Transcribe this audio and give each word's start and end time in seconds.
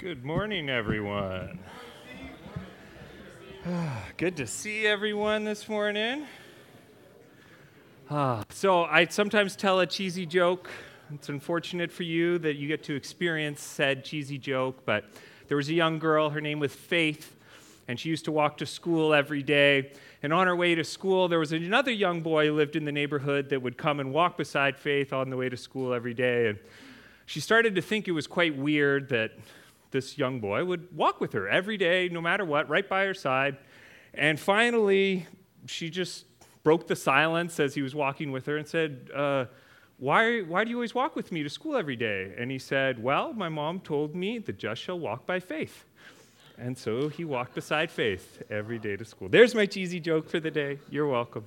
Good 0.00 0.24
morning, 0.24 0.70
everyone. 0.70 1.58
Good 4.16 4.34
to 4.38 4.46
see 4.46 4.86
everyone 4.86 5.44
this 5.44 5.68
morning. 5.68 6.24
Ah, 8.08 8.42
so, 8.48 8.84
I 8.84 9.04
sometimes 9.04 9.56
tell 9.56 9.80
a 9.80 9.86
cheesy 9.86 10.24
joke. 10.24 10.70
It's 11.12 11.28
unfortunate 11.28 11.92
for 11.92 12.04
you 12.04 12.38
that 12.38 12.56
you 12.56 12.66
get 12.66 12.82
to 12.84 12.94
experience 12.94 13.60
said 13.60 14.02
cheesy 14.02 14.38
joke, 14.38 14.86
but 14.86 15.04
there 15.48 15.58
was 15.58 15.68
a 15.68 15.74
young 15.74 15.98
girl, 15.98 16.30
her 16.30 16.40
name 16.40 16.60
was 16.60 16.72
Faith, 16.72 17.36
and 17.86 18.00
she 18.00 18.08
used 18.08 18.24
to 18.24 18.32
walk 18.32 18.56
to 18.56 18.64
school 18.64 19.12
every 19.12 19.42
day. 19.42 19.92
And 20.22 20.32
on 20.32 20.46
her 20.46 20.56
way 20.56 20.74
to 20.76 20.82
school, 20.82 21.28
there 21.28 21.38
was 21.38 21.52
another 21.52 21.92
young 21.92 22.22
boy 22.22 22.46
who 22.46 22.54
lived 22.54 22.74
in 22.74 22.86
the 22.86 22.92
neighborhood 22.92 23.50
that 23.50 23.60
would 23.60 23.76
come 23.76 24.00
and 24.00 24.14
walk 24.14 24.38
beside 24.38 24.78
Faith 24.78 25.12
on 25.12 25.28
the 25.28 25.36
way 25.36 25.50
to 25.50 25.58
school 25.58 25.92
every 25.92 26.14
day. 26.14 26.48
And 26.48 26.58
she 27.26 27.40
started 27.40 27.74
to 27.74 27.82
think 27.82 28.08
it 28.08 28.12
was 28.12 28.26
quite 28.26 28.56
weird 28.56 29.10
that 29.10 29.32
this 29.90 30.18
young 30.18 30.40
boy 30.40 30.64
would 30.64 30.94
walk 30.96 31.20
with 31.20 31.32
her 31.32 31.48
every 31.48 31.76
day, 31.76 32.08
no 32.08 32.20
matter 32.20 32.44
what, 32.44 32.68
right 32.68 32.88
by 32.88 33.04
her 33.04 33.14
side. 33.14 33.56
And 34.14 34.38
finally, 34.38 35.26
she 35.66 35.90
just 35.90 36.24
broke 36.62 36.86
the 36.86 36.96
silence 36.96 37.58
as 37.60 37.74
he 37.74 37.82
was 37.82 37.94
walking 37.94 38.32
with 38.32 38.46
her 38.46 38.56
and 38.56 38.66
said, 38.66 39.10
uh, 39.14 39.46
why, 40.00 40.40
why 40.40 40.64
do 40.64 40.70
you 40.70 40.76
always 40.76 40.94
walk 40.94 41.14
with 41.14 41.30
me 41.30 41.42
to 41.42 41.50
school 41.50 41.76
every 41.76 41.96
day? 41.96 42.32
And 42.38 42.50
he 42.50 42.58
said, 42.58 43.02
Well, 43.02 43.34
my 43.34 43.50
mom 43.50 43.80
told 43.80 44.14
me 44.14 44.38
the 44.38 44.52
just 44.52 44.80
shall 44.80 44.98
walk 44.98 45.26
by 45.26 45.40
faith. 45.40 45.84
And 46.56 46.76
so 46.76 47.08
he 47.08 47.24
walked 47.24 47.54
beside 47.54 47.90
Faith 47.90 48.42
every 48.50 48.78
day 48.78 48.96
to 48.96 49.04
school. 49.04 49.28
There's 49.28 49.54
my 49.54 49.66
cheesy 49.66 50.00
joke 50.00 50.28
for 50.28 50.40
the 50.40 50.50
day. 50.50 50.78
You're 50.90 51.06
welcome. 51.06 51.44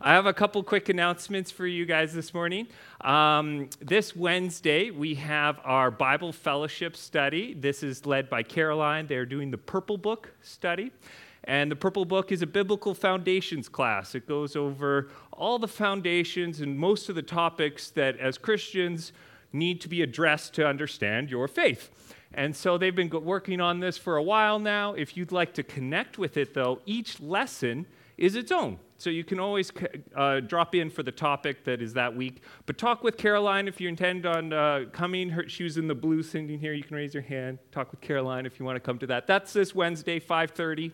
I 0.00 0.12
have 0.12 0.26
a 0.26 0.32
couple 0.32 0.62
quick 0.62 0.88
announcements 0.88 1.50
for 1.50 1.66
you 1.66 1.86
guys 1.86 2.12
this 2.12 2.34
morning. 2.34 2.66
Um, 3.00 3.70
this 3.80 4.14
Wednesday, 4.14 4.90
we 4.90 5.14
have 5.14 5.60
our 5.64 5.90
Bible 5.90 6.32
Fellowship 6.32 6.96
study. 6.96 7.54
This 7.54 7.82
is 7.82 8.04
led 8.04 8.28
by 8.28 8.42
Caroline. 8.42 9.06
They're 9.06 9.26
doing 9.26 9.50
the 9.50 9.58
Purple 9.58 9.96
Book 9.96 10.34
study. 10.42 10.90
And 11.44 11.70
the 11.70 11.76
Purple 11.76 12.04
Book 12.04 12.32
is 12.32 12.42
a 12.42 12.46
biblical 12.46 12.94
foundations 12.94 13.68
class. 13.68 14.14
It 14.14 14.26
goes 14.26 14.56
over 14.56 15.10
all 15.32 15.58
the 15.58 15.68
foundations 15.68 16.60
and 16.60 16.78
most 16.78 17.08
of 17.08 17.14
the 17.14 17.22
topics 17.22 17.90
that, 17.90 18.18
as 18.18 18.38
Christians, 18.38 19.12
need 19.52 19.80
to 19.82 19.88
be 19.88 20.02
addressed 20.02 20.54
to 20.54 20.66
understand 20.66 21.30
your 21.30 21.46
faith. 21.46 21.90
And 22.32 22.54
so 22.56 22.76
they've 22.76 22.94
been 22.94 23.10
working 23.10 23.60
on 23.60 23.80
this 23.80 23.96
for 23.96 24.16
a 24.16 24.22
while 24.22 24.58
now. 24.58 24.94
If 24.94 25.16
you'd 25.16 25.32
like 25.32 25.54
to 25.54 25.62
connect 25.62 26.18
with 26.18 26.36
it, 26.36 26.54
though, 26.54 26.80
each 26.84 27.20
lesson 27.20 27.86
is 28.16 28.34
its 28.36 28.50
own. 28.50 28.78
So 29.04 29.10
you 29.10 29.22
can 29.22 29.38
always 29.38 29.70
uh, 30.16 30.40
drop 30.40 30.74
in 30.74 30.88
for 30.88 31.02
the 31.02 31.12
topic 31.12 31.62
that 31.64 31.82
is 31.82 31.92
that 31.92 32.16
week. 32.16 32.40
But 32.64 32.78
talk 32.78 33.04
with 33.04 33.18
Caroline 33.18 33.68
if 33.68 33.78
you 33.78 33.86
intend 33.86 34.24
on 34.24 34.54
uh, 34.54 34.86
coming. 34.92 35.28
Her, 35.28 35.46
she 35.46 35.62
was 35.62 35.76
in 35.76 35.86
the 35.86 35.94
blue 35.94 36.22
sitting 36.22 36.58
here. 36.58 36.72
You 36.72 36.84
can 36.84 36.96
raise 36.96 37.12
your 37.12 37.22
hand. 37.22 37.58
Talk 37.70 37.90
with 37.90 38.00
Caroline 38.00 38.46
if 38.46 38.58
you 38.58 38.64
want 38.64 38.76
to 38.76 38.80
come 38.80 38.98
to 39.00 39.06
that. 39.08 39.26
That's 39.26 39.52
this 39.52 39.74
Wednesday, 39.74 40.18
5:30 40.18 40.92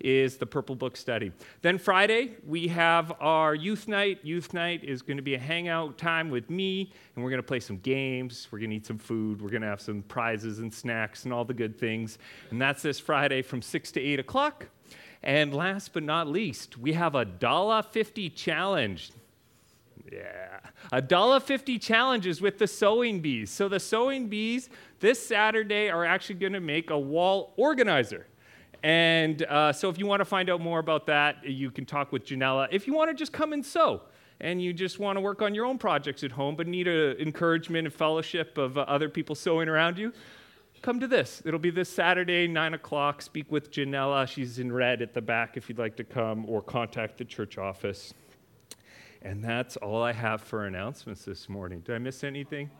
is 0.00 0.38
the 0.38 0.44
Purple 0.44 0.74
Book 0.74 0.96
study. 0.96 1.30
Then 1.62 1.78
Friday, 1.78 2.34
we 2.44 2.66
have 2.66 3.12
our 3.20 3.54
youth 3.54 3.86
night. 3.86 4.18
Youth 4.24 4.52
night 4.52 4.82
is 4.82 5.00
going 5.00 5.16
to 5.16 5.22
be 5.22 5.36
a 5.36 5.38
hangout 5.38 5.96
time 5.98 6.30
with 6.30 6.50
me, 6.50 6.92
and 7.14 7.24
we're 7.24 7.30
going 7.30 7.40
to 7.40 7.46
play 7.46 7.60
some 7.60 7.78
games. 7.78 8.48
We're 8.50 8.58
going 8.58 8.70
to 8.70 8.76
eat 8.76 8.86
some 8.86 8.98
food. 8.98 9.40
We're 9.40 9.50
going 9.50 9.62
to 9.62 9.68
have 9.68 9.80
some 9.80 10.02
prizes 10.02 10.58
and 10.58 10.74
snacks 10.74 11.22
and 11.22 11.32
all 11.32 11.44
the 11.44 11.54
good 11.54 11.78
things. 11.78 12.18
And 12.50 12.60
that's 12.60 12.82
this 12.82 12.98
Friday 12.98 13.40
from 13.40 13.62
6 13.62 13.92
to 13.92 14.00
8 14.00 14.18
o'clock. 14.18 14.66
And 15.26 15.52
last 15.52 15.92
but 15.92 16.04
not 16.04 16.28
least, 16.28 16.78
we 16.78 16.92
have 16.92 17.16
a 17.16 17.24
dollar 17.24 17.82
fifty 17.82 18.30
challenge. 18.30 19.10
Yeah, 20.12 20.60
a 20.92 21.02
dollar 21.02 21.40
fifty 21.40 21.80
challenges 21.80 22.40
with 22.40 22.58
the 22.58 22.68
sewing 22.68 23.18
bees. 23.18 23.50
So 23.50 23.68
the 23.68 23.80
sewing 23.80 24.28
bees 24.28 24.70
this 25.00 25.18
Saturday 25.26 25.90
are 25.90 26.04
actually 26.04 26.36
going 26.36 26.52
to 26.52 26.60
make 26.60 26.90
a 26.90 26.98
wall 26.98 27.54
organizer. 27.56 28.28
And 28.84 29.42
uh, 29.42 29.72
so 29.72 29.88
if 29.88 29.98
you 29.98 30.06
want 30.06 30.20
to 30.20 30.24
find 30.24 30.48
out 30.48 30.60
more 30.60 30.78
about 30.78 31.06
that, 31.06 31.44
you 31.44 31.72
can 31.72 31.84
talk 31.84 32.12
with 32.12 32.24
Janella. 32.24 32.68
If 32.70 32.86
you 32.86 32.94
want 32.94 33.10
to 33.10 33.14
just 33.14 33.32
come 33.32 33.52
and 33.52 33.66
sew, 33.66 34.02
and 34.40 34.62
you 34.62 34.72
just 34.72 35.00
want 35.00 35.16
to 35.16 35.20
work 35.20 35.42
on 35.42 35.56
your 35.56 35.64
own 35.64 35.76
projects 35.76 36.22
at 36.22 36.30
home, 36.30 36.54
but 36.54 36.68
need 36.68 36.86
a 36.86 37.20
encouragement 37.20 37.88
and 37.88 37.92
fellowship 37.92 38.58
of 38.58 38.78
uh, 38.78 38.82
other 38.82 39.08
people 39.08 39.34
sewing 39.34 39.68
around 39.68 39.98
you, 39.98 40.12
come 40.86 41.00
to 41.00 41.08
this. 41.08 41.42
It'll 41.44 41.58
be 41.58 41.70
this 41.70 41.88
Saturday, 41.88 42.46
9 42.46 42.74
o'clock. 42.74 43.20
Speak 43.20 43.50
with 43.50 43.72
Janella. 43.72 44.28
She's 44.28 44.60
in 44.60 44.70
red 44.70 45.02
at 45.02 45.14
the 45.14 45.20
back 45.20 45.56
if 45.56 45.68
you'd 45.68 45.80
like 45.80 45.96
to 45.96 46.04
come, 46.04 46.48
or 46.48 46.62
contact 46.62 47.18
the 47.18 47.24
church 47.24 47.58
office. 47.58 48.14
And 49.20 49.42
that's 49.42 49.76
all 49.76 50.00
I 50.00 50.12
have 50.12 50.42
for 50.42 50.64
announcements 50.64 51.24
this 51.24 51.48
morning. 51.48 51.80
Did 51.80 51.96
I 51.96 51.98
miss 51.98 52.22
anything? 52.22 52.70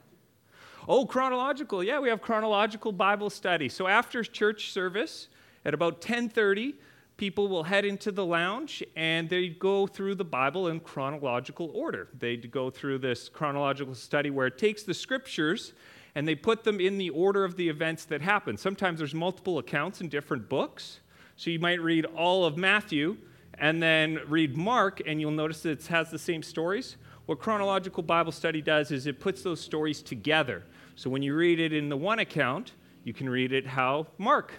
Oh, 0.87 1.05
chronological. 1.05 1.83
Yeah, 1.83 1.99
we 1.99 2.09
have 2.09 2.23
chronological 2.23 2.93
Bible 2.93 3.29
study. 3.29 3.69
So 3.69 3.89
after 3.89 4.23
church 4.23 4.71
service, 4.71 5.27
at 5.65 5.75
about 5.75 6.01
10:30, 6.01 6.75
people 7.17 7.49
will 7.49 7.65
head 7.65 7.85
into 7.85 8.13
the 8.13 8.25
lounge 8.25 8.85
and 8.95 9.29
they 9.29 9.49
go 9.49 9.89
through 9.89 10.15
the 10.15 10.25
Bible 10.25 10.69
in 10.69 10.79
chronological 10.79 11.73
order. 11.75 12.07
They 12.17 12.37
go 12.37 12.71
through 12.71 12.99
this 12.99 13.29
chronological 13.29 13.97
study 13.97 14.31
where 14.31 14.47
it 14.47 14.59
takes 14.59 14.85
the 14.85 14.95
scriptures 14.95 15.73
and 16.17 16.27
they 16.27 16.35
put 16.35 16.65
them 16.65 16.81
in 16.81 16.97
the 16.97 17.11
order 17.11 17.45
of 17.45 17.57
the 17.57 17.69
events 17.69 18.07
that 18.07 18.23
happen. 18.23 18.57
Sometimes 18.57 19.01
there's 19.01 19.15
multiple 19.15 19.59
accounts 19.59 20.01
in 20.01 20.09
different 20.09 20.49
books. 20.49 21.01
So 21.37 21.51
you 21.51 21.59
might 21.59 21.79
read 21.79 22.07
all 22.07 22.47
of 22.47 22.57
Matthew 22.57 23.19
and 23.59 23.83
then 23.83 24.21
read 24.27 24.57
Mark, 24.57 25.03
and 25.07 25.21
you'll 25.21 25.31
notice 25.31 25.61
that 25.65 25.73
it 25.73 25.87
has 25.89 26.11
the 26.11 26.19
same 26.19 26.43
stories. 26.43 26.97
What 27.27 27.39
chronological 27.39 28.03
Bible 28.03 28.33
study 28.33 28.63
does 28.63 28.93
is 28.93 29.07
it 29.07 29.21
puts 29.21 29.43
those 29.43 29.61
stories 29.61 30.01
together. 30.01 30.65
So 30.95 31.11
when 31.11 31.21
you 31.21 31.35
read 31.35 31.61
it 31.61 31.75
in 31.75 31.91
the 31.91 31.99
one 31.99 32.19
account, 32.19 32.73
you 33.05 33.13
can 33.13 33.29
read 33.29 33.53
it 33.53 33.67
how 33.67 34.07
Mark 34.17 34.55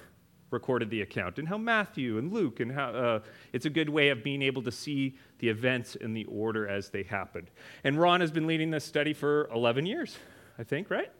recorded 0.52 0.92
the 0.92 1.02
account 1.02 1.40
and 1.40 1.48
how 1.48 1.58
Matthew 1.58 2.20
and 2.20 2.32
Luke 2.32 2.60
and 2.60 2.72
how 2.72 2.90
uh, 2.92 3.20
it's 3.52 3.66
a 3.66 3.72
good 3.72 3.90
way 3.90 4.10
of 4.10 4.24
being 4.24 4.44
able 4.44 4.62
to 4.62 4.72
see 4.72 5.18
the 5.40 5.50
events 5.50 5.96
in 5.96 6.14
the 6.14 6.26
order 6.26 6.68
as 6.68 6.92
they 6.92 7.02
happened. 7.02 7.50
And 7.84 8.00
Ron 8.00 8.22
has 8.22 8.30
been 8.30 8.46
leading 8.46 8.70
this 8.70 8.86
study 8.86 9.14
for 9.14 9.50
11 9.52 9.88
years, 9.88 10.18
I 10.60 10.64
think, 10.64 10.92
right? 10.92 11.12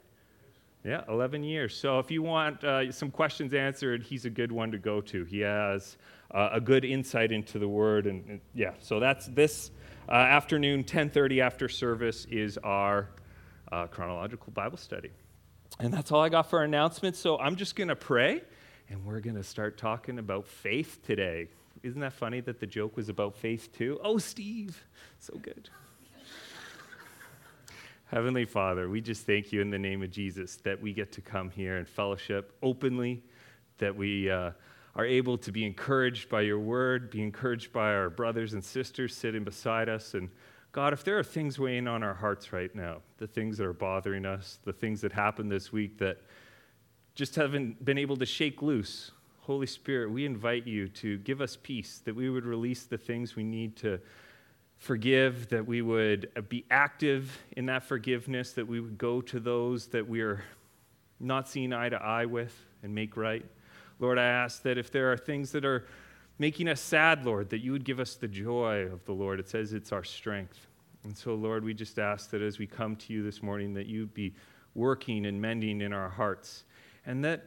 Yeah, 0.84 1.02
11 1.08 1.42
years. 1.42 1.76
So 1.76 1.98
if 1.98 2.10
you 2.10 2.22
want 2.22 2.62
uh, 2.62 2.90
some 2.92 3.10
questions 3.10 3.52
answered, 3.52 4.02
he's 4.02 4.24
a 4.24 4.30
good 4.30 4.52
one 4.52 4.70
to 4.70 4.78
go 4.78 5.00
to. 5.02 5.24
He 5.24 5.40
has 5.40 5.96
uh, 6.30 6.50
a 6.52 6.60
good 6.60 6.84
insight 6.84 7.32
into 7.32 7.58
the 7.58 7.68
word, 7.68 8.06
and, 8.06 8.24
and 8.28 8.40
yeah. 8.54 8.72
So 8.80 9.00
that's 9.00 9.26
this 9.26 9.70
uh, 10.08 10.12
afternoon, 10.12 10.84
10:30 10.84 11.40
after 11.40 11.68
service 11.68 12.26
is 12.26 12.58
our 12.58 13.10
uh, 13.72 13.86
chronological 13.88 14.52
Bible 14.52 14.78
study, 14.78 15.10
and 15.80 15.92
that's 15.92 16.12
all 16.12 16.22
I 16.22 16.28
got 16.28 16.48
for 16.48 16.62
announcements. 16.62 17.18
So 17.18 17.38
I'm 17.38 17.56
just 17.56 17.74
gonna 17.74 17.96
pray, 17.96 18.42
and 18.88 19.04
we're 19.04 19.20
gonna 19.20 19.42
start 19.42 19.78
talking 19.78 20.18
about 20.18 20.46
faith 20.46 21.00
today. 21.04 21.48
Isn't 21.82 22.00
that 22.00 22.12
funny 22.12 22.40
that 22.42 22.60
the 22.60 22.66
joke 22.66 22.96
was 22.96 23.08
about 23.08 23.36
faith 23.36 23.72
too? 23.76 23.98
Oh, 24.02 24.18
Steve, 24.18 24.86
so 25.18 25.36
good. 25.38 25.70
Heavenly 28.10 28.46
Father, 28.46 28.88
we 28.88 29.02
just 29.02 29.26
thank 29.26 29.52
you 29.52 29.60
in 29.60 29.68
the 29.68 29.78
name 29.78 30.02
of 30.02 30.10
Jesus 30.10 30.56
that 30.64 30.80
we 30.80 30.94
get 30.94 31.12
to 31.12 31.20
come 31.20 31.50
here 31.50 31.76
and 31.76 31.86
fellowship 31.86 32.56
openly, 32.62 33.22
that 33.76 33.94
we 33.94 34.30
uh, 34.30 34.52
are 34.96 35.04
able 35.04 35.36
to 35.36 35.52
be 35.52 35.66
encouraged 35.66 36.30
by 36.30 36.40
your 36.40 36.58
word, 36.58 37.10
be 37.10 37.22
encouraged 37.22 37.70
by 37.70 37.92
our 37.92 38.08
brothers 38.08 38.54
and 38.54 38.64
sisters 38.64 39.14
sitting 39.14 39.44
beside 39.44 39.90
us. 39.90 40.14
And 40.14 40.30
God, 40.72 40.94
if 40.94 41.04
there 41.04 41.18
are 41.18 41.22
things 41.22 41.58
weighing 41.58 41.86
on 41.86 42.02
our 42.02 42.14
hearts 42.14 42.50
right 42.50 42.74
now, 42.74 43.02
the 43.18 43.26
things 43.26 43.58
that 43.58 43.66
are 43.66 43.74
bothering 43.74 44.24
us, 44.24 44.58
the 44.64 44.72
things 44.72 45.02
that 45.02 45.12
happened 45.12 45.52
this 45.52 45.70
week 45.70 45.98
that 45.98 46.16
just 47.14 47.34
haven't 47.34 47.84
been 47.84 47.98
able 47.98 48.16
to 48.16 48.26
shake 48.26 48.62
loose, 48.62 49.10
Holy 49.40 49.66
Spirit, 49.66 50.10
we 50.10 50.24
invite 50.24 50.66
you 50.66 50.88
to 50.88 51.18
give 51.18 51.42
us 51.42 51.58
peace, 51.62 52.00
that 52.06 52.16
we 52.16 52.30
would 52.30 52.46
release 52.46 52.84
the 52.84 52.96
things 52.96 53.36
we 53.36 53.44
need 53.44 53.76
to 53.76 54.00
forgive, 54.78 55.48
that 55.48 55.66
we 55.66 55.82
would 55.82 56.30
uh, 56.36 56.40
be 56.40 56.64
active 56.70 57.38
in 57.56 57.66
that 57.66 57.84
forgiveness, 57.84 58.52
that 58.52 58.66
we 58.66 58.80
would 58.80 58.96
go 58.96 59.20
to 59.20 59.40
those 59.40 59.88
that 59.88 60.08
we 60.08 60.20
are 60.20 60.42
not 61.20 61.48
seeing 61.48 61.72
eye 61.72 61.88
to 61.88 61.96
eye 61.96 62.24
with 62.24 62.54
and 62.82 62.94
make 62.94 63.16
right. 63.16 63.44
Lord, 63.98 64.18
I 64.18 64.24
ask 64.24 64.62
that 64.62 64.78
if 64.78 64.90
there 64.90 65.12
are 65.12 65.16
things 65.16 65.50
that 65.52 65.64
are 65.64 65.86
making 66.38 66.68
us 66.68 66.80
sad, 66.80 67.24
Lord, 67.26 67.50
that 67.50 67.58
you 67.58 67.72
would 67.72 67.84
give 67.84 67.98
us 67.98 68.14
the 68.14 68.28
joy 68.28 68.82
of 68.82 69.04
the 69.04 69.12
Lord. 69.12 69.40
It 69.40 69.48
says 69.48 69.72
it's 69.72 69.90
our 69.90 70.04
strength. 70.04 70.68
And 71.04 71.16
so, 71.16 71.34
Lord, 71.34 71.64
we 71.64 71.74
just 71.74 71.98
ask 71.98 72.30
that 72.30 72.42
as 72.42 72.58
we 72.58 72.66
come 72.66 72.94
to 72.96 73.12
you 73.12 73.22
this 73.22 73.42
morning, 73.42 73.74
that 73.74 73.86
you'd 73.86 74.14
be 74.14 74.34
working 74.74 75.26
and 75.26 75.40
mending 75.40 75.80
in 75.80 75.92
our 75.92 76.08
hearts. 76.08 76.64
And 77.06 77.24
that 77.24 77.44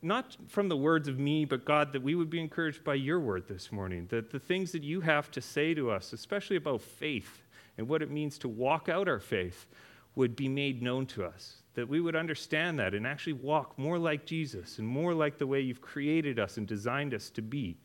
not 0.00 0.36
from 0.46 0.68
the 0.68 0.76
words 0.76 1.08
of 1.08 1.18
me, 1.18 1.44
but 1.44 1.64
God, 1.64 1.92
that 1.92 2.02
we 2.02 2.14
would 2.14 2.30
be 2.30 2.40
encouraged 2.40 2.84
by 2.84 2.94
your 2.94 3.18
word 3.20 3.48
this 3.48 3.72
morning, 3.72 4.06
that 4.10 4.30
the 4.30 4.38
things 4.38 4.72
that 4.72 4.84
you 4.84 5.00
have 5.00 5.30
to 5.32 5.40
say 5.40 5.74
to 5.74 5.90
us, 5.90 6.12
especially 6.12 6.56
about 6.56 6.80
faith 6.80 7.42
and 7.76 7.88
what 7.88 8.02
it 8.02 8.10
means 8.10 8.38
to 8.38 8.48
walk 8.48 8.88
out 8.88 9.08
our 9.08 9.18
faith, 9.18 9.66
would 10.14 10.36
be 10.36 10.48
made 10.48 10.82
known 10.82 11.06
to 11.06 11.24
us. 11.24 11.56
That 11.74 11.88
we 11.88 12.00
would 12.00 12.16
understand 12.16 12.78
that 12.78 12.94
and 12.94 13.06
actually 13.06 13.34
walk 13.34 13.78
more 13.78 13.98
like 13.98 14.26
Jesus 14.26 14.78
and 14.78 14.86
more 14.86 15.14
like 15.14 15.38
the 15.38 15.46
way 15.46 15.60
you've 15.60 15.80
created 15.80 16.38
us 16.38 16.56
and 16.56 16.66
designed 16.66 17.14
us 17.14 17.30
to 17.30 17.42
be 17.42 17.76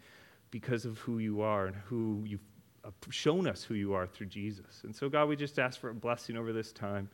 because 0.50 0.86
of 0.86 0.98
who 1.00 1.20
you 1.20 1.42
are 1.42 1.68
and 1.68 1.76
who 1.76 2.24
you've 2.26 2.42
uh, 2.86 2.90
shown 3.10 3.48
us 3.48 3.64
who 3.64 3.76
you 3.76 3.94
are 3.94 4.06
through 4.06 4.28
Jesus. 4.28 4.82
And 4.84 4.96
so, 4.96 5.10
God, 5.10 5.30
we 5.30 5.36
just 5.36 5.58
ask 5.58 5.80
for 5.80 5.90
a 5.90 5.94
blessing 5.94 6.36
over 6.36 6.52
this 6.52 6.72
time. 6.72 7.10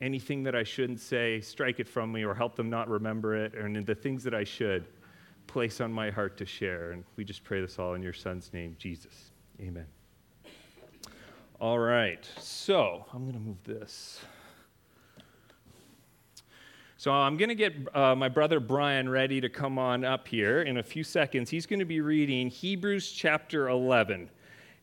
Anything 0.00 0.42
that 0.42 0.54
I 0.54 0.62
shouldn't 0.62 1.00
say, 1.00 1.40
strike 1.40 1.80
it 1.80 1.88
from 1.88 2.12
me 2.12 2.24
or 2.24 2.34
help 2.34 2.56
them 2.56 2.68
not 2.68 2.88
remember 2.88 3.34
it, 3.36 3.54
and 3.54 3.86
the 3.86 3.94
things 3.94 4.24
that 4.24 4.34
I 4.34 4.44
should, 4.44 4.86
place 5.46 5.80
on 5.80 5.92
my 5.92 6.10
heart 6.10 6.36
to 6.38 6.46
share. 6.46 6.92
And 6.92 7.04
we 7.16 7.24
just 7.24 7.44
pray 7.44 7.60
this 7.60 7.78
all 7.78 7.94
in 7.94 8.02
your 8.02 8.12
son's 8.12 8.52
name, 8.52 8.76
Jesus. 8.78 9.30
Amen. 9.60 9.86
All 11.60 11.78
right, 11.78 12.28
so 12.38 13.06
I'm 13.12 13.22
going 13.22 13.34
to 13.34 13.40
move 13.40 13.62
this. 13.64 14.20
So 16.96 17.12
I'm 17.12 17.36
going 17.36 17.50
to 17.50 17.54
get 17.54 17.74
uh, 17.94 18.14
my 18.14 18.28
brother 18.28 18.60
Brian 18.60 19.08
ready 19.08 19.40
to 19.40 19.48
come 19.48 19.78
on 19.78 20.04
up 20.04 20.26
here 20.26 20.62
in 20.62 20.78
a 20.78 20.82
few 20.82 21.04
seconds. 21.04 21.50
He's 21.50 21.66
going 21.66 21.80
to 21.80 21.84
be 21.84 22.00
reading 22.00 22.48
Hebrews 22.48 23.12
chapter 23.12 23.68
11. 23.68 24.30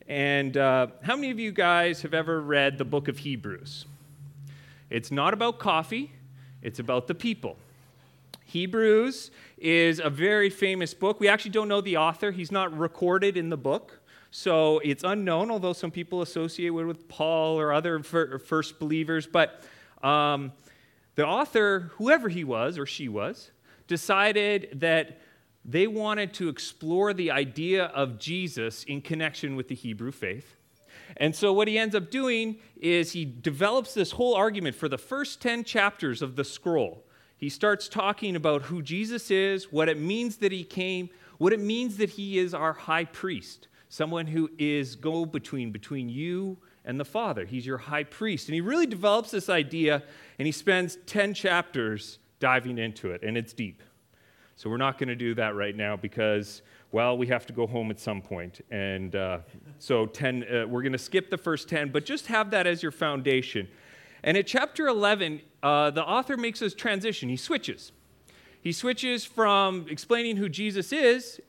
And 0.08 0.56
uh, 0.56 0.86
how 1.02 1.16
many 1.16 1.30
of 1.30 1.38
you 1.38 1.52
guys 1.52 2.02
have 2.02 2.14
ever 2.14 2.40
read 2.40 2.78
the 2.78 2.84
book 2.84 3.08
of 3.08 3.18
Hebrews? 3.18 3.86
It's 4.92 5.10
not 5.10 5.32
about 5.32 5.58
coffee, 5.58 6.12
it's 6.60 6.78
about 6.78 7.06
the 7.06 7.14
people. 7.14 7.56
Hebrews 8.44 9.30
is 9.56 9.98
a 9.98 10.10
very 10.10 10.50
famous 10.50 10.92
book. 10.92 11.18
We 11.18 11.28
actually 11.28 11.52
don't 11.52 11.68
know 11.68 11.80
the 11.80 11.96
author, 11.96 12.30
he's 12.30 12.52
not 12.52 12.76
recorded 12.76 13.38
in 13.38 13.48
the 13.48 13.56
book. 13.56 14.00
So 14.30 14.80
it's 14.80 15.02
unknown, 15.02 15.50
although 15.50 15.72
some 15.72 15.90
people 15.90 16.20
associate 16.20 16.68
it 16.68 16.70
with 16.70 17.08
Paul 17.08 17.58
or 17.58 17.72
other 17.72 18.02
first 18.02 18.78
believers. 18.78 19.26
But 19.26 19.62
um, 20.02 20.52
the 21.14 21.26
author, 21.26 21.90
whoever 21.96 22.28
he 22.28 22.44
was 22.44 22.78
or 22.78 22.84
she 22.84 23.08
was, 23.08 23.50
decided 23.86 24.68
that 24.80 25.20
they 25.64 25.86
wanted 25.86 26.34
to 26.34 26.48
explore 26.48 27.14
the 27.14 27.30
idea 27.30 27.84
of 27.86 28.18
Jesus 28.18 28.84
in 28.84 29.00
connection 29.00 29.56
with 29.56 29.68
the 29.68 29.74
Hebrew 29.74 30.12
faith. 30.12 30.56
And 31.16 31.34
so, 31.34 31.52
what 31.52 31.68
he 31.68 31.78
ends 31.78 31.94
up 31.94 32.10
doing 32.10 32.58
is 32.80 33.12
he 33.12 33.24
develops 33.24 33.94
this 33.94 34.12
whole 34.12 34.34
argument 34.34 34.76
for 34.76 34.88
the 34.88 34.98
first 34.98 35.40
10 35.40 35.64
chapters 35.64 36.22
of 36.22 36.36
the 36.36 36.44
scroll. 36.44 37.04
He 37.36 37.48
starts 37.48 37.88
talking 37.88 38.36
about 38.36 38.62
who 38.62 38.82
Jesus 38.82 39.30
is, 39.30 39.72
what 39.72 39.88
it 39.88 39.98
means 39.98 40.36
that 40.36 40.52
he 40.52 40.64
came, 40.64 41.10
what 41.38 41.52
it 41.52 41.60
means 41.60 41.96
that 41.96 42.10
he 42.10 42.38
is 42.38 42.54
our 42.54 42.72
high 42.72 43.04
priest, 43.04 43.68
someone 43.88 44.28
who 44.28 44.48
is 44.58 44.94
go 44.94 45.24
between 45.24 45.72
between 45.72 46.08
you 46.08 46.56
and 46.84 46.98
the 46.98 47.04
Father. 47.04 47.44
He's 47.44 47.66
your 47.66 47.78
high 47.78 48.04
priest. 48.04 48.48
And 48.48 48.54
he 48.54 48.60
really 48.60 48.86
develops 48.86 49.30
this 49.30 49.48
idea, 49.48 50.02
and 50.38 50.46
he 50.46 50.52
spends 50.52 50.98
10 51.06 51.34
chapters 51.34 52.18
diving 52.38 52.78
into 52.78 53.10
it, 53.10 53.22
and 53.22 53.36
it's 53.36 53.52
deep. 53.52 53.82
So, 54.54 54.70
we're 54.70 54.76
not 54.76 54.98
going 54.98 55.08
to 55.08 55.16
do 55.16 55.34
that 55.34 55.56
right 55.56 55.74
now 55.74 55.96
because 55.96 56.62
well, 56.92 57.16
we 57.16 57.26
have 57.26 57.46
to 57.46 57.54
go 57.54 57.66
home 57.66 57.90
at 57.90 57.98
some 57.98 58.20
point. 58.20 58.60
And 58.70 59.16
uh, 59.16 59.38
so 59.78 60.04
10, 60.04 60.44
uh, 60.44 60.66
we're 60.68 60.82
going 60.82 60.92
to 60.92 60.98
skip 60.98 61.30
the 61.30 61.38
first 61.38 61.68
10, 61.68 61.90
but 61.90 62.04
just 62.04 62.26
have 62.26 62.50
that 62.50 62.66
as 62.66 62.82
your 62.82 62.92
foundation. 62.92 63.66
And 64.22 64.36
at 64.36 64.46
chapter 64.46 64.86
11, 64.86 65.40
uh, 65.62 65.90
the 65.90 66.04
author 66.04 66.36
makes 66.36 66.60
this 66.60 66.74
transition. 66.74 67.30
He 67.30 67.36
switches. 67.36 67.92
He 68.60 68.72
switches 68.72 69.24
from 69.24 69.86
explaining 69.88 70.36
who 70.36 70.50
Jesus 70.50 70.92
is 70.92 71.40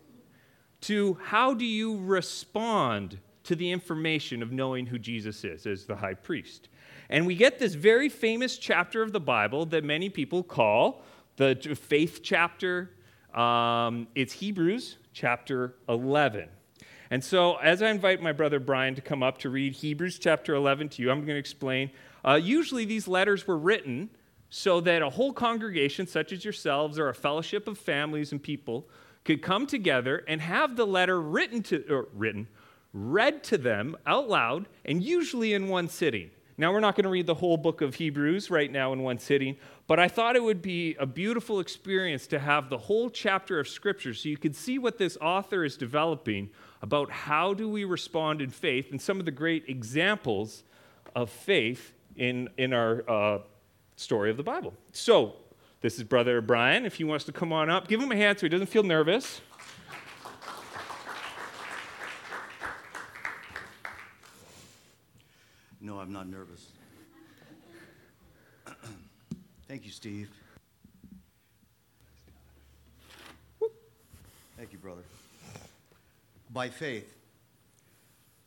to 0.81 1.17
how 1.25 1.53
do 1.53 1.65
you 1.65 1.97
respond 1.97 3.19
to 3.43 3.55
the 3.55 3.69
information 3.69 4.41
of 4.41 4.53
knowing 4.53 4.85
who 4.85 4.97
Jesus 4.97 5.43
is 5.43 5.67
as 5.67 5.85
the 5.85 5.97
high 5.97 6.13
priest. 6.13 6.69
And 7.09 7.27
we 7.27 7.35
get 7.35 7.59
this 7.59 7.75
very 7.75 8.07
famous 8.07 8.57
chapter 8.57 9.03
of 9.03 9.11
the 9.11 9.19
Bible 9.19 9.65
that 9.67 9.83
many 9.83 10.09
people 10.09 10.41
call 10.41 11.03
the 11.35 11.55
faith 11.79 12.21
chapter. 12.23 12.91
Um, 13.33 14.07
it's 14.15 14.33
Hebrews 14.33 14.97
chapter 15.13 15.75
11. 15.87 16.49
And 17.09 17.23
so, 17.23 17.57
as 17.57 17.81
I 17.81 17.89
invite 17.89 18.21
my 18.21 18.31
brother 18.31 18.59
Brian 18.59 18.95
to 18.95 19.01
come 19.01 19.21
up 19.21 19.37
to 19.39 19.49
read 19.49 19.73
Hebrews 19.73 20.17
chapter 20.19 20.55
11 20.55 20.89
to 20.89 21.01
you, 21.01 21.11
I'm 21.11 21.19
going 21.19 21.27
to 21.27 21.37
explain. 21.37 21.91
Uh, 22.25 22.39
usually, 22.41 22.85
these 22.85 23.07
letters 23.07 23.45
were 23.45 23.57
written 23.57 24.09
so 24.49 24.81
that 24.81 25.01
a 25.01 25.09
whole 25.09 25.33
congregation, 25.33 26.07
such 26.07 26.31
as 26.31 26.43
yourselves, 26.43 26.97
or 26.97 27.09
a 27.09 27.13
fellowship 27.13 27.67
of 27.67 27.77
families 27.77 28.31
and 28.31 28.41
people, 28.41 28.87
could 29.23 29.41
come 29.41 29.67
together 29.67 30.23
and 30.27 30.41
have 30.41 30.75
the 30.75 30.85
letter 30.85 31.21
written 31.21 31.63
to, 31.63 31.85
or 31.89 32.07
written, 32.13 32.47
read 32.93 33.43
to 33.43 33.57
them 33.57 33.95
out 34.05 34.29
loud, 34.29 34.67
and 34.85 35.03
usually 35.03 35.53
in 35.53 35.67
one 35.67 35.89
sitting. 35.89 36.29
Now, 36.57 36.71
we're 36.71 36.81
not 36.81 36.95
going 36.95 37.05
to 37.05 37.09
read 37.09 37.25
the 37.25 37.33
whole 37.33 37.57
book 37.57 37.81
of 37.81 37.95
Hebrews 37.95 38.51
right 38.51 38.71
now 38.71 38.93
in 38.93 39.01
one 39.01 39.17
sitting, 39.17 39.57
but 39.87 39.99
I 39.99 40.07
thought 40.07 40.35
it 40.35 40.43
would 40.43 40.61
be 40.61 40.95
a 40.99 41.05
beautiful 41.05 41.59
experience 41.59 42.27
to 42.27 42.39
have 42.39 42.69
the 42.69 42.77
whole 42.77 43.09
chapter 43.09 43.59
of 43.59 43.67
Scripture 43.67 44.13
so 44.13 44.29
you 44.29 44.37
could 44.37 44.55
see 44.55 44.77
what 44.77 44.97
this 44.97 45.17
author 45.19 45.63
is 45.63 45.77
developing 45.77 46.51
about 46.81 47.09
how 47.09 47.53
do 47.53 47.67
we 47.67 47.85
respond 47.85 48.41
in 48.41 48.49
faith 48.51 48.91
and 48.91 49.01
some 49.01 49.19
of 49.19 49.25
the 49.25 49.31
great 49.31 49.63
examples 49.67 50.63
of 51.15 51.29
faith 51.29 51.93
in, 52.15 52.49
in 52.57 52.71
our 52.73 53.09
uh, 53.09 53.39
story 53.95 54.29
of 54.29 54.37
the 54.37 54.43
Bible. 54.43 54.73
So, 54.91 55.35
this 55.81 55.97
is 55.97 56.03
Brother 56.03 56.39
Brian. 56.39 56.85
If 56.85 56.95
he 56.95 57.03
wants 57.03 57.25
to 57.25 57.33
come 57.33 57.51
on 57.51 57.69
up, 57.69 57.87
give 57.87 57.99
him 57.99 58.11
a 58.11 58.15
hand 58.15 58.39
so 58.39 58.45
he 58.45 58.49
doesn't 58.49 58.67
feel 58.67 58.83
nervous. 58.83 59.41
No, 65.83 65.99
I'm 65.99 66.13
not 66.13 66.29
nervous. 66.29 66.67
Thank 69.67 69.83
you, 69.83 69.91
Steve. 69.91 70.29
Thank 74.55 74.71
you, 74.71 74.77
brother. 74.77 75.01
By 76.53 76.69
faith. 76.69 77.13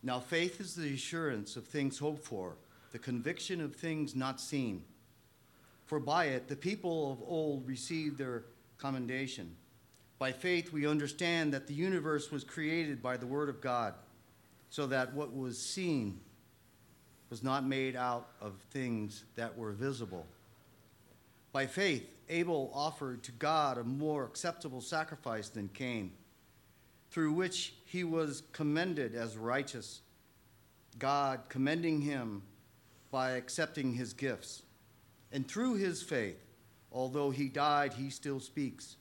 Now, 0.03 0.19
faith 0.19 0.62
is 0.62 0.75
the 0.75 0.94
assurance 0.94 1.56
of 1.56 1.67
things 1.67 1.99
hoped 1.99 2.25
for, 2.25 2.56
the 2.93 2.99
conviction 2.99 3.61
of 3.61 3.77
things 3.77 4.17
not 4.17 4.41
seen. 4.41 4.83
For 5.85 6.00
by 6.00 6.27
it 6.27 6.49
the 6.49 6.56
people 6.56 7.12
of 7.12 7.19
old 7.29 7.69
received 7.69 8.17
their 8.17 8.44
commendation. 8.79 9.55
By 10.19 10.33
faith, 10.33 10.73
we 10.73 10.87
understand 10.87 11.53
that 11.53 11.67
the 11.67 11.75
universe 11.75 12.33
was 12.33 12.44
created 12.44 13.03
by 13.03 13.19
the 13.19 13.27
Word 13.27 13.50
of 13.50 13.61
God, 13.61 13.93
so 14.71 14.87
that 14.87 15.12
what 15.12 15.37
was 15.37 15.59
seen 15.59 16.21
was 17.31 17.43
not 17.43 17.64
made 17.64 17.96
out 17.96 18.28
of 18.40 18.55
things 18.70 19.25
that 19.34 19.56
were 19.56 19.73
visible. 19.73 20.26
By 21.52 21.67
faith, 21.67 22.06
Abel 22.28 22.70
offered 22.75 23.23
to 23.25 23.32
God 23.32 23.78
a 23.78 23.84
more 23.84 24.25
acceptable 24.25 24.81
sacrifice 24.81 25.49
than 25.49 25.69
Cain, 25.69 26.12
through 27.11 27.32
which 27.32 27.75
he 27.87 28.05
was 28.05 28.43
commended 28.52 29.14
as 29.14 29.37
righteous, 29.37 30.00
God 30.99 31.40
commending 31.49 32.00
him 32.00 32.43
by 33.11 33.32
accepting 33.32 33.94
his 33.94 34.12
gifts. 34.12 34.62
And 35.32 35.49
through 35.49 35.75
his 35.75 36.02
faith, 36.02 36.43
although 36.93 37.31
he 37.31 37.49
died, 37.49 37.94
he 37.94 38.11
still 38.11 38.40
speaks. 38.40 38.96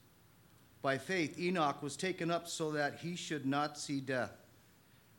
By 0.82 0.98
faith, 0.98 1.40
Enoch 1.40 1.82
was 1.82 1.98
taken 1.98 2.30
up 2.30 2.48
so 2.48 2.72
that 2.72 3.00
he 3.00 3.16
should 3.16 3.46
not 3.46 3.78
see 3.78 4.00
death, 4.00 4.34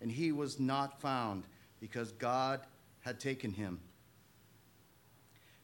and 0.00 0.10
he 0.10 0.32
was 0.32 0.60
not 0.60 1.00
found 1.00 1.44
because 1.80 2.12
God 2.12 2.60
had 3.06 3.20
taken 3.20 3.52
him. 3.52 3.78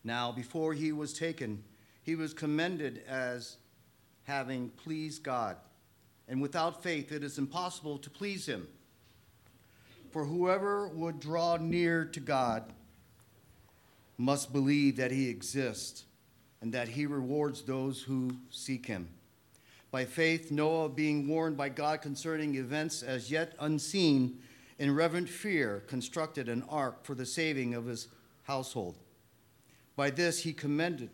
Now, 0.04 0.30
before 0.30 0.74
he 0.74 0.92
was 0.92 1.12
taken, 1.12 1.64
he 2.04 2.14
was 2.14 2.32
commended 2.32 3.02
as 3.08 3.56
having 4.22 4.68
pleased 4.68 5.24
God. 5.24 5.56
And 6.28 6.40
without 6.40 6.84
faith, 6.84 7.10
it 7.10 7.24
is 7.24 7.38
impossible 7.38 7.98
to 7.98 8.08
please 8.08 8.46
him. 8.46 8.68
For 10.12 10.24
whoever 10.24 10.86
would 10.86 11.18
draw 11.18 11.56
near 11.56 12.04
to 12.04 12.20
God 12.20 12.72
must 14.18 14.52
believe 14.52 14.96
that 14.98 15.10
he 15.10 15.28
exists 15.28 16.04
and 16.60 16.72
that 16.72 16.86
he 16.86 17.06
rewards 17.06 17.62
those 17.62 18.02
who 18.02 18.30
seek 18.50 18.86
him. 18.86 19.08
By 19.90 20.04
faith, 20.04 20.52
Noah, 20.52 20.90
being 20.90 21.26
warned 21.26 21.56
by 21.56 21.70
God 21.70 22.02
concerning 22.02 22.54
events 22.54 23.02
as 23.02 23.32
yet 23.32 23.56
unseen, 23.58 24.38
in 24.82 24.92
reverent 24.92 25.28
fear, 25.28 25.84
constructed 25.86 26.48
an 26.48 26.64
ark 26.68 27.04
for 27.04 27.14
the 27.14 27.24
saving 27.24 27.72
of 27.72 27.86
his 27.86 28.08
household. 28.42 28.98
By 29.94 30.10
this 30.10 30.42
he 30.42 30.52
commended, 30.52 31.10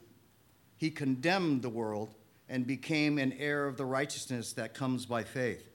he 0.78 0.90
condemned 0.90 1.60
the 1.60 1.68
world 1.68 2.14
and 2.48 2.66
became 2.66 3.18
an 3.18 3.34
heir 3.34 3.66
of 3.66 3.76
the 3.76 3.84
righteousness 3.84 4.54
that 4.54 4.72
comes 4.72 5.04
by 5.04 5.22
faith. 5.22 5.68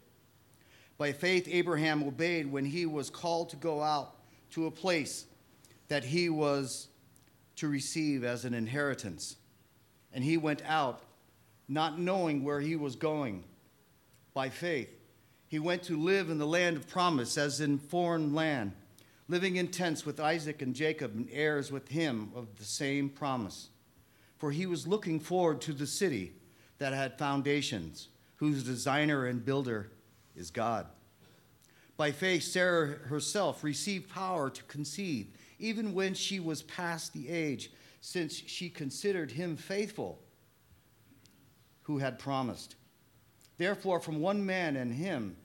By 0.97 1.11
faith, 1.11 1.47
Abraham 1.47 2.01
obeyed 2.01 2.51
when 2.51 2.65
he 2.65 2.87
was 2.87 3.11
called 3.11 3.51
to 3.51 3.57
go 3.57 3.83
out 3.83 4.15
to 4.53 4.65
a 4.65 4.71
place 4.71 5.25
that 5.87 6.03
he 6.03 6.29
was 6.29 6.87
to 7.57 7.67
receive 7.67 8.23
as 8.23 8.43
an 8.43 8.55
inheritance. 8.55 9.35
And 10.11 10.23
he 10.23 10.37
went 10.37 10.63
out, 10.65 11.03
not 11.67 11.99
knowing 11.99 12.43
where 12.43 12.59
he 12.59 12.75
was 12.75 12.95
going. 12.95 13.43
By 14.33 14.49
faith, 14.49 14.89
he 15.53 15.59
went 15.59 15.83
to 15.83 15.95
live 15.95 16.31
in 16.31 16.39
the 16.39 16.47
land 16.47 16.75
of 16.75 16.87
promise, 16.87 17.37
as 17.37 17.61
in 17.61 17.77
foreign 17.77 18.33
land, 18.33 18.71
living 19.27 19.57
in 19.57 19.67
tents 19.67 20.03
with 20.03 20.19
Isaac 20.19 20.63
and 20.63 20.73
Jacob 20.73 21.13
and 21.13 21.29
heirs 21.31 21.71
with 21.71 21.89
him 21.89 22.31
of 22.33 22.57
the 22.57 22.63
same 22.63 23.07
promise. 23.07 23.69
For 24.39 24.49
he 24.49 24.65
was 24.65 24.87
looking 24.87 25.19
forward 25.19 25.61
to 25.61 25.71
the 25.71 25.85
city 25.85 26.33
that 26.79 26.91
had 26.91 27.19
foundations, 27.19 28.07
whose 28.37 28.63
designer 28.63 29.27
and 29.27 29.45
builder 29.45 29.91
is 30.35 30.49
God. 30.49 30.87
By 31.97 32.11
faith, 32.11 32.41
Sarah 32.41 32.87
herself 33.07 33.63
received 33.63 34.09
power 34.09 34.49
to 34.49 34.63
conceive, 34.63 35.27
even 35.59 35.93
when 35.93 36.15
she 36.15 36.39
was 36.39 36.63
past 36.63 37.13
the 37.13 37.29
age, 37.29 37.69
since 38.01 38.33
she 38.33 38.71
considered 38.71 39.29
him 39.29 39.55
faithful 39.55 40.19
who 41.83 41.99
had 41.99 42.17
promised. 42.17 42.73
Therefore, 43.59 43.99
from 43.99 44.19
one 44.19 44.43
man 44.43 44.75
and 44.75 44.91
him, 44.91 45.37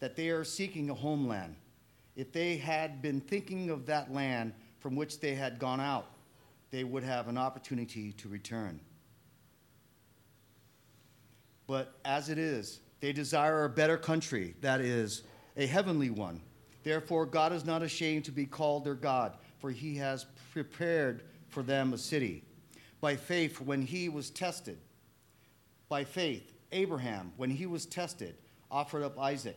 that 0.00 0.16
they 0.16 0.28
are 0.30 0.44
seeking 0.44 0.90
a 0.90 0.94
homeland. 0.94 1.56
If 2.16 2.32
they 2.32 2.56
had 2.56 3.02
been 3.02 3.20
thinking 3.20 3.70
of 3.70 3.86
that 3.86 4.12
land 4.12 4.52
from 4.80 4.96
which 4.96 5.20
they 5.20 5.34
had 5.34 5.58
gone 5.58 5.80
out, 5.80 6.06
they 6.70 6.84
would 6.84 7.02
have 7.02 7.28
an 7.28 7.38
opportunity 7.38 8.12
to 8.12 8.28
return. 8.28 8.80
But 11.66 11.94
as 12.04 12.28
it 12.28 12.38
is, 12.38 12.80
they 13.00 13.12
desire 13.12 13.64
a 13.64 13.68
better 13.68 13.96
country, 13.96 14.54
that 14.60 14.80
is, 14.80 15.22
a 15.56 15.66
heavenly 15.66 16.10
one. 16.10 16.40
Therefore, 16.82 17.26
God 17.26 17.52
is 17.52 17.64
not 17.64 17.82
ashamed 17.82 18.24
to 18.26 18.32
be 18.32 18.46
called 18.46 18.84
their 18.84 18.94
God, 18.94 19.36
for 19.58 19.70
he 19.70 19.96
has 19.96 20.26
prepared 20.52 21.22
for 21.48 21.62
them 21.62 21.92
a 21.92 21.98
city. 21.98 22.42
By 23.00 23.16
faith, 23.16 23.60
when 23.60 23.82
he 23.82 24.08
was 24.08 24.30
tested, 24.30 24.78
by 25.88 26.04
faith, 26.04 26.54
Abraham, 26.72 27.32
when 27.36 27.50
he 27.50 27.66
was 27.66 27.86
tested, 27.86 28.36
offered 28.70 29.02
up 29.02 29.18
Isaac, 29.18 29.56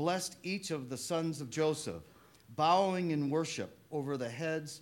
blessed 0.00 0.36
each 0.42 0.70
of 0.70 0.88
the 0.88 0.96
sons 0.96 1.42
of 1.42 1.50
Joseph, 1.50 2.02
bowing 2.56 3.10
in 3.10 3.28
worship 3.28 3.76
over 3.92 4.16
the 4.16 4.30
heads 4.30 4.80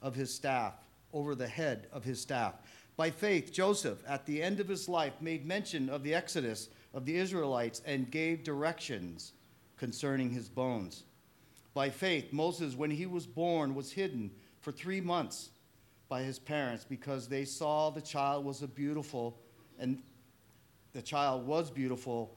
of 0.00 0.14
his 0.14 0.32
staff, 0.32 0.74
over 1.12 1.34
the 1.34 1.48
head 1.48 1.88
of 1.92 2.04
his 2.04 2.20
staff. 2.20 2.54
By 2.96 3.10
faith, 3.10 3.52
Joseph, 3.52 3.98
at 4.06 4.24
the 4.24 4.40
end 4.40 4.60
of 4.60 4.68
his 4.68 4.88
life, 4.88 5.14
made 5.20 5.44
mention 5.44 5.90
of 5.90 6.04
the 6.04 6.14
exodus 6.14 6.68
of 6.94 7.04
the 7.04 7.16
Israelites 7.16 7.82
and 7.84 8.08
gave 8.08 8.44
directions 8.44 9.32
concerning 9.76 10.30
his 10.30 10.48
bones. 10.48 11.02
By 11.74 11.90
faith, 11.90 12.32
Moses, 12.32 12.76
when 12.76 12.92
he 12.92 13.06
was 13.06 13.26
born, 13.26 13.74
was 13.74 13.90
hidden 13.90 14.30
for 14.60 14.70
three 14.70 15.00
months 15.00 15.50
by 16.08 16.22
his 16.22 16.38
parents 16.38 16.86
because 16.88 17.26
they 17.26 17.44
saw 17.44 17.90
the 17.90 18.00
child 18.00 18.44
was 18.44 18.62
a 18.62 18.68
beautiful 18.68 19.40
and 19.80 20.00
the 20.92 21.02
child 21.02 21.48
was 21.48 21.68
beautiful 21.68 22.36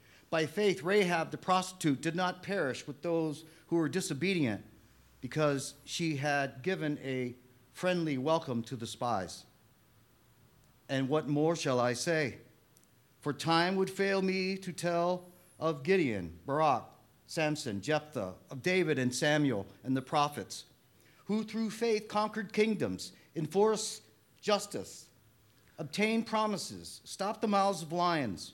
By 0.31 0.47
faith, 0.47 0.81
Rahab 0.81 1.29
the 1.29 1.37
prostitute 1.37 2.01
did 2.01 2.15
not 2.15 2.41
perish 2.41 2.87
with 2.87 3.03
those 3.03 3.43
who 3.67 3.75
were 3.75 3.89
disobedient 3.89 4.63
because 5.19 5.75
she 5.85 6.15
had 6.15 6.63
given 6.63 6.97
a 7.03 7.35
friendly 7.73 8.17
welcome 8.17 8.63
to 8.63 8.75
the 8.75 8.87
spies. 8.87 9.43
And 10.89 11.09
what 11.09 11.27
more 11.27 11.55
shall 11.55 11.79
I 11.79 11.93
say? 11.93 12.37
For 13.19 13.33
time 13.33 13.75
would 13.75 13.89
fail 13.89 14.21
me 14.21 14.57
to 14.57 14.71
tell 14.71 15.27
of 15.59 15.83
Gideon, 15.83 16.39
Barak, 16.47 16.85
Samson, 17.27 17.81
Jephthah, 17.81 18.33
of 18.49 18.63
David 18.63 18.97
and 18.97 19.13
Samuel 19.13 19.67
and 19.83 19.95
the 19.95 20.01
prophets, 20.01 20.63
who 21.25 21.43
through 21.43 21.69
faith 21.69 22.07
conquered 22.07 22.51
kingdoms, 22.51 23.11
enforced 23.35 24.01
justice 24.41 25.05
obtained 25.77 26.27
promises, 26.27 27.01
stopped 27.05 27.41
the 27.41 27.47
mouths 27.47 27.81
of 27.81 27.91
lions, 27.91 28.53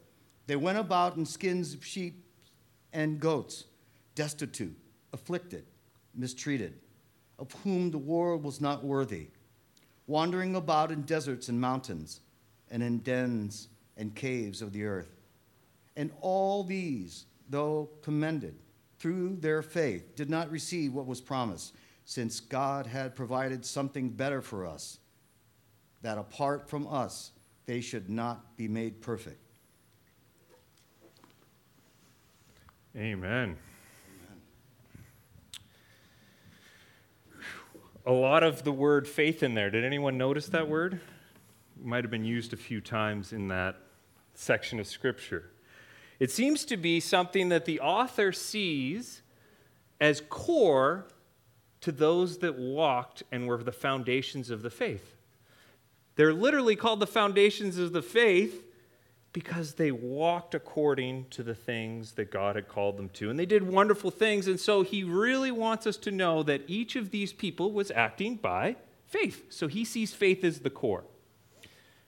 They 0.47 0.55
went 0.55 0.77
about 0.77 1.17
in 1.17 1.25
skins 1.25 1.73
of 1.73 1.85
sheep 1.85 2.25
and 2.93 3.19
goats, 3.19 3.65
destitute, 4.15 4.77
afflicted, 5.13 5.65
mistreated, 6.13 6.79
of 7.39 7.51
whom 7.63 7.91
the 7.91 7.97
world 7.97 8.43
was 8.43 8.59
not 8.59 8.83
worthy, 8.83 9.27
wandering 10.07 10.55
about 10.55 10.91
in 10.91 11.03
deserts 11.03 11.49
and 11.49 11.59
mountains, 11.59 12.21
and 12.69 12.81
in 12.81 12.99
dens 12.99 13.67
and 13.97 14.15
caves 14.15 14.61
of 14.61 14.73
the 14.73 14.85
earth. 14.85 15.15
And 15.95 16.11
all 16.21 16.63
these, 16.63 17.25
though 17.49 17.89
commended 18.01 18.55
through 18.99 19.37
their 19.37 19.61
faith, 19.61 20.15
did 20.15 20.29
not 20.29 20.51
receive 20.51 20.93
what 20.93 21.05
was 21.05 21.21
promised, 21.21 21.75
since 22.05 22.39
God 22.39 22.85
had 22.87 23.15
provided 23.15 23.65
something 23.65 24.09
better 24.09 24.41
for 24.41 24.65
us 24.65 24.99
that 26.01 26.17
apart 26.17 26.69
from 26.69 26.87
us, 26.87 27.31
they 27.65 27.81
should 27.81 28.09
not 28.09 28.57
be 28.57 28.67
made 28.67 29.01
perfect. 29.01 29.50
Amen. 32.97 33.55
A 38.05 38.11
lot 38.11 38.43
of 38.43 38.63
the 38.63 38.71
word 38.73 39.07
faith 39.07 39.43
in 39.43 39.53
there. 39.53 39.69
Did 39.69 39.85
anyone 39.85 40.17
notice 40.17 40.47
that 40.47 40.67
word? 40.67 40.95
It 41.79 41.85
might 41.85 42.03
have 42.03 42.11
been 42.11 42.25
used 42.25 42.51
a 42.51 42.57
few 42.57 42.81
times 42.81 43.31
in 43.31 43.47
that 43.47 43.77
section 44.33 44.77
of 44.77 44.87
Scripture. 44.87 45.51
It 46.19 46.31
seems 46.31 46.65
to 46.65 46.75
be 46.75 46.99
something 46.99 47.47
that 47.47 47.63
the 47.63 47.79
author 47.79 48.33
sees 48.33 49.21
as 50.01 50.21
core 50.27 51.05
to 51.79 51.93
those 51.93 52.39
that 52.39 52.59
walked 52.59 53.23
and 53.31 53.47
were 53.47 53.63
the 53.63 53.71
foundations 53.71 54.49
of 54.49 54.63
the 54.63 54.69
faith. 54.69 55.15
They're 56.17 56.33
literally 56.33 56.75
called 56.75 56.99
the 56.99 57.07
foundations 57.07 57.77
of 57.77 57.93
the 57.93 58.01
faith 58.01 58.65
because 59.33 59.75
they 59.75 59.91
walked 59.91 60.53
according 60.53 61.25
to 61.29 61.43
the 61.43 61.55
things 61.55 62.13
that 62.13 62.31
God 62.31 62.55
had 62.55 62.67
called 62.67 62.97
them 62.97 63.09
to. 63.09 63.29
And 63.29 63.39
they 63.39 63.45
did 63.45 63.65
wonderful 63.65 64.11
things. 64.11 64.47
And 64.47 64.59
so 64.59 64.81
he 64.81 65.03
really 65.03 65.51
wants 65.51 65.87
us 65.87 65.97
to 65.97 66.11
know 66.11 66.43
that 66.43 66.63
each 66.67 66.95
of 66.95 67.11
these 67.11 67.31
people 67.31 67.71
was 67.71 67.91
acting 67.91 68.35
by 68.35 68.75
faith. 69.05 69.45
So 69.49 69.67
he 69.67 69.85
sees 69.85 70.13
faith 70.13 70.43
as 70.43 70.59
the 70.59 70.69
core. 70.69 71.05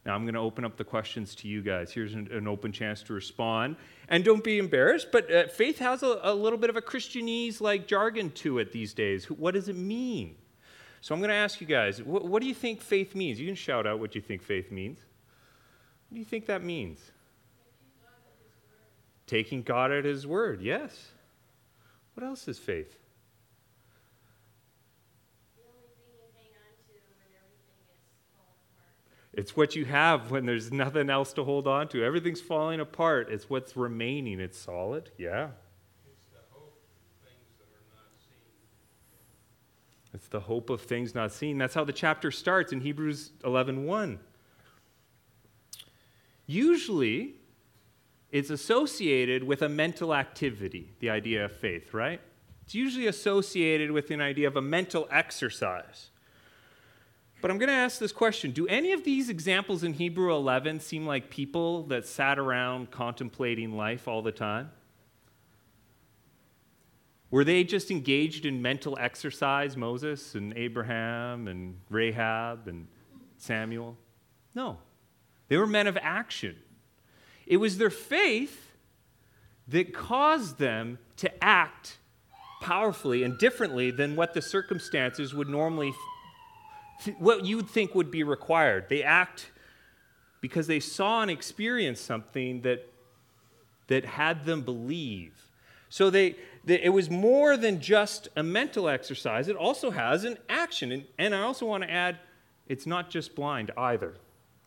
Now, 0.06 0.16
I'm 0.16 0.24
going 0.24 0.34
to 0.34 0.42
open 0.42 0.66
up 0.66 0.76
the 0.76 0.84
questions 0.84 1.34
to 1.36 1.48
you 1.48 1.62
guys. 1.62 1.94
Here's 1.94 2.14
an, 2.14 2.46
open 2.46 2.74
chance 2.74 3.04
to 3.04 3.14
respond. 3.14 3.78
And 4.10 4.26
don't 4.26 4.44
be 4.44 4.58
embarrassed, 4.58 5.08
but 5.14 5.34
uh, 5.34 5.48
faith 5.48 5.80
has 5.80 6.04
a, 6.04 6.34
little 6.34 6.60
bit 6.60 6.70
of 6.70 6.76
a 6.76 6.82
Christianese 6.82 7.62
like 7.62 7.88
jargon 7.88 8.32
to 8.32 8.60
it 8.60 8.74
these 8.74 8.94
days. 8.94 9.32
What 9.32 9.54
does 9.54 9.70
it 9.70 9.78
mean? 9.78 10.36
So 11.00 11.16
I'm 11.16 11.22
going 11.22 11.30
to 11.30 11.36
ask 11.36 11.62
you 11.62 11.68
guys 11.68 12.02
what 12.04 12.42
do 12.42 12.48
you 12.48 12.54
think 12.54 12.82
faith 12.82 13.16
means? 13.16 13.40
You 13.40 13.46
can 13.46 13.56
shout 13.56 13.88
out 13.88 14.00
what 14.00 14.16
you 14.16 14.22
think 14.22 14.42
faith 14.42 14.72
means. 14.72 15.00
What 16.14 16.18
do 16.18 16.20
you 16.20 16.26
think 16.26 16.46
that 16.46 16.64
means? 16.64 17.00
Taking 19.26 19.64
God 19.64 19.92
at 19.92 20.06
His 20.06 20.28
word, 20.28 20.62
yes. 20.62 21.08
What 22.14 22.24
else 22.24 22.48
is 22.48 22.60
faith? 22.60 23.00
It's 29.34 29.58
what 29.58 29.76
you 29.76 29.86
have 29.86 30.30
when 30.30 30.46
there's 30.46 30.72
nothing 30.72 31.10
else 31.10 31.34
to 31.34 31.44
hold 31.44 31.66
on 31.66 31.88
to. 31.88 32.04
Everything's 32.04 32.42
falling 32.42 32.80
apart. 32.80 33.30
It's 33.32 33.50
what's 33.50 33.76
remaining. 33.76 34.40
It's 34.40 34.60
solid. 34.60 35.10
Yeah. 35.18 35.48
It's 36.12 36.28
the 36.28 36.38
hope 36.52 36.78
of 36.78 37.26
things 37.26 37.58
that 37.58 37.66
are 37.74 37.90
not 37.90 38.12
seen. 38.20 40.14
It's 40.14 40.28
the 40.28 40.42
hope 40.42 40.70
of 40.70 40.82
things 40.82 41.16
not 41.16 41.32
seen. 41.32 41.58
That's 41.58 41.74
how 41.74 41.84
the 41.84 41.92
chapter 41.92 42.30
starts 42.30 42.72
in 42.72 42.82
Hebrews 42.82 43.32
11:1. 43.44 43.86
1. 43.86 44.20
Usually, 46.54 47.34
it's 48.32 48.52
associated 48.52 49.44
with 49.44 49.64
a 49.64 49.70
mental 49.70 50.14
activity, 50.14 50.94
the 51.00 51.10
idea 51.10 51.46
of 51.46 51.52
faith, 51.52 51.96
right? 51.96 52.22
It's 52.64 52.76
usually 52.76 53.08
associated 53.08 53.90
with 53.90 54.12
an 54.12 54.22
idea 54.22 54.48
of 54.48 54.56
a 54.56 54.62
mental 54.62 55.08
exercise. 55.10 56.12
But 57.42 57.50
I'm 57.50 57.58
going 57.58 57.70
to 57.70 57.76
ask 57.76 57.98
this 57.98 58.12
question 58.12 58.52
Do 58.52 58.68
any 58.68 58.92
of 58.92 59.04
these 59.04 59.30
examples 59.30 59.84
in 59.84 59.94
Hebrew 59.94 60.32
11 60.32 60.80
seem 60.80 61.08
like 61.08 61.32
people 61.32 61.88
that 61.88 62.06
sat 62.06 62.38
around 62.38 62.92
contemplating 62.92 63.76
life 63.76 64.08
all 64.08 64.22
the 64.22 64.32
time? 64.32 64.70
Were 67.32 67.44
they 67.44 67.64
just 67.64 67.90
engaged 67.90 68.46
in 68.46 68.62
mental 68.62 68.96
exercise, 69.00 69.76
Moses 69.76 70.36
and 70.36 70.56
Abraham 70.56 71.48
and 71.48 71.80
Rahab 71.90 72.68
and 72.68 72.88
Samuel? 73.40 73.98
No. 74.54 74.78
They 75.50 75.58
were 75.58 75.68
men 75.68 75.88
of 75.88 75.98
action. 76.02 76.58
It 77.46 77.58
was 77.58 77.78
their 77.78 77.90
faith 77.90 78.72
that 79.68 79.94
caused 79.94 80.58
them 80.58 80.98
to 81.18 81.44
act 81.44 81.98
powerfully 82.62 83.24
and 83.24 83.38
differently 83.38 83.92
than 83.92 84.16
what 84.16 84.34
the 84.34 84.42
circumstances 84.42 85.34
would 85.34 85.50
normally 85.50 85.94
what 87.18 87.46
you 87.46 87.58
would 87.58 87.70
think 87.70 87.96
would 87.96 88.12
be 88.12 88.24
required. 88.24 88.88
They 88.90 89.04
act 89.04 89.52
because 90.42 90.68
they 90.68 90.80
saw 90.80 91.22
and 91.22 91.32
experienced 91.32 92.06
something 92.06 92.62
that, 92.62 92.88
that 93.88 94.06
had 94.06 94.46
them 94.46 94.62
believe. 94.62 95.34
So 95.90 96.10
they, 96.10 96.36
they, 96.64 96.82
it 96.82 96.90
was 96.90 97.10
more 97.10 97.56
than 97.58 97.80
just 97.80 98.28
a 98.36 98.44
mental 98.44 98.90
exercise, 98.90 99.48
it 99.48 99.56
also 99.56 99.92
has 99.92 100.24
an 100.24 100.38
action. 100.50 100.92
And, 100.92 101.06
and 101.18 101.36
I 101.36 101.42
also 101.42 101.66
want 101.66 101.84
to 101.84 101.92
add, 101.92 102.20
it's 102.68 102.86
not 102.86 103.10
just 103.10 103.36
blind 103.36 103.72
either. 103.78 104.16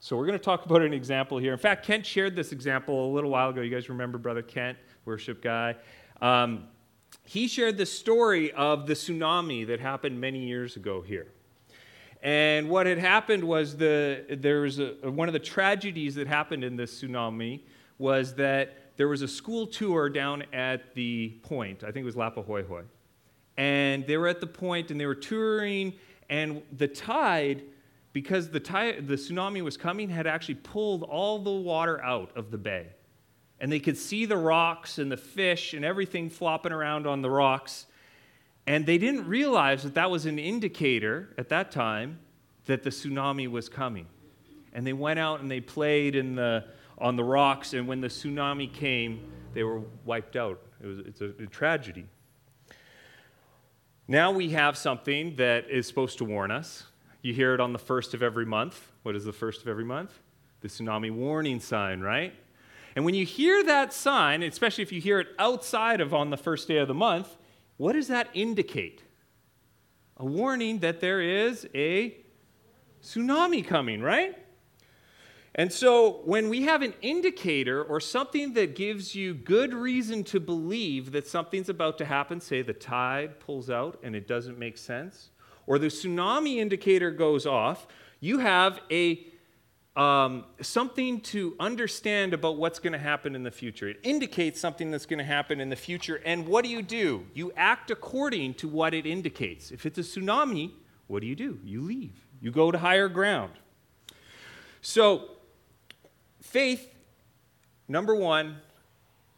So 0.07 0.17
we're 0.17 0.27
going 0.27 0.39
to 0.39 0.45
talk 0.45 0.65
about 0.65 0.83
an 0.83 0.93
example 0.93 1.37
here. 1.39 1.53
In 1.53 1.59
fact, 1.59 1.85
Kent 1.85 2.07
shared 2.07 2.37
this 2.37 2.53
example 2.53 3.11
a 3.11 3.13
little 3.13 3.29
while 3.29 3.51
ago. 3.51 3.61
You 3.61 3.75
guys 3.75 3.89
remember 3.89 4.19
Brother 4.19 4.41
Kent, 4.41 4.79
worship 5.05 5.43
guy? 5.43 5.75
Um, 6.23 6.69
he 7.25 7.49
shared 7.49 7.77
the 7.77 7.87
story 7.87 8.53
of 8.53 8.87
the 8.87 8.93
tsunami 8.93 9.67
that 9.67 9.81
happened 9.81 10.21
many 10.21 10.47
years 10.47 10.77
ago 10.77 11.01
here. 11.01 11.27
And 12.23 12.71
what 12.71 12.87
had 12.87 12.99
happened 12.99 13.43
was 13.43 13.77
the, 13.77 14.25
there 14.31 14.61
was 14.61 14.79
a, 14.79 14.95
one 15.11 15.29
of 15.29 15.33
the 15.33 15.41
tragedies 15.41 16.15
that 16.15 16.29
happened 16.29 16.63
in 16.63 16.77
this 16.77 17.03
tsunami 17.03 17.63
was 17.99 18.33
that 18.37 18.93
there 18.97 19.09
was 19.09 19.23
a 19.23 19.29
school 19.29 19.67
tour 19.67 20.09
down 20.09 20.45
at 20.53 20.95
the 20.95 21.31
point. 21.43 21.83
I 21.83 21.91
think 21.91 22.05
it 22.05 22.05
was 22.05 22.15
Laupahoehoe. 22.15 22.85
And 23.57 24.07
they 24.07 24.19
were 24.19 24.29
at 24.29 24.41
the 24.41 24.47
point 24.47 24.93
and 24.93 25.01
they 25.01 25.07
were 25.07 25.17
touring, 25.17 25.95
and 26.31 26.63
the 26.77 26.87
tide, 26.87 27.65
because 28.17 28.49
the, 28.49 28.59
tide, 28.59 29.07
the 29.07 29.17
tsunami 29.17 29.61
was 29.61 29.77
coming, 29.77 30.09
had 30.09 30.27
actually 30.27 30.55
pulled 30.55 31.03
all 31.03 31.39
the 31.39 31.51
water 31.51 32.03
out 32.03 32.35
of 32.35 32.51
the 32.51 32.57
bay. 32.57 32.87
And 33.61 33.71
they 33.71 33.79
could 33.79 33.99
see 33.99 34.25
the 34.25 34.39
rocks 34.39 34.97
and 34.97 35.13
the 35.13 35.19
fish 35.19 35.75
and 35.75 35.85
everything 35.85 36.31
flopping 36.31 36.73
around 36.73 37.07
on 37.07 37.21
the 37.21 37.29
rocks. 37.29 37.85
And 38.67 38.87
they 38.87 38.97
didn't 38.97 39.27
realize 39.27 39.83
that 39.83 39.93
that 39.97 40.11
was 40.11 40.25
an 40.25 40.39
indicator 40.39 41.29
at 41.37 41.51
that 41.51 41.71
time 41.71 42.19
that 42.65 42.83
the 42.83 42.89
tsunami 42.89 43.51
was 43.51 43.69
coming. 43.69 44.07
And 44.73 44.87
they 44.87 44.95
went 44.95 45.19
out 45.19 45.41
and 45.41 45.51
they 45.51 45.61
played 45.61 46.17
in 46.17 46.37
the, 46.37 46.65
on 46.97 47.17
the 47.17 47.25
rocks, 47.25 47.75
and 47.75 47.87
when 47.87 48.01
the 48.01 48.09
tsunami 48.09 48.73
came, 48.73 49.31
they 49.53 49.63
were 49.63 49.83
wiped 50.07 50.37
out. 50.37 50.59
It 50.83 50.87
was, 50.87 50.99
it's 51.01 51.21
a, 51.21 51.35
a 51.39 51.47
tragedy. 51.49 52.07
Now 54.09 54.33
we 54.33 54.49
have 54.53 54.79
something 54.79 55.37
that 55.37 55.69
is 55.69 55.87
supposed 55.87 56.17
to 56.17 56.25
warn 56.25 56.51
us. 56.51 56.85
You 57.23 57.35
hear 57.35 57.55
it 57.55 57.61
on 57.61 57.73
the 57.73 57.79
first 57.79 58.15
of 58.15 58.23
every 58.23 58.47
month. 58.47 58.93
What 59.03 59.17
is 59.17 59.25
the 59.25 59.33
first 59.33 59.63
of 59.63 59.69
every 59.69 59.85
month? 59.85 60.13
The 60.61 60.69
tsunami 60.69 61.11
warning 61.11 61.61
sign, 61.61 62.01
right? 62.01 62.35
And 62.95 63.05
when 63.05 63.15
you 63.15 63.27
hear 63.27 63.63
that 63.65 63.93
sign, 63.93 64.43
especially 64.43 64.83
if 64.83 64.93
you 64.93 65.01
hear 65.01 65.21
it 65.21 65.29
outside 65.39 66.01
of 66.01 66.15
on 66.15 66.31
the 66.31 66.37
first 66.37 66.67
day 66.69 66.79
of 66.79 66.89
the 66.89 66.95
month, 66.95 67.37
what 67.77 67.93
does 67.93 68.09
that 68.09 68.29
indicate? 68.33 69.03
A 70.17 70.25
warning 70.25 70.79
that 70.79 71.01
there 71.01 71.21
is 71.21 71.69
a 71.75 72.17
tsunami 73.03 73.67
coming, 73.67 74.01
right? 74.01 74.37
And 75.55 75.73
so 75.73 76.21
when 76.25 76.49
we 76.51 76.63
have 76.63 76.83
an 76.83 76.95
indicator 77.01 77.83
or 77.83 77.99
something 77.99 78.53
that 78.55 78.77
gives 78.77 79.15
you 79.15 79.35
good 79.35 79.73
reason 79.73 80.23
to 80.25 80.41
believe 80.41 81.13
that 81.13 81.27
something's 81.27 81.71
about 81.71 81.97
to 81.99 82.05
happen, 82.05 82.41
say 82.41 82.63
the 82.63 82.75
tide 82.75 83.41
pulls 83.41 83.71
out 83.71 83.99
and 84.03 84.15
it 84.15 84.27
doesn't 84.29 84.59
make 84.59 84.77
sense, 84.77 85.31
or 85.67 85.79
the 85.79 85.89
tsunami 85.89 86.57
indicator 86.57 87.11
goes 87.11 87.47
off, 87.47 87.87
you 88.21 88.39
have 88.39 88.81
a 88.91 89.27
um, 89.97 90.45
something 90.61 91.23
to 91.23 91.57
understand 91.59 92.35
about 92.35 92.59
what's 92.59 92.79
going 92.79 92.93
to 92.93 92.99
happen 92.99 93.35
in 93.35 93.43
the 93.43 93.51
future. 93.51 93.89
It 93.89 93.99
indicates 94.03 94.61
something 94.61 94.91
that's 94.91 95.07
going 95.07 95.19
to 95.19 95.25
happen 95.25 95.59
in 95.59 95.71
the 95.71 95.77
future. 95.77 96.21
And 96.25 96.47
what 96.47 96.65
do 96.65 96.71
you 96.71 96.83
do? 96.83 97.27
You 97.33 97.51
act 97.57 97.91
according 97.91 98.55
to 98.55 98.69
what 98.69 98.93
it 98.93 99.07
indicates. 99.07 99.71
If 99.71 99.87
it's 99.87 99.99
a 99.99 100.03
tsunami, 100.03 100.73
what 101.07 101.21
do 101.23 101.27
you 101.27 101.35
do? 101.35 101.59
You 101.65 101.81
leave, 101.81 102.27
you 102.43 102.51
go 102.51 102.71
to 102.71 102.79
higher 102.79 103.09
ground. 103.09 103.53
So, 104.83 105.31
faith, 106.43 106.95
number 107.89 108.15
one, 108.15 108.59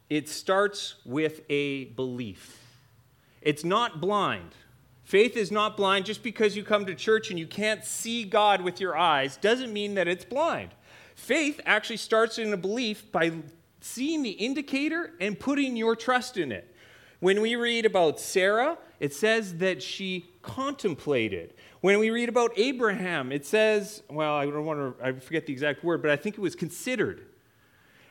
it 0.09 0.27
starts 0.27 0.95
with 1.05 1.41
a 1.49 1.85
belief. 1.85 2.59
It's 3.41 3.63
not 3.63 4.01
blind. 4.01 4.55
Faith 5.09 5.35
is 5.35 5.51
not 5.51 5.75
blind. 5.75 6.05
Just 6.05 6.21
because 6.21 6.55
you 6.55 6.63
come 6.63 6.85
to 6.85 6.93
church 6.93 7.31
and 7.31 7.39
you 7.39 7.47
can't 7.47 7.83
see 7.83 8.23
God 8.23 8.61
with 8.61 8.79
your 8.79 8.95
eyes 8.95 9.37
doesn't 9.37 9.73
mean 9.73 9.95
that 9.95 10.07
it's 10.07 10.23
blind. 10.23 10.69
Faith 11.15 11.59
actually 11.65 11.97
starts 11.97 12.37
in 12.37 12.53
a 12.53 12.57
belief 12.57 13.11
by 13.11 13.31
seeing 13.81 14.21
the 14.21 14.29
indicator 14.29 15.13
and 15.19 15.39
putting 15.39 15.75
your 15.75 15.95
trust 15.95 16.37
in 16.37 16.51
it. 16.51 16.75
When 17.21 17.41
we 17.41 17.55
read 17.55 17.87
about 17.87 18.19
Sarah, 18.19 18.77
it 18.99 19.11
says 19.11 19.57
that 19.57 19.81
she 19.81 20.29
contemplated. 20.43 21.55
When 21.81 21.97
we 21.97 22.11
read 22.11 22.29
about 22.29 22.51
Abraham, 22.55 23.31
it 23.31 23.47
says, 23.47 24.03
well, 24.11 24.35
I 24.35 24.45
don't 24.45 24.63
want 24.63 24.99
to, 24.99 25.03
I 25.03 25.13
forget 25.13 25.47
the 25.47 25.53
exact 25.53 25.83
word, 25.83 26.03
but 26.03 26.11
I 26.11 26.17
think 26.17 26.37
it 26.37 26.41
was 26.41 26.53
considered. 26.53 27.25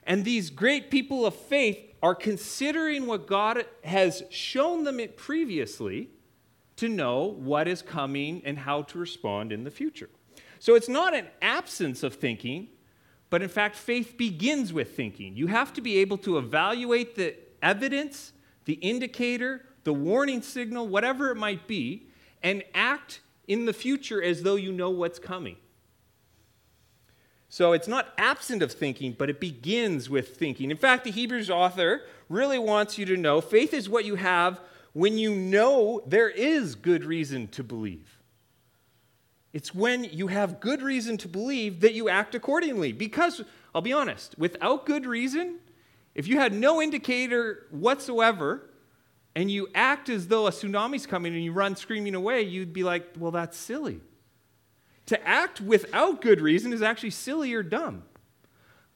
And 0.04 0.24
these 0.24 0.50
great 0.50 0.90
people 0.90 1.24
of 1.24 1.36
faith 1.36 1.78
are 2.02 2.16
considering 2.16 3.06
what 3.06 3.28
God 3.28 3.66
has 3.84 4.24
shown 4.30 4.82
them 4.82 5.00
previously 5.16 6.10
to 6.78 6.88
know 6.88 7.24
what 7.24 7.68
is 7.68 7.82
coming 7.82 8.42
and 8.44 8.58
how 8.58 8.82
to 8.82 8.98
respond 8.98 9.52
in 9.52 9.64
the 9.64 9.70
future. 9.70 10.08
So 10.60 10.74
it's 10.74 10.88
not 10.88 11.14
an 11.14 11.26
absence 11.42 12.02
of 12.02 12.14
thinking, 12.14 12.68
but 13.30 13.42
in 13.42 13.48
fact, 13.48 13.76
faith 13.76 14.16
begins 14.16 14.72
with 14.72 14.96
thinking. 14.96 15.36
You 15.36 15.48
have 15.48 15.72
to 15.74 15.80
be 15.80 15.98
able 15.98 16.18
to 16.18 16.38
evaluate 16.38 17.14
the 17.14 17.36
evidence, 17.62 18.32
the 18.64 18.74
indicator, 18.74 19.64
the 19.84 19.92
warning 19.92 20.42
signal, 20.42 20.88
whatever 20.88 21.30
it 21.30 21.36
might 21.36 21.66
be, 21.66 22.08
and 22.42 22.62
act 22.74 23.20
in 23.46 23.64
the 23.64 23.72
future 23.72 24.22
as 24.22 24.42
though 24.42 24.56
you 24.56 24.72
know 24.72 24.90
what's 24.90 25.18
coming. 25.18 25.56
So 27.48 27.72
it's 27.72 27.88
not 27.88 28.12
absent 28.18 28.62
of 28.62 28.72
thinking, 28.72 29.14
but 29.18 29.30
it 29.30 29.40
begins 29.40 30.10
with 30.10 30.36
thinking. 30.36 30.70
In 30.70 30.76
fact, 30.76 31.04
the 31.04 31.10
Hebrews 31.10 31.48
author 31.48 32.02
really 32.28 32.58
wants 32.58 32.98
you 32.98 33.06
to 33.06 33.16
know 33.16 33.40
faith 33.40 33.72
is 33.72 33.88
what 33.88 34.04
you 34.04 34.16
have 34.16 34.60
when 34.92 35.18
you 35.18 35.34
know 35.34 36.02
there 36.06 36.28
is 36.28 36.74
good 36.74 37.04
reason 37.04 37.48
to 37.48 37.62
believe. 37.62 38.18
It's 39.52 39.74
when 39.74 40.04
you 40.04 40.28
have 40.28 40.60
good 40.60 40.82
reason 40.82 41.16
to 41.18 41.28
believe 41.28 41.80
that 41.80 41.94
you 41.94 42.08
act 42.08 42.34
accordingly. 42.34 42.92
Because 42.92 43.42
I'll 43.74 43.80
be 43.80 43.92
honest, 43.92 44.38
without 44.38 44.86
good 44.86 45.06
reason, 45.06 45.58
if 46.14 46.28
you 46.28 46.38
had 46.38 46.52
no 46.52 46.82
indicator 46.82 47.66
whatsoever, 47.70 48.68
and 49.38 49.50
you 49.50 49.68
act 49.72 50.08
as 50.08 50.26
though 50.26 50.48
a 50.48 50.50
tsunami's 50.50 51.06
coming 51.06 51.32
and 51.32 51.44
you 51.44 51.52
run 51.52 51.76
screaming 51.76 52.16
away, 52.16 52.42
you'd 52.42 52.72
be 52.72 52.82
like, 52.82 53.06
well, 53.16 53.30
that's 53.30 53.56
silly. 53.56 54.00
To 55.06 55.28
act 55.28 55.60
without 55.60 56.20
good 56.20 56.40
reason 56.40 56.72
is 56.72 56.82
actually 56.82 57.10
silly 57.10 57.54
or 57.54 57.62
dumb. 57.62 58.02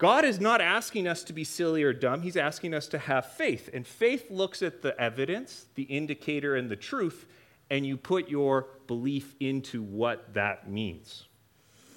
God 0.03 0.25
is 0.25 0.41
not 0.41 0.61
asking 0.61 1.07
us 1.07 1.23
to 1.23 1.33
be 1.33 1.45
silly 1.45 1.85
or 1.85 1.93
dumb. 1.93 2.23
He's 2.23 2.37
asking 2.37 2.75
us 2.75 2.89
to 2.89 2.99
have 2.99 3.25
faith. 3.25 3.71
And 3.73 3.87
faith 3.87 4.33
looks 4.33 4.61
at 4.61 4.83
the 4.83 5.01
evidence, 5.01 5.67
the 5.77 5.85
indicator, 5.85 6.57
and 6.57 6.69
the 6.69 6.75
truth, 6.75 7.25
and 7.71 7.87
you 7.87 7.97
put 7.97 8.29
your 8.29 8.67
belief 8.89 9.37
into 9.39 9.81
what 9.81 10.35
that 10.35 10.69
means. 10.69 11.27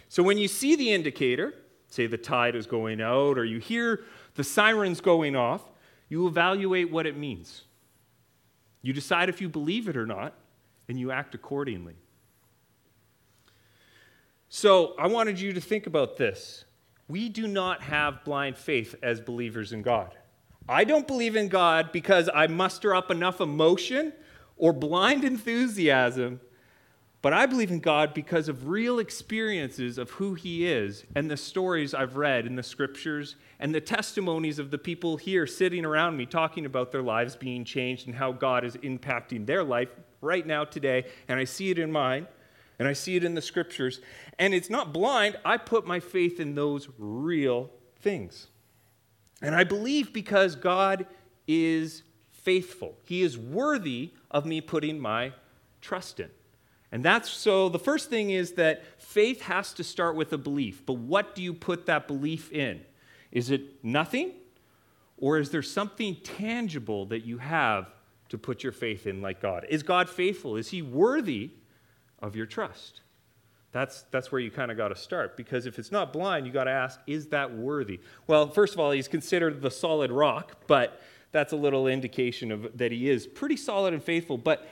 So 0.07 0.21
when 0.21 0.37
you 0.37 0.47
see 0.47 0.75
the 0.75 0.91
indicator, 0.91 1.55
say 1.87 2.05
the 2.05 2.15
tide 2.15 2.55
is 2.55 2.67
going 2.67 3.01
out, 3.01 3.39
or 3.39 3.43
you 3.43 3.57
hear 3.57 4.03
the 4.35 4.43
sirens 4.43 5.01
going 5.01 5.35
off, 5.35 5.63
you 6.07 6.27
evaluate 6.27 6.91
what 6.91 7.07
it 7.07 7.17
means. 7.17 7.63
You 8.83 8.93
decide 8.93 9.29
if 9.29 9.41
you 9.41 9.49
believe 9.49 9.89
it 9.89 9.97
or 9.97 10.05
not, 10.05 10.35
and 10.87 10.99
you 10.99 11.09
act 11.09 11.33
accordingly. 11.33 11.95
So 14.47 14.93
I 14.99 15.07
wanted 15.07 15.39
you 15.39 15.53
to 15.53 15.59
think 15.59 15.87
about 15.87 16.17
this. 16.17 16.64
We 17.07 17.29
do 17.29 17.47
not 17.47 17.83
have 17.83 18.23
blind 18.23 18.57
faith 18.57 18.95
as 19.03 19.21
believers 19.21 19.73
in 19.73 19.81
God. 19.81 20.15
I 20.67 20.83
don't 20.83 21.05
believe 21.05 21.35
in 21.35 21.47
God 21.47 21.91
because 21.91 22.29
I 22.33 22.47
muster 22.47 22.95
up 22.95 23.11
enough 23.11 23.39
emotion 23.39 24.13
or 24.57 24.73
blind 24.73 25.23
enthusiasm, 25.23 26.39
but 27.21 27.33
I 27.33 27.45
believe 27.45 27.69
in 27.69 27.79
God 27.79 28.15
because 28.15 28.49
of 28.49 28.67
real 28.67 28.97
experiences 28.97 29.99
of 29.99 30.09
who 30.11 30.33
He 30.33 30.65
is 30.65 31.03
and 31.15 31.29
the 31.29 31.37
stories 31.37 31.93
I've 31.93 32.17
read 32.17 32.47
in 32.47 32.55
the 32.55 32.63
scriptures 32.63 33.35
and 33.59 33.75
the 33.75 33.81
testimonies 33.81 34.57
of 34.57 34.71
the 34.71 34.77
people 34.79 35.17
here 35.17 35.45
sitting 35.45 35.85
around 35.85 36.17
me 36.17 36.25
talking 36.25 36.65
about 36.65 36.91
their 36.91 37.03
lives 37.03 37.35
being 37.35 37.63
changed 37.63 38.07
and 38.07 38.15
how 38.15 38.31
God 38.31 38.63
is 38.63 38.75
impacting 38.77 39.45
their 39.45 39.63
life 39.63 39.89
right 40.21 40.45
now 40.45 40.65
today. 40.65 41.05
And 41.27 41.39
I 41.39 41.43
see 41.43 41.69
it 41.69 41.77
in 41.77 41.91
mine 41.91 42.27
and 42.79 42.87
I 42.87 42.93
see 42.93 43.15
it 43.15 43.23
in 43.23 43.35
the 43.35 43.41
scriptures. 43.41 44.01
And 44.37 44.53
it's 44.53 44.69
not 44.69 44.93
blind, 44.93 45.37
I 45.45 45.57
put 45.57 45.85
my 45.85 45.99
faith 45.99 46.39
in 46.39 46.55
those 46.55 46.89
real 46.97 47.71
things. 47.99 48.47
And 49.41 49.55
I 49.55 49.63
believe 49.63 50.13
because 50.13 50.55
God 50.55 51.05
is 51.47 52.03
faithful, 52.31 52.97
He 53.03 53.21
is 53.21 53.37
worthy 53.37 54.11
of 54.31 54.45
me 54.45 54.61
putting 54.61 54.99
my 54.99 55.33
trust 55.81 56.19
in. 56.19 56.29
And 56.91 57.03
that's 57.03 57.29
so 57.29 57.67
the 57.67 57.79
first 57.79 58.09
thing 58.09 58.29
is 58.29 58.53
that 58.53 58.83
faith 59.01 59.41
has 59.41 59.73
to 59.73 59.83
start 59.83 60.15
with 60.15 60.31
a 60.31 60.37
belief. 60.37 60.85
But 60.85 60.93
what 60.93 61.35
do 61.35 61.41
you 61.41 61.53
put 61.53 61.87
that 61.87 62.07
belief 62.07 62.51
in? 62.51 62.85
Is 63.31 63.49
it 63.49 63.83
nothing? 63.83 64.31
Or 65.17 65.37
is 65.37 65.49
there 65.49 65.61
something 65.61 66.15
tangible 66.23 67.05
that 67.07 67.25
you 67.25 67.37
have 67.39 67.93
to 68.29 68.37
put 68.37 68.63
your 68.63 68.71
faith 68.71 69.07
in, 69.07 69.21
like 69.21 69.41
God? 69.41 69.65
Is 69.69 69.83
God 69.83 70.09
faithful? 70.09 70.55
Is 70.55 70.69
He 70.69 70.81
worthy 70.81 71.51
of 72.19 72.35
your 72.35 72.45
trust? 72.45 73.01
That's, 73.71 74.03
that's 74.09 74.31
where 74.31 74.39
you 74.39 74.51
kind 74.51 74.71
of 74.71 74.77
got 74.77 74.87
to 74.87 74.95
start. 74.95 75.35
Because 75.35 75.65
if 75.65 75.77
it's 75.77 75.91
not 75.91 76.13
blind, 76.13 76.45
you 76.45 76.53
got 76.53 76.63
to 76.63 76.71
ask, 76.71 76.99
is 77.07 77.27
that 77.27 77.53
worthy? 77.53 77.99
Well, 78.25 78.47
first 78.47 78.73
of 78.73 78.79
all, 78.79 78.91
he's 78.91 79.09
considered 79.09 79.61
the 79.61 79.69
solid 79.69 80.11
rock, 80.11 80.57
but 80.65 81.01
that's 81.33 81.51
a 81.51 81.57
little 81.57 81.85
indication 81.85 82.53
of 82.53 82.77
that 82.77 82.93
he 82.93 83.09
is 83.09 83.27
pretty 83.27 83.57
solid 83.57 83.93
and 83.93 84.01
faithful. 84.01 84.37
But 84.37 84.65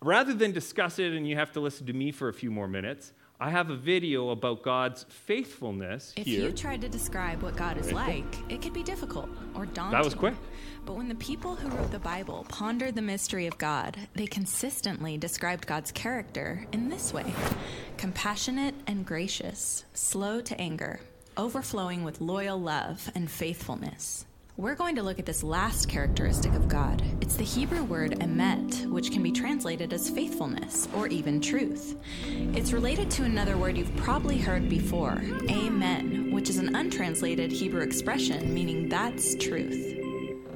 rather 0.00 0.32
than 0.32 0.52
discuss 0.52 0.98
it 0.98 1.12
and 1.12 1.28
you 1.28 1.36
have 1.36 1.52
to 1.52 1.60
listen 1.60 1.86
to 1.88 1.92
me 1.92 2.10
for 2.10 2.30
a 2.30 2.32
few 2.32 2.50
more 2.50 2.66
minutes, 2.66 3.12
I 3.38 3.50
have 3.50 3.70
a 3.70 3.76
video 3.76 4.30
about 4.30 4.62
God's 4.62 5.04
faithfulness 5.08 6.14
if 6.16 6.26
here. 6.26 6.44
you 6.44 6.52
tried 6.52 6.80
to 6.82 6.88
describe 6.88 7.42
what 7.42 7.56
God 7.56 7.76
is 7.76 7.92
like, 7.92 8.24
it 8.48 8.62
could 8.62 8.72
be 8.72 8.84
difficult 8.84 9.28
or 9.54 9.66
daunting. 9.66 9.98
That 9.98 10.04
was 10.04 10.14
quick. 10.14 10.34
But 10.84 10.96
when 10.96 11.08
the 11.08 11.14
people 11.14 11.54
who 11.54 11.68
wrote 11.68 11.92
the 11.92 11.98
Bible 11.98 12.44
pondered 12.48 12.96
the 12.96 13.02
mystery 13.02 13.46
of 13.46 13.56
God, 13.56 13.96
they 14.14 14.26
consistently 14.26 15.16
described 15.16 15.66
God's 15.66 15.92
character 15.92 16.66
in 16.72 16.88
this 16.88 17.12
way 17.12 17.32
compassionate 17.98 18.74
and 18.88 19.06
gracious, 19.06 19.84
slow 19.94 20.40
to 20.40 20.60
anger, 20.60 20.98
overflowing 21.36 22.02
with 22.02 22.20
loyal 22.20 22.60
love 22.60 23.10
and 23.14 23.30
faithfulness. 23.30 24.26
We're 24.58 24.74
going 24.74 24.96
to 24.96 25.02
look 25.02 25.18
at 25.18 25.24
this 25.24 25.42
last 25.42 25.88
characteristic 25.88 26.52
of 26.52 26.68
God. 26.68 27.02
It's 27.22 27.36
the 27.36 27.44
Hebrew 27.44 27.84
word 27.84 28.18
emet, 28.18 28.84
which 28.86 29.10
can 29.10 29.22
be 29.22 29.32
translated 29.32 29.92
as 29.92 30.10
faithfulness 30.10 30.88
or 30.94 31.06
even 31.06 31.40
truth. 31.40 31.96
It's 32.26 32.72
related 32.72 33.10
to 33.12 33.24
another 33.24 33.56
word 33.56 33.78
you've 33.78 33.96
probably 33.96 34.36
heard 34.36 34.68
before, 34.68 35.22
amen, 35.48 36.32
which 36.32 36.50
is 36.50 36.58
an 36.58 36.74
untranslated 36.74 37.50
Hebrew 37.50 37.82
expression 37.82 38.52
meaning 38.52 38.88
that's 38.88 39.36
truth. 39.36 40.11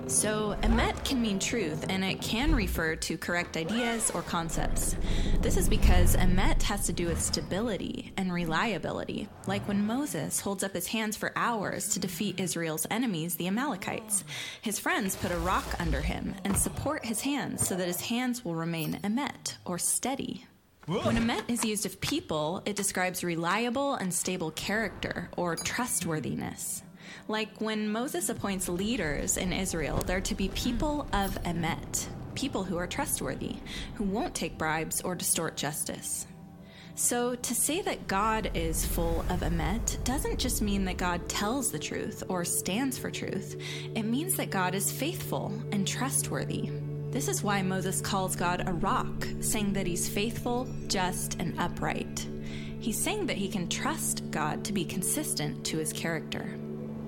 So, 0.08 0.56
emet 0.62 1.04
can 1.04 1.20
mean 1.20 1.40
truth, 1.40 1.86
and 1.88 2.04
it 2.04 2.22
can 2.22 2.54
refer 2.54 2.94
to 2.94 3.18
correct 3.18 3.56
ideas 3.56 4.12
or 4.12 4.22
concepts. 4.22 4.94
This 5.40 5.56
is 5.56 5.68
because 5.68 6.14
emet 6.14 6.62
has 6.62 6.86
to 6.86 6.92
do 6.92 7.08
with 7.08 7.20
stability 7.20 8.12
and 8.16 8.32
reliability, 8.32 9.28
like 9.48 9.66
when 9.66 9.84
Moses 9.84 10.38
holds 10.38 10.62
up 10.62 10.74
his 10.74 10.86
hands 10.86 11.16
for 11.16 11.32
hours 11.34 11.88
to 11.88 11.98
defeat 11.98 12.38
Israel's 12.38 12.86
enemies, 12.88 13.34
the 13.34 13.48
Amalekites. 13.48 14.22
His 14.62 14.78
friends 14.78 15.16
put 15.16 15.32
a 15.32 15.38
rock 15.38 15.66
under 15.80 16.00
him 16.00 16.36
and 16.44 16.56
support 16.56 17.04
his 17.04 17.22
hands 17.22 17.66
so 17.66 17.74
that 17.74 17.88
his 17.88 18.02
hands 18.02 18.44
will 18.44 18.54
remain 18.54 19.00
emet, 19.02 19.56
or 19.64 19.76
steady. 19.76 20.46
When 20.86 21.16
emet 21.16 21.50
is 21.50 21.64
used 21.64 21.84
of 21.84 22.00
people, 22.00 22.62
it 22.64 22.76
describes 22.76 23.24
reliable 23.24 23.94
and 23.94 24.14
stable 24.14 24.52
character 24.52 25.30
or 25.36 25.56
trustworthiness. 25.56 26.84
Like 27.28 27.60
when 27.60 27.90
Moses 27.90 28.28
appoints 28.28 28.68
leaders 28.68 29.36
in 29.36 29.52
Israel, 29.52 29.98
they're 29.98 30.20
to 30.22 30.34
be 30.34 30.48
people 30.50 31.06
of 31.12 31.42
emet, 31.42 32.06
people 32.34 32.64
who 32.64 32.76
are 32.76 32.86
trustworthy, 32.86 33.56
who 33.94 34.04
won't 34.04 34.34
take 34.34 34.58
bribes 34.58 35.00
or 35.00 35.14
distort 35.14 35.56
justice. 35.56 36.26
So, 36.98 37.34
to 37.34 37.54
say 37.54 37.82
that 37.82 38.06
God 38.06 38.52
is 38.54 38.86
full 38.86 39.20
of 39.28 39.40
emet 39.40 40.02
doesn't 40.04 40.38
just 40.38 40.62
mean 40.62 40.86
that 40.86 40.96
God 40.96 41.28
tells 41.28 41.70
the 41.70 41.78
truth 41.78 42.22
or 42.28 42.42
stands 42.42 42.96
for 42.96 43.10
truth. 43.10 43.60
It 43.94 44.04
means 44.04 44.36
that 44.36 44.48
God 44.48 44.74
is 44.74 44.90
faithful 44.90 45.52
and 45.72 45.86
trustworthy. 45.86 46.70
This 47.10 47.28
is 47.28 47.42
why 47.42 47.60
Moses 47.60 48.00
calls 48.00 48.34
God 48.34 48.66
a 48.66 48.72
rock, 48.72 49.26
saying 49.40 49.74
that 49.74 49.86
he's 49.86 50.08
faithful, 50.08 50.66
just, 50.88 51.38
and 51.38 51.58
upright. 51.58 52.26
He's 52.80 53.02
saying 53.02 53.26
that 53.26 53.36
he 53.36 53.48
can 53.48 53.68
trust 53.68 54.30
God 54.30 54.64
to 54.64 54.72
be 54.72 54.84
consistent 54.84 55.66
to 55.66 55.76
his 55.76 55.92
character. 55.92 56.58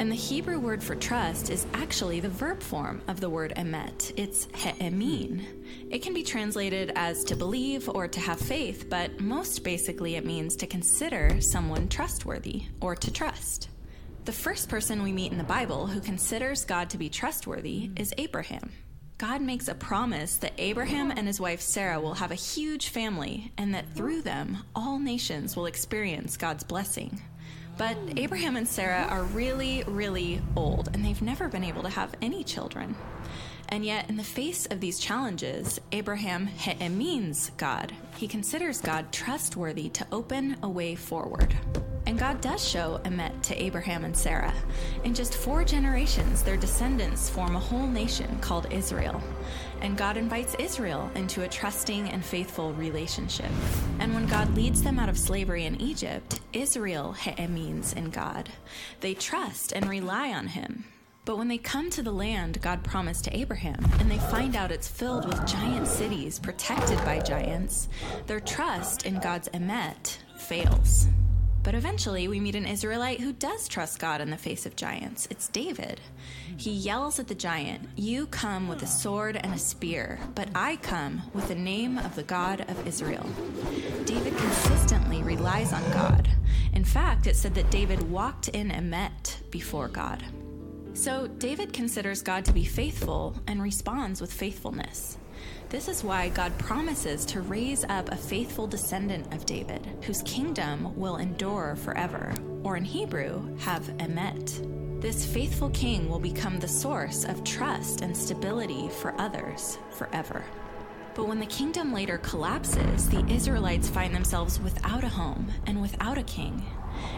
And 0.00 0.12
the 0.12 0.16
Hebrew 0.16 0.61
word 0.61 0.80
for 0.80 0.94
trust 0.94 1.50
is 1.50 1.66
actually 1.74 2.20
the 2.20 2.28
verb 2.28 2.62
form 2.62 3.02
of 3.08 3.18
the 3.20 3.28
word 3.28 3.52
emet. 3.56 4.12
It's 4.16 4.46
he'emin. 4.54 5.88
It 5.90 6.02
can 6.02 6.14
be 6.14 6.22
translated 6.22 6.92
as 6.94 7.24
to 7.24 7.34
believe 7.34 7.88
or 7.88 8.06
to 8.06 8.20
have 8.20 8.38
faith, 8.38 8.88
but 8.88 9.18
most 9.18 9.64
basically 9.64 10.14
it 10.14 10.24
means 10.24 10.54
to 10.56 10.68
consider 10.68 11.40
someone 11.40 11.88
trustworthy 11.88 12.62
or 12.80 12.94
to 12.94 13.12
trust. 13.12 13.70
The 14.24 14.32
first 14.32 14.68
person 14.68 15.02
we 15.02 15.11
meet 15.11 15.32
in 15.32 15.38
the 15.38 15.42
Bible 15.42 15.88
who 15.88 16.00
considers 16.00 16.64
God 16.64 16.90
to 16.90 16.98
be 16.98 17.08
trustworthy 17.08 17.90
is 17.96 18.14
Abraham. 18.18 18.70
God 19.18 19.42
makes 19.42 19.66
a 19.66 19.74
promise 19.74 20.37
that 20.37 20.52
Abraham 20.58 21.11
and 21.11 21.26
his 21.26 21.40
wife 21.40 21.61
Sarah 21.61 21.98
will 21.98 22.14
have 22.14 22.30
a 22.30 22.37
huge 22.37 22.90
family 22.90 23.50
and 23.58 23.74
that 23.74 23.92
through 23.94 24.22
them 24.22 24.58
all 24.76 25.00
nations 25.00 25.56
will 25.56 25.66
experience 25.66 26.37
God's 26.37 26.62
blessing. 26.62 27.20
But 27.78 27.96
Abraham 28.16 28.56
and 28.56 28.66
Sarah 28.66 29.06
are 29.08 29.22
really, 29.22 29.84
really 29.86 30.42
old, 30.56 30.88
and 30.92 31.04
they've 31.04 31.22
never 31.22 31.48
been 31.48 31.62
able 31.62 31.84
to 31.84 31.88
have 31.88 32.12
any 32.20 32.42
children. 32.42 32.96
And 33.68 33.84
yet, 33.84 34.08
in 34.08 34.16
the 34.16 34.24
face 34.24 34.66
of 34.66 34.80
these 34.80 34.98
challenges, 34.98 35.80
Abraham 35.92 36.48
means 36.90 37.52
God. 37.56 37.92
He 38.16 38.26
considers 38.26 38.80
God 38.80 39.12
trustworthy 39.12 39.90
to 39.90 40.06
open 40.10 40.56
a 40.62 40.68
way 40.68 40.96
forward. 40.96 41.56
And 42.06 42.18
God 42.18 42.40
does 42.40 42.66
show 42.66 42.98
Emet 43.04 43.42
to 43.42 43.62
Abraham 43.62 44.04
and 44.04 44.16
Sarah. 44.16 44.54
In 45.04 45.14
just 45.14 45.34
four 45.34 45.62
generations, 45.62 46.42
their 46.42 46.56
descendants 46.56 47.28
form 47.28 47.54
a 47.54 47.60
whole 47.60 47.86
nation 47.86 48.38
called 48.40 48.72
Israel. 48.72 49.22
And 49.80 49.96
God 49.96 50.16
invites 50.16 50.56
Israel 50.58 51.10
into 51.14 51.42
a 51.42 51.48
trusting 51.48 52.08
and 52.08 52.24
faithful 52.24 52.72
relationship. 52.74 53.50
And 53.98 54.14
when 54.14 54.26
God 54.26 54.54
leads 54.54 54.82
them 54.82 54.98
out 54.98 55.08
of 55.08 55.18
slavery 55.18 55.64
in 55.64 55.80
Egypt, 55.80 56.40
Israel 56.52 57.14
means 57.48 57.92
in 57.92 58.10
God. 58.10 58.48
They 59.00 59.14
trust 59.14 59.72
and 59.72 59.88
rely 59.88 60.32
on 60.32 60.48
Him. 60.48 60.84
But 61.24 61.36
when 61.36 61.48
they 61.48 61.58
come 61.58 61.90
to 61.90 62.02
the 62.02 62.10
land 62.10 62.60
God 62.62 62.82
promised 62.82 63.24
to 63.24 63.36
Abraham, 63.36 63.84
and 64.00 64.10
they 64.10 64.16
find 64.16 64.56
out 64.56 64.72
it's 64.72 64.88
filled 64.88 65.26
with 65.26 65.46
giant 65.46 65.86
cities 65.86 66.38
protected 66.38 66.98
by 67.04 67.20
giants, 67.20 67.88
their 68.26 68.40
trust 68.40 69.04
in 69.04 69.20
God's 69.20 69.48
emet 69.50 70.16
fails. 70.38 71.06
But 71.68 71.74
eventually, 71.74 72.28
we 72.28 72.40
meet 72.40 72.54
an 72.54 72.64
Israelite 72.64 73.20
who 73.20 73.35
does 73.35 73.68
trust 73.68 73.98
God 73.98 74.22
in 74.22 74.31
the 74.31 74.38
face 74.38 74.64
of 74.64 74.74
giants. 74.74 75.28
It's 75.31 75.48
David. 75.48 76.00
He 76.57 76.70
yells 76.70 77.18
at 77.18 77.28
the 77.28 77.35
giant, 77.35 77.87
You 77.94 78.26
come 78.28 78.68
with 78.68 78.83
a 78.83 78.87
sword 78.87 79.37
and 79.37 79.52
a 79.52 79.59
spear, 79.59 80.18
but 80.35 80.48
I 80.54 80.76
come 80.76 81.20
with 81.35 81.48
the 81.48 81.54
name 81.54 81.98
of 81.98 82.16
the 82.16 82.22
God 82.22 82.62
of 82.70 82.87
Israel. 82.87 83.26
David 84.07 84.35
consistently 84.38 85.22
relies 85.22 85.74
on 85.74 85.83
God. 85.90 86.26
In 86.72 86.85
fact, 86.85 87.26
it 87.26 87.37
said 87.37 87.54
that 87.57 87.70
David 87.70 88.00
walked 88.11 88.48
in 88.48 88.70
Emet 88.70 89.50
before 89.50 89.88
God. 89.88 90.24
So, 90.94 91.26
David 91.26 91.74
considers 91.74 92.22
God 92.22 92.46
to 92.46 92.52
be 92.54 92.64
faithful 92.64 93.37
and 93.46 93.61
responds 93.61 94.22
with 94.22 94.33
faithfulness. 94.33 95.18
This 95.70 95.87
is 95.87 96.02
why 96.02 96.31
God 96.31 96.57
promises 96.57 97.26
to 97.26 97.42
raise 97.42 97.85
up 97.90 98.11
a 98.11 98.16
faithful 98.16 98.66
descendant 98.66 99.35
of 99.35 99.44
David, 99.44 99.87
whose 100.02 100.22
kingdom 100.22 100.96
will 100.96 101.18
endure 101.18 101.76
forever, 101.76 102.33
or 102.62 102.78
in 102.78 102.87
Hebrew, 102.87 103.54
have 103.59 103.83
emet. 103.98 105.02
This 105.02 105.26
faithful 105.26 105.68
king 105.70 106.09
will 106.09 106.20
become 106.20 106.59
the 106.59 106.66
source 106.66 107.24
of 107.24 107.44
trust 107.44 108.00
and 108.00 108.16
stability 108.16 108.88
for 108.88 109.14
others 109.20 109.78
forever. 109.90 110.42
But 111.14 111.28
when 111.28 111.38
the 111.38 111.44
kingdom 111.44 111.92
later 111.92 112.16
collapses, 112.16 113.07
the 113.11 113.26
Israelites 113.31 113.90
find 113.90 114.14
themselves 114.14 114.59
without 114.59 115.04
a 115.04 115.09
home 115.09 115.52
and 115.66 115.83
without 115.83 116.16
a 116.16 116.22
king. 116.22 116.64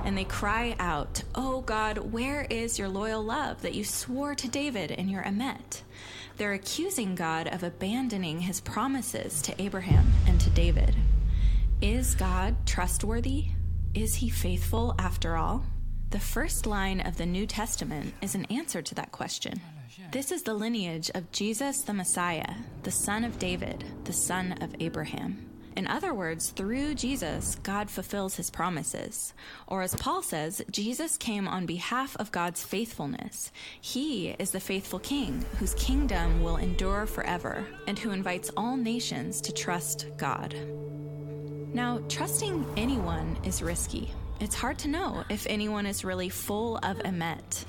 And 0.05 0.16
they 0.16 0.25
cry 0.25 0.77
out, 0.79 1.23
Oh 1.35 1.61
God, 1.62 1.99
where 1.99 2.47
is 2.51 2.79
your 2.79 2.88
loyal 2.88 3.23
love 3.23 3.62
that 3.62 3.75
you 3.75 3.85
swore 3.85 4.35
to 4.35 4.49
David 4.49 4.90
in 4.90 5.09
your 5.09 5.23
emet? 5.23 5.83
They're 6.37 6.53
accusing 6.53 7.14
God 7.14 7.49
of 7.49 7.62
abandoning 7.62 8.40
his 8.40 8.61
promises 8.61 9.43
to 9.43 9.62
Abraham 9.62 10.11
and 10.27 10.40
to 10.40 10.51
David. 10.51 10.95
Is 11.83 12.14
God 12.14 12.57
trustworthy? 12.66 13.47
Is 13.95 14.14
he 14.14 14.29
faithful 14.29 14.95
after 14.99 15.37
all? 15.37 15.64
The 16.11 16.19
first 16.19 16.66
line 16.66 17.01
of 17.01 17.16
the 17.16 17.27
New 17.27 17.47
Testament 17.47 18.14
is 18.21 18.35
an 18.35 18.45
answer 18.47 18.83
to 18.83 18.95
that 18.97 19.12
question. 19.12 19.61
This 20.12 20.33
is 20.33 20.43
the 20.43 20.55
lineage 20.55 21.11
of 21.14 21.31
Jesus 21.31 21.83
the 21.83 21.93
Messiah, 21.93 22.55
the 22.83 22.90
son 22.90 23.25
of 23.25 23.38
David, 23.38 23.85
the 24.05 24.12
son 24.12 24.53
of 24.61 24.75
Abraham. 24.81 25.50
In 25.77 25.87
other 25.87 26.13
words, 26.13 26.51
through 26.51 26.95
Jesus, 26.95 27.57
God 27.63 27.89
fulfills 27.89 28.35
his 28.37 28.51
promises. 28.51 29.33
Or 29.67 29.83
as 29.83 29.95
Paul 29.95 30.23
says, 30.23 30.63
Jesus 30.71 31.17
came 31.17 31.47
on 31.47 31.67
behalf 31.67 32.17
of 32.17 32.33
God's 32.33 32.63
faithfulness. 32.63 33.53
He 33.81 34.31
is 34.39 34.51
the 34.51 34.61
faithful 34.61 34.99
king 34.99 35.45
whose 35.59 35.75
kingdom 35.75 36.43
will 36.43 36.57
endure 36.57 37.07
forever 37.07 37.67
and 37.87 37.99
who 37.99 38.11
invites 38.11 38.51
all 38.57 38.77
nations 38.77 39.41
to 39.43 39.53
trust 39.53 40.07
God. 40.17 40.55
Now, 41.73 42.03
trusting 42.09 42.67
anyone 42.77 43.39
is 43.45 43.63
risky. 43.63 44.13
It's 44.41 44.57
hard 44.57 44.79
to 44.81 44.89
know 44.89 45.23
if 45.29 45.47
anyone 45.47 45.87
is 45.87 46.05
really 46.05 46.31
full 46.31 46.79
of 46.79 46.99
emet. 46.99 47.65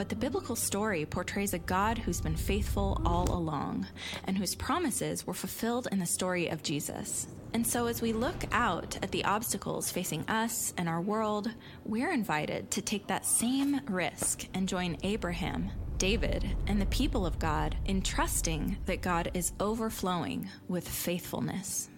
But 0.00 0.08
the 0.08 0.16
biblical 0.16 0.56
story 0.56 1.04
portrays 1.04 1.52
a 1.52 1.58
God 1.58 1.98
who's 1.98 2.22
been 2.22 2.34
faithful 2.34 3.02
all 3.04 3.30
along 3.30 3.86
and 4.24 4.38
whose 4.38 4.54
promises 4.54 5.26
were 5.26 5.34
fulfilled 5.34 5.88
in 5.92 5.98
the 5.98 6.06
story 6.06 6.48
of 6.48 6.62
Jesus. 6.62 7.26
And 7.52 7.66
so, 7.66 7.86
as 7.86 8.00
we 8.00 8.14
look 8.14 8.44
out 8.50 8.96
at 9.02 9.10
the 9.10 9.26
obstacles 9.26 9.92
facing 9.92 10.22
us 10.26 10.72
and 10.78 10.88
our 10.88 11.02
world, 11.02 11.50
we're 11.84 12.12
invited 12.12 12.70
to 12.70 12.80
take 12.80 13.08
that 13.08 13.26
same 13.26 13.78
risk 13.90 14.46
and 14.54 14.66
join 14.66 14.96
Abraham, 15.02 15.70
David, 15.98 16.48
and 16.66 16.80
the 16.80 16.86
people 16.86 17.26
of 17.26 17.38
God 17.38 17.76
in 17.84 18.00
trusting 18.00 18.78
that 18.86 19.02
God 19.02 19.30
is 19.34 19.52
overflowing 19.60 20.48
with 20.66 20.88
faithfulness. 20.88 21.89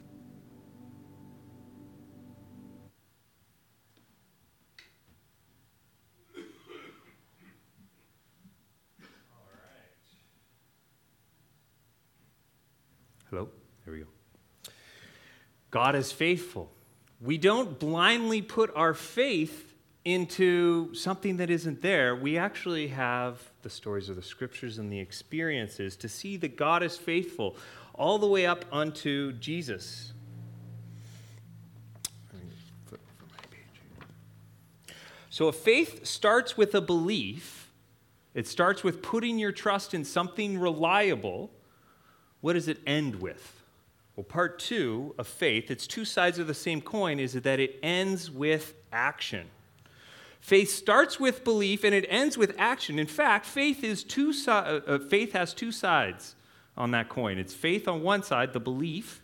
Hello? 13.33 13.49
There 13.87 13.95
we 13.95 14.01
go. 14.01 14.07
God 15.71 15.95
is 15.95 16.13
faithful. 16.13 16.71
We 17.19 17.39
don't 17.39 17.79
blindly 17.79 18.43
put 18.43 18.71
our 18.77 18.93
faith 18.93 19.75
into 20.05 20.93
something 20.95 21.39
that 21.39 21.49
isn't 21.49 21.81
there. 21.81 22.15
We 22.15 22.37
actually 22.37 22.89
have 22.89 23.41
the 23.63 23.71
stories 23.71 24.11
of 24.11 24.17
the 24.17 24.23
scriptures 24.23 24.77
and 24.77 24.93
the 24.93 25.01
experiences 25.01 25.97
to 25.97 26.11
see 26.11 26.37
that 26.39 26.59
God 26.59 26.83
is 26.83 26.99
faithful 26.99 27.57
all 27.95 28.19
the 28.19 28.27
way 28.27 28.45
up 28.45 28.67
unto 28.71 29.33
Jesus. 29.33 30.13
So, 35.31 35.49
if 35.49 35.55
faith 35.55 36.05
starts 36.05 36.59
with 36.59 36.75
a 36.75 36.83
belief, 36.83 37.73
it 38.35 38.47
starts 38.47 38.85
with 38.85 39.01
putting 39.01 39.39
your 39.39 39.53
trust 39.53 39.95
in 39.95 40.05
something 40.05 40.59
reliable 40.59 41.51
what 42.43 42.53
does 42.53 42.69
it 42.69 42.79
end 42.87 43.17
with? 43.17 43.61
Well, 44.15 44.25
part 44.25 44.59
two 44.59 45.15
of 45.17 45.27
faith, 45.27 45.71
it's 45.71 45.87
two 45.87 46.05
sides 46.05 46.39
of 46.39 46.47
the 46.47 46.55
same 46.55 46.83
coin, 46.83 47.19
is 47.19 47.33
that 47.33 47.59
it 47.59 47.79
ends 47.83 48.31
with 48.31 48.75
action. 48.93 49.49
Faith 50.41 50.71
starts 50.71 51.19
with 51.19 51.45
belief 51.45 51.85
and 51.85 51.95
it 51.95 52.05
ends 52.09 52.37
with 52.37 52.55
action. 52.59 52.99
In 52.99 53.07
fact, 53.07 53.47
faith, 53.47 53.83
is 53.83 54.05
two 54.05 54.33
si- 54.33 54.51
uh, 54.51 54.81
uh, 54.87 54.99
faith 54.99 55.33
has 55.33 55.55
two 55.55 55.73
sides 55.73 56.35
on 56.77 56.91
that 56.91 57.09
coin. 57.09 57.39
It's 57.39 57.55
faith 57.55 57.89
on 57.89 58.03
one 58.03 58.23
side, 58.23 58.53
the 58.53 58.61
belief, 58.61 59.23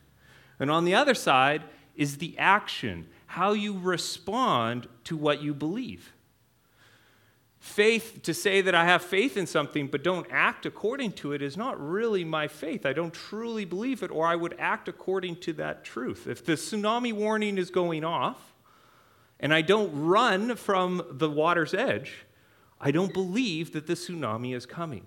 and 0.60 0.70
on 0.70 0.84
the 0.84 0.94
other 0.94 1.14
side 1.14 1.64
is 1.96 2.18
the 2.18 2.38
action, 2.38 3.08
how 3.26 3.52
you 3.52 3.76
respond 3.78 4.86
to 5.04 5.16
what 5.16 5.42
you 5.42 5.52
believe. 5.52 6.12
Faith, 7.68 8.22
to 8.22 8.32
say 8.32 8.60
that 8.62 8.74
I 8.74 8.86
have 8.86 9.02
faith 9.02 9.36
in 9.36 9.46
something 9.46 9.88
but 9.88 10.02
don't 10.02 10.26
act 10.30 10.64
according 10.64 11.12
to 11.12 11.32
it, 11.32 11.42
is 11.42 11.56
not 11.56 11.78
really 11.78 12.24
my 12.24 12.48
faith. 12.48 12.86
I 12.86 12.94
don't 12.94 13.12
truly 13.12 13.64
believe 13.64 14.02
it, 14.02 14.10
or 14.10 14.26
I 14.26 14.36
would 14.36 14.56
act 14.58 14.88
according 14.88 15.36
to 15.36 15.52
that 15.54 15.84
truth. 15.84 16.26
If 16.26 16.44
the 16.44 16.54
tsunami 16.54 17.12
warning 17.12 17.58
is 17.58 17.70
going 17.70 18.04
off 18.04 18.54
and 19.38 19.52
I 19.52 19.60
don't 19.60 20.06
run 20.06 20.56
from 20.56 21.02
the 21.10 21.30
water's 21.30 21.74
edge, 21.74 22.24
I 22.80 22.90
don't 22.90 23.12
believe 23.12 23.72
that 23.74 23.86
the 23.86 23.92
tsunami 23.92 24.56
is 24.56 24.64
coming. 24.64 25.06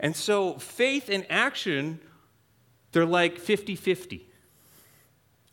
And 0.00 0.16
so 0.16 0.58
faith 0.58 1.08
and 1.08 1.24
action, 1.30 2.00
they're 2.92 3.06
like 3.06 3.38
50 3.38 3.76
50. 3.76 4.28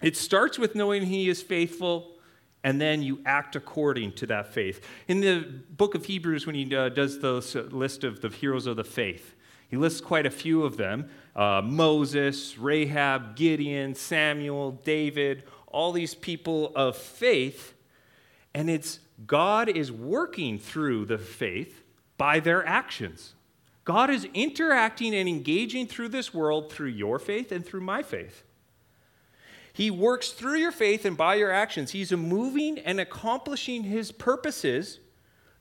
It 0.02 0.18
starts 0.18 0.58
with 0.58 0.74
knowing 0.74 1.04
He 1.04 1.30
is 1.30 1.44
faithful 1.44 2.18
and 2.63 2.80
then 2.80 3.02
you 3.02 3.21
act 3.26 3.56
according 3.56 4.13
to 4.13 4.28
that 4.28 4.54
faith. 4.54 4.86
In 5.08 5.21
the 5.21 5.45
book 5.69 5.95
of 5.95 6.06
Hebrews, 6.06 6.45
when 6.45 6.56
he 6.56 6.76
uh, 6.76 6.89
does 6.89 7.19
the 7.19 7.41
list 7.71 8.04
of 8.04 8.21
the 8.21 8.30
heroes 8.30 8.67
of 8.67 8.76
the 8.76 8.84
faith, 8.84 9.36
he 9.67 9.78
lists 9.78 10.02
quite 10.02 10.26
a 10.26 10.32
few 10.32 10.63
of 10.63 10.78
them 10.78 11.10
uh, 11.36 11.62
Moses, 11.63 12.58
Rahab, 12.58 13.38
Gideon, 13.38 13.95
Samuel, 13.95 14.71
David, 14.84 15.43
all 15.67 15.93
these 15.93 16.13
people 16.13 16.74
of 16.76 16.97
faith. 16.97 17.74
And 18.54 18.69
it's 18.69 19.00
God 19.26 19.69
is 19.69 19.91
working 19.91 20.60
through 20.60 21.06
the 21.06 21.17
faith 21.17 21.84
by 22.17 22.41
their 22.41 22.65
actions. 22.67 23.34
God 23.86 24.10
is 24.10 24.28
interacting 24.34 25.15
and 25.15 25.28
engaging 25.28 25.88
through 25.88 26.10
this 26.10 26.34
world 26.34 26.71
through 26.71 26.89
your 26.89 27.17
faith 27.17 27.52
and 27.52 27.65
through 27.65 27.82
my 27.82 28.04
faith. 28.04 28.43
He 29.73 29.89
works 29.89 30.31
through 30.31 30.57
your 30.57 30.71
faith 30.71 31.05
and 31.05 31.15
by 31.15 31.36
your 31.36 31.51
actions. 31.51 31.91
He's 31.91 32.12
moving 32.12 32.79
and 32.79 32.99
accomplishing 32.99 33.84
his 33.84 34.12
purposes 34.12 34.99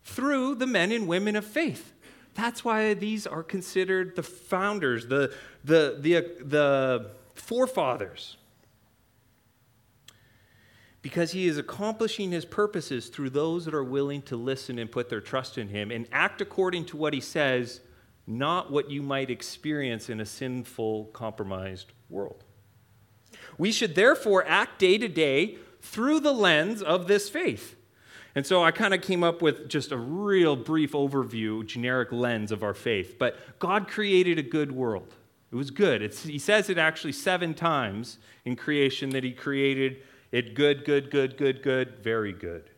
through 0.03 0.57
the 0.57 0.67
men 0.67 0.91
and 0.93 1.07
women 1.07 1.37
of 1.37 1.45
faith. 1.45 1.93
That's 2.35 2.65
why 2.65 2.95
these 2.95 3.27
are 3.27 3.43
considered 3.43 4.17
the 4.17 4.23
founders, 4.23 5.07
the, 5.07 5.35
the, 5.65 5.97
the, 6.01 6.45
the 6.45 7.11
forefathers. 7.35 8.37
Because 11.03 11.33
he 11.33 11.47
is 11.47 11.57
accomplishing 11.57 12.31
his 12.31 12.45
purposes 12.45 13.09
through 13.09 13.31
those 13.31 13.65
that 13.65 13.75
are 13.75 13.85
willing 13.85 14.23
to 14.23 14.37
listen 14.37 14.79
and 14.79 14.91
put 14.91 15.09
their 15.09 15.21
trust 15.21 15.57
in 15.57 15.69
him 15.69 15.91
and 15.91 16.07
act 16.13 16.41
according 16.41 16.85
to 16.87 16.97
what 16.97 17.15
he 17.15 17.21
says, 17.21 17.81
not 18.27 18.71
what 18.71 18.91
you 18.91 19.03
might 19.03 19.31
experience 19.31 20.11
in 20.11 20.21
a 20.21 20.27
sinful, 20.27 21.07
compromised 21.07 21.93
world. 22.11 22.45
We 23.61 23.73
should 23.73 23.95
therefore 23.95 24.43
act 24.47 24.79
day 24.79 24.97
to 24.97 25.07
day 25.07 25.59
through 25.83 26.21
the 26.21 26.33
lens 26.33 26.81
of 26.81 27.09
this 27.09 27.29
faith. 27.29 27.77
And 28.35 28.47
so 28.47 28.65
I 28.65 28.71
kind 28.71 28.95
of 28.95 29.03
came 29.03 29.23
up 29.23 29.43
with 29.43 29.69
just 29.69 29.93
a 29.93 29.99
real 29.99 30.57
brief 30.57 30.93
overview, 30.93 31.67
generic 31.67 32.11
lens 32.11 32.53
of 32.53 32.63
our 32.63 32.73
faith. 32.73 33.17
But 33.19 33.37
God 33.59 33.87
created 33.87 34.39
a 34.39 34.43
good 34.43 34.73
world. 34.73 35.15
It 35.53 35.57
was 35.57 35.71
good. 35.71 36.01
It's, 36.01 36.23
he 36.23 36.39
says 36.39 36.71
it 36.71 36.79
actually 36.79 37.13
seven 37.13 37.53
times 37.53 38.17
in 38.47 38.57
creation 38.57 39.11
that 39.11 39.25
He 39.25 39.33
created 39.33 39.99
it 40.33 40.55
good, 40.55 40.87
good, 40.87 41.11
good, 41.11 41.37
good, 41.37 41.63
good, 41.63 41.99
very 42.03 42.33
good. 42.33 42.71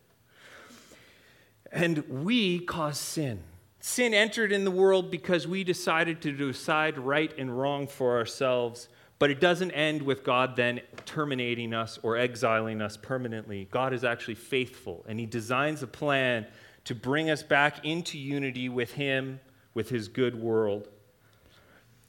And 1.71 2.03
we 2.09 2.59
caused 2.59 2.97
sin. 2.97 3.45
Sin 3.79 4.13
entered 4.13 4.51
in 4.51 4.65
the 4.65 4.71
world 4.73 5.13
because 5.13 5.47
we 5.47 5.63
decided 5.63 6.21
to 6.23 6.33
decide 6.33 6.99
right 6.99 7.33
and 7.39 7.57
wrong 7.57 7.87
for 7.87 8.19
ourselves 8.19 8.89
but 9.23 9.31
it 9.31 9.39
doesn't 9.39 9.71
end 9.71 10.03
with 10.03 10.25
God 10.25 10.57
then 10.57 10.81
terminating 11.07 11.73
us 11.73 11.97
or 12.03 12.17
exiling 12.17 12.83
us 12.83 12.97
permanently. 12.97 13.69
God 13.71 13.93
is 13.93 14.03
actually 14.03 14.35
faithful, 14.35 15.05
and 15.07 15.21
He 15.21 15.27
designs 15.27 15.81
a 15.81 15.87
plan 15.87 16.45
to 16.87 16.97
bring 16.97 17.31
us 17.31 17.41
back 17.41 17.85
into 17.85 18.19
unity 18.19 18.69
with 18.69 18.95
Him, 18.95 19.39
with 19.75 19.91
His 19.91 20.09
good 20.09 20.35
world. 20.35 20.89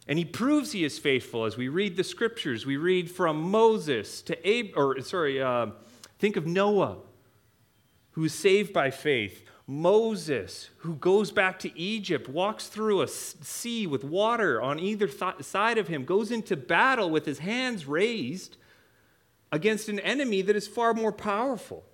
And 0.07 0.17
He 0.17 0.25
proves 0.25 0.71
He 0.71 0.83
is 0.83 0.97
faithful 0.97 1.45
as 1.45 1.55
we 1.55 1.67
read 1.67 1.97
the 1.97 2.03
scriptures. 2.03 2.65
We 2.65 2.77
read 2.77 3.11
from 3.11 3.39
Moses 3.43 4.23
to 4.23 4.49
Ab, 4.49 4.71
or 4.75 4.99
sorry, 5.01 5.39
uh, 5.39 5.67
think 6.17 6.35
of 6.35 6.47
Noah, 6.47 6.97
who 8.13 8.21
was 8.21 8.33
saved 8.33 8.73
by 8.73 8.89
faith. 8.89 9.47
Moses, 9.65 10.69
who 10.77 10.95
goes 10.95 11.31
back 11.31 11.59
to 11.59 11.79
Egypt, 11.79 12.27
walks 12.27 12.67
through 12.67 13.01
a 13.01 13.07
sea 13.07 13.87
with 13.87 14.03
water 14.03 14.61
on 14.61 14.77
either 14.77 15.07
th- 15.07 15.41
side 15.41 15.77
of 15.77 15.87
him, 15.87 16.03
goes 16.03 16.31
into 16.31 16.57
battle 16.57 17.09
with 17.09 17.25
his 17.25 17.39
hands 17.39 17.85
raised 17.85 18.57
against 19.51 19.87
an 19.87 19.99
enemy 20.01 20.41
that 20.41 20.55
is 20.55 20.67
far 20.67 20.93
more 20.93 21.13
powerful. 21.13 21.85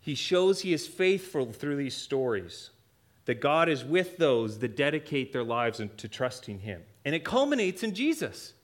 He 0.00 0.14
shows 0.14 0.60
he 0.60 0.72
is 0.72 0.86
faithful 0.86 1.52
through 1.52 1.76
these 1.76 1.94
stories, 1.94 2.70
that 3.26 3.40
God 3.40 3.68
is 3.68 3.84
with 3.84 4.16
those 4.16 4.58
that 4.60 4.76
dedicate 4.76 5.32
their 5.32 5.44
lives 5.44 5.80
to 5.96 6.08
trusting 6.08 6.60
him. 6.60 6.82
And 7.04 7.14
it 7.14 7.24
culminates 7.24 7.82
in 7.82 7.94
Jesus. 7.94 8.54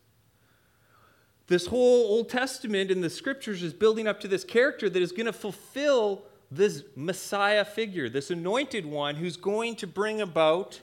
This 1.48 1.66
whole 1.66 2.06
Old 2.06 2.28
Testament 2.28 2.90
and 2.90 3.02
the 3.02 3.10
scriptures 3.10 3.62
is 3.62 3.72
building 3.72 4.06
up 4.06 4.20
to 4.20 4.28
this 4.28 4.44
character 4.44 4.88
that 4.88 5.02
is 5.02 5.12
going 5.12 5.26
to 5.26 5.32
fulfill 5.32 6.22
this 6.50 6.84
Messiah 6.94 7.64
figure, 7.64 8.08
this 8.08 8.30
anointed 8.30 8.84
one 8.84 9.16
who's 9.16 9.36
going 9.36 9.76
to 9.76 9.86
bring 9.86 10.20
about 10.20 10.80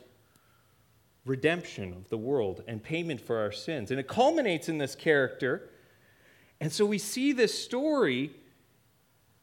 redemption 1.23 1.93
of 1.93 2.09
the 2.09 2.17
world 2.17 2.63
and 2.67 2.83
payment 2.83 3.21
for 3.21 3.39
our 3.39 3.51
sins. 3.51 3.91
And 3.91 3.99
it 3.99 4.07
culminates 4.07 4.67
in 4.67 4.79
this 4.79 4.95
character. 4.95 5.69
And 6.59 6.71
so 6.71 6.85
we 6.85 6.97
see 6.97 7.31
this 7.31 7.57
story 7.57 8.31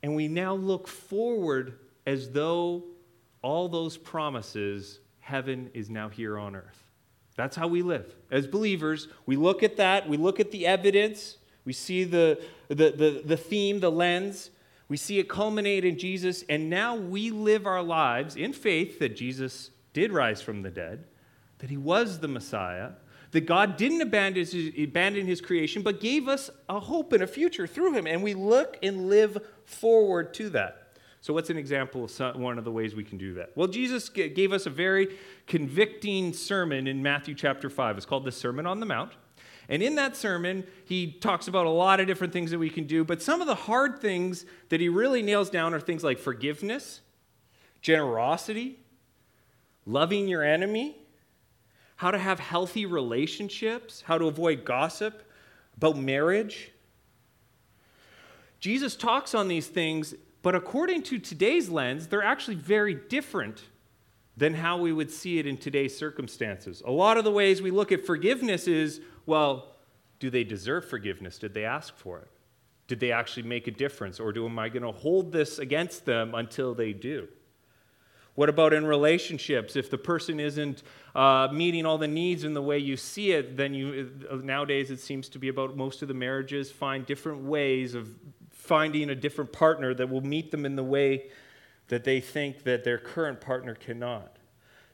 and 0.02 0.16
we 0.16 0.26
now 0.26 0.54
look 0.54 0.88
forward 0.88 1.78
as 2.04 2.30
though 2.30 2.82
all 3.42 3.68
those 3.68 3.96
promises, 3.96 4.98
heaven 5.20 5.70
is 5.72 5.88
now 5.88 6.08
here 6.08 6.36
on 6.36 6.56
earth. 6.56 6.81
That's 7.36 7.56
how 7.56 7.68
we 7.68 7.82
live. 7.82 8.14
As 8.30 8.46
believers, 8.46 9.08
we 9.26 9.36
look 9.36 9.62
at 9.62 9.76
that, 9.76 10.08
we 10.08 10.16
look 10.16 10.40
at 10.40 10.50
the 10.50 10.66
evidence, 10.66 11.38
we 11.64 11.72
see 11.72 12.04
the, 12.04 12.42
the, 12.68 12.90
the, 12.90 13.22
the 13.24 13.36
theme, 13.36 13.80
the 13.80 13.90
lens, 13.90 14.50
we 14.88 14.96
see 14.96 15.18
it 15.18 15.28
culminate 15.28 15.84
in 15.84 15.98
Jesus, 15.98 16.44
and 16.48 16.68
now 16.68 16.94
we 16.94 17.30
live 17.30 17.66
our 17.66 17.82
lives 17.82 18.36
in 18.36 18.52
faith 18.52 18.98
that 18.98 19.16
Jesus 19.16 19.70
did 19.94 20.12
rise 20.12 20.42
from 20.42 20.62
the 20.62 20.70
dead, 20.70 21.04
that 21.58 21.70
he 21.70 21.78
was 21.78 22.18
the 22.18 22.28
Messiah, 22.28 22.90
that 23.30 23.46
God 23.46 23.78
didn't 23.78 24.02
abandon 24.02 24.44
his, 24.44 24.72
abandon 24.78 25.26
his 25.26 25.40
creation, 25.40 25.80
but 25.82 26.00
gave 26.00 26.28
us 26.28 26.50
a 26.68 26.78
hope 26.78 27.14
and 27.14 27.22
a 27.22 27.26
future 27.26 27.66
through 27.66 27.94
him, 27.94 28.06
and 28.06 28.22
we 28.22 28.34
look 28.34 28.76
and 28.82 29.08
live 29.08 29.38
forward 29.64 30.34
to 30.34 30.50
that. 30.50 30.81
So, 31.22 31.32
what's 31.32 31.50
an 31.50 31.56
example 31.56 32.02
of 32.04 32.36
one 32.36 32.58
of 32.58 32.64
the 32.64 32.72
ways 32.72 32.96
we 32.96 33.04
can 33.04 33.16
do 33.16 33.34
that? 33.34 33.52
Well, 33.54 33.68
Jesus 33.68 34.08
gave 34.08 34.52
us 34.52 34.66
a 34.66 34.70
very 34.70 35.16
convicting 35.46 36.32
sermon 36.32 36.88
in 36.88 37.00
Matthew 37.00 37.36
chapter 37.36 37.70
5. 37.70 37.96
It's 37.96 38.04
called 38.04 38.24
the 38.24 38.32
Sermon 38.32 38.66
on 38.66 38.80
the 38.80 38.86
Mount. 38.86 39.12
And 39.68 39.84
in 39.84 39.94
that 39.94 40.16
sermon, 40.16 40.66
he 40.84 41.12
talks 41.12 41.46
about 41.46 41.66
a 41.66 41.70
lot 41.70 42.00
of 42.00 42.08
different 42.08 42.32
things 42.32 42.50
that 42.50 42.58
we 42.58 42.68
can 42.68 42.88
do, 42.88 43.04
but 43.04 43.22
some 43.22 43.40
of 43.40 43.46
the 43.46 43.54
hard 43.54 44.00
things 44.00 44.44
that 44.68 44.80
he 44.80 44.88
really 44.88 45.22
nails 45.22 45.48
down 45.48 45.72
are 45.74 45.78
things 45.78 46.02
like 46.02 46.18
forgiveness, 46.18 47.00
generosity, 47.80 48.80
loving 49.86 50.26
your 50.26 50.42
enemy, 50.42 50.96
how 51.94 52.10
to 52.10 52.18
have 52.18 52.40
healthy 52.40 52.84
relationships, 52.84 54.02
how 54.06 54.18
to 54.18 54.26
avoid 54.26 54.64
gossip, 54.64 55.22
about 55.76 55.96
marriage. 55.96 56.72
Jesus 58.58 58.96
talks 58.96 59.36
on 59.36 59.46
these 59.46 59.68
things 59.68 60.16
but 60.42 60.54
according 60.54 61.02
to 61.04 61.18
today's 61.18 61.68
lens, 61.68 62.08
they're 62.08 62.22
actually 62.22 62.56
very 62.56 62.94
different 62.94 63.62
than 64.36 64.54
how 64.54 64.78
we 64.78 64.92
would 64.92 65.10
see 65.10 65.38
it 65.38 65.46
in 65.46 65.56
today's 65.56 65.96
circumstances. 65.96 66.82
A 66.84 66.90
lot 66.90 67.16
of 67.16 67.24
the 67.24 67.30
ways 67.30 67.62
we 67.62 67.70
look 67.70 67.92
at 67.92 68.04
forgiveness 68.04 68.66
is 68.66 69.00
well, 69.24 69.76
do 70.18 70.30
they 70.30 70.44
deserve 70.44 70.88
forgiveness? 70.88 71.38
Did 71.38 71.54
they 71.54 71.64
ask 71.64 71.96
for 71.96 72.18
it? 72.18 72.28
Did 72.88 73.00
they 73.00 73.12
actually 73.12 73.44
make 73.44 73.66
a 73.66 73.70
difference? 73.70 74.18
Or 74.18 74.32
do, 74.32 74.46
am 74.46 74.58
I 74.58 74.68
going 74.68 74.82
to 74.82 74.92
hold 74.92 75.32
this 75.32 75.58
against 75.58 76.04
them 76.04 76.34
until 76.34 76.74
they 76.74 76.92
do? 76.92 77.28
What 78.34 78.48
about 78.48 78.72
in 78.72 78.86
relationships? 78.86 79.76
If 79.76 79.90
the 79.90 79.98
person 79.98 80.40
isn't 80.40 80.82
uh, 81.14 81.48
meeting 81.52 81.84
all 81.84 81.98
the 81.98 82.08
needs 82.08 82.44
in 82.44 82.54
the 82.54 82.62
way 82.62 82.78
you 82.78 82.96
see 82.96 83.32
it, 83.32 83.56
then 83.56 83.74
you 83.74 84.10
nowadays 84.42 84.90
it 84.90 85.00
seems 85.00 85.28
to 85.30 85.38
be 85.38 85.48
about 85.48 85.76
most 85.76 86.02
of 86.02 86.08
the 86.08 86.14
marriages 86.14 86.70
find 86.70 87.04
different 87.04 87.42
ways 87.42 87.94
of 87.94 88.08
finding 88.72 89.10
a 89.10 89.14
different 89.14 89.52
partner 89.52 89.92
that 89.92 90.08
will 90.08 90.22
meet 90.22 90.50
them 90.50 90.64
in 90.64 90.76
the 90.76 90.82
way 90.82 91.26
that 91.88 92.04
they 92.04 92.20
think 92.20 92.62
that 92.62 92.84
their 92.84 92.96
current 92.96 93.38
partner 93.38 93.74
cannot. 93.74 94.38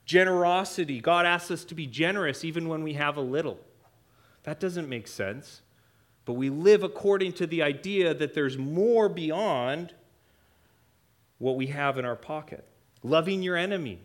Generosity. 0.05 1.01
God 1.01 1.25
asks 1.25 1.53
us 1.53 1.65
to 1.67 1.77
be 1.77 1.87
generous 1.87 2.45
even 2.45 2.69
when 2.69 2.83
we 2.83 2.95
have 2.95 3.17
a 3.17 3.21
little. 3.21 3.61
That 4.43 4.59
doesn't 4.59 4.89
make 4.89 5.07
sense. 5.07 5.63
But 6.25 6.33
we 6.33 6.51
live 6.51 6.83
according 6.83 7.35
to 7.35 7.47
the 7.47 7.63
idea 7.63 8.15
that 8.15 8.35
there's 8.35 8.59
more 8.59 9.09
beyond 9.09 9.95
what 11.39 11.55
we 11.55 11.69
have 11.69 11.99
in 11.99 12.05
our 12.05 12.17
pocket. 12.17 12.67
Loving 13.05 13.45
your 13.45 13.57
enemy. 13.57 14.01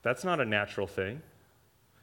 That's 0.00 0.24
not 0.24 0.40
a 0.40 0.46
natural 0.46 0.86
thing. 0.86 1.20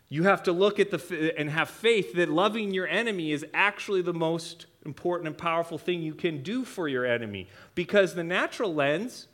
You 0.08 0.24
have 0.24 0.44
to 0.44 0.52
look 0.52 0.80
at 0.80 0.91
the 0.91 1.34
and 1.38 1.50
have 1.50 1.70
faith 1.70 2.13
that 2.13 2.30
loving 2.30 2.74
your 2.74 2.88
enemy 2.88 3.32
is 3.32 3.46
actually 3.54 4.02
the 4.02 4.13
most 4.13 4.68
important 4.86 5.28
and 5.28 5.38
powerful 5.38 5.78
thing 5.78 6.02
you 6.02 6.13
can 6.13 6.44
do 6.44 6.63
for 6.63 6.88
your 6.88 7.06
enemy. 7.06 7.48
Because 7.74 8.13
the 8.13 8.24
natural 8.24 8.74
lens, 8.74 9.28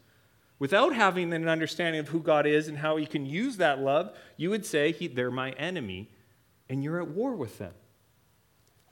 without 0.60 0.96
having 0.96 1.34
an 1.34 1.50
understanding 1.50 2.00
of 2.00 2.08
who 2.08 2.22
God 2.22 2.46
is 2.46 2.70
and 2.70 2.78
how 2.78 2.96
He 2.96 3.06
can 3.06 3.26
use 3.26 3.58
that 3.58 3.80
love, 3.80 4.16
you 4.38 4.50
would 4.50 4.66
say, 4.66 4.92
They're 4.92 5.30
my 5.30 5.52
enemy, 5.52 6.10
and 6.70 6.84
you're 6.84 7.02
at 7.02 7.10
war 7.10 7.36
with 7.36 7.58
them. 7.58 7.74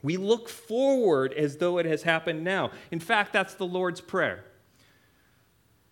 We 0.02 0.18
look 0.18 0.48
forward 0.48 1.32
as 1.32 1.56
though 1.58 1.78
it 1.78 1.86
has 1.86 2.02
happened 2.02 2.44
now. 2.44 2.72
In 2.90 3.00
fact, 3.00 3.32
that's 3.32 3.54
the 3.54 3.66
Lord's 3.66 4.00
Prayer. 4.00 4.44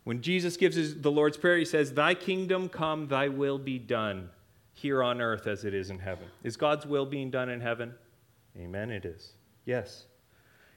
When 0.05 0.23
Jesus 0.23 0.57
gives 0.57 1.01
the 1.01 1.11
Lord's 1.11 1.37
Prayer, 1.39 1.59
he 1.59 1.65
says, 1.65 1.93
Thy 1.93 2.13
kingdom 2.13 2.69
come, 2.69 3.09
thy 3.09 3.29
will 3.29 3.59
be 3.59 3.79
done 3.79 4.31
here 4.79 5.03
on 5.03 5.21
earth 5.21 5.49
as 5.49 5.65
it 5.65 5.75
is 5.75 5.91
in 5.91 5.99
heaven. 5.99 6.27
Is 6.45 6.57
God's 6.57 6.87
will 6.87 7.05
being 7.05 7.31
done 7.31 7.49
in 7.49 7.61
heaven? 7.61 7.95
Amen, 8.57 8.91
it 8.91 9.05
is. 9.05 9.33
Yes. 9.65 10.07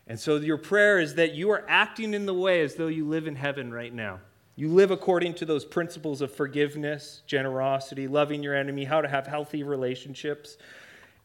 And 0.07 0.19
so 0.19 0.37
your 0.37 0.57
prayer 0.57 0.99
is 0.99 1.15
that 1.15 1.35
you 1.35 1.51
are 1.51 1.63
acting 1.67 2.15
in 2.15 2.25
the 2.25 2.33
way 2.33 2.61
as 2.61 2.75
though 2.75 2.87
you 2.87 3.07
live 3.07 3.27
in 3.27 3.35
heaven 3.35 3.71
right 3.71 3.93
now. 3.93 4.19
You 4.55 4.69
live 4.69 4.89
according 4.89 5.35
to 5.35 5.45
those 5.45 5.63
principles 5.63 6.21
of 6.21 6.33
forgiveness, 6.33 7.21
generosity, 7.27 8.07
loving 8.07 8.41
your 8.41 8.55
enemy, 8.55 8.85
how 8.85 9.01
to 9.01 9.07
have 9.07 9.27
healthy 9.27 9.61
relationships, 9.61 10.57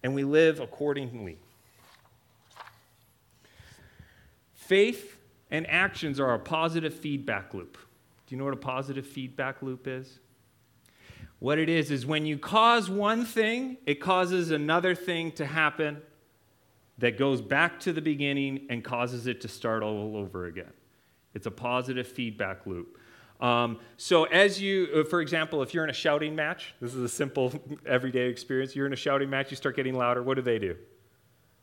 and 0.02 0.14
we 0.14 0.22
live 0.22 0.60
accordingly. 0.60 1.38
Faith 4.54 5.16
and 5.50 5.66
actions 5.70 6.20
are 6.20 6.34
a 6.34 6.38
positive 6.38 6.92
feedback 6.92 7.54
loop. 7.54 7.78
Do 8.26 8.34
you 8.34 8.36
know 8.36 8.44
what 8.44 8.54
a 8.54 8.58
positive 8.58 9.06
feedback 9.06 9.62
loop 9.62 9.86
is? 9.88 10.18
What 11.38 11.58
it 11.58 11.68
is, 11.68 11.90
is 11.90 12.06
when 12.06 12.24
you 12.24 12.38
cause 12.38 12.88
one 12.88 13.24
thing, 13.24 13.76
it 13.84 14.00
causes 14.00 14.50
another 14.50 14.94
thing 14.94 15.32
to 15.32 15.46
happen 15.46 16.00
that 16.98 17.18
goes 17.18 17.42
back 17.42 17.78
to 17.80 17.92
the 17.92 18.00
beginning 18.00 18.66
and 18.70 18.82
causes 18.82 19.26
it 19.26 19.42
to 19.42 19.48
start 19.48 19.82
all 19.82 20.16
over 20.16 20.46
again. 20.46 20.72
It's 21.34 21.46
a 21.46 21.50
positive 21.50 22.06
feedback 22.06 22.66
loop. 22.66 22.98
Um, 23.40 23.80
so, 23.98 24.24
as 24.24 24.58
you, 24.62 24.88
uh, 24.94 25.04
for 25.04 25.20
example, 25.20 25.62
if 25.62 25.74
you're 25.74 25.84
in 25.84 25.90
a 25.90 25.94
shouting 25.94 26.34
match, 26.34 26.74
this 26.80 26.94
is 26.94 27.02
a 27.02 27.08
simple 27.08 27.52
everyday 27.86 28.28
experience. 28.28 28.74
You're 28.74 28.86
in 28.86 28.94
a 28.94 28.96
shouting 28.96 29.28
match, 29.28 29.50
you 29.50 29.58
start 29.58 29.76
getting 29.76 29.94
louder. 29.94 30.22
What 30.22 30.36
do 30.36 30.42
they 30.42 30.58
do? 30.58 30.76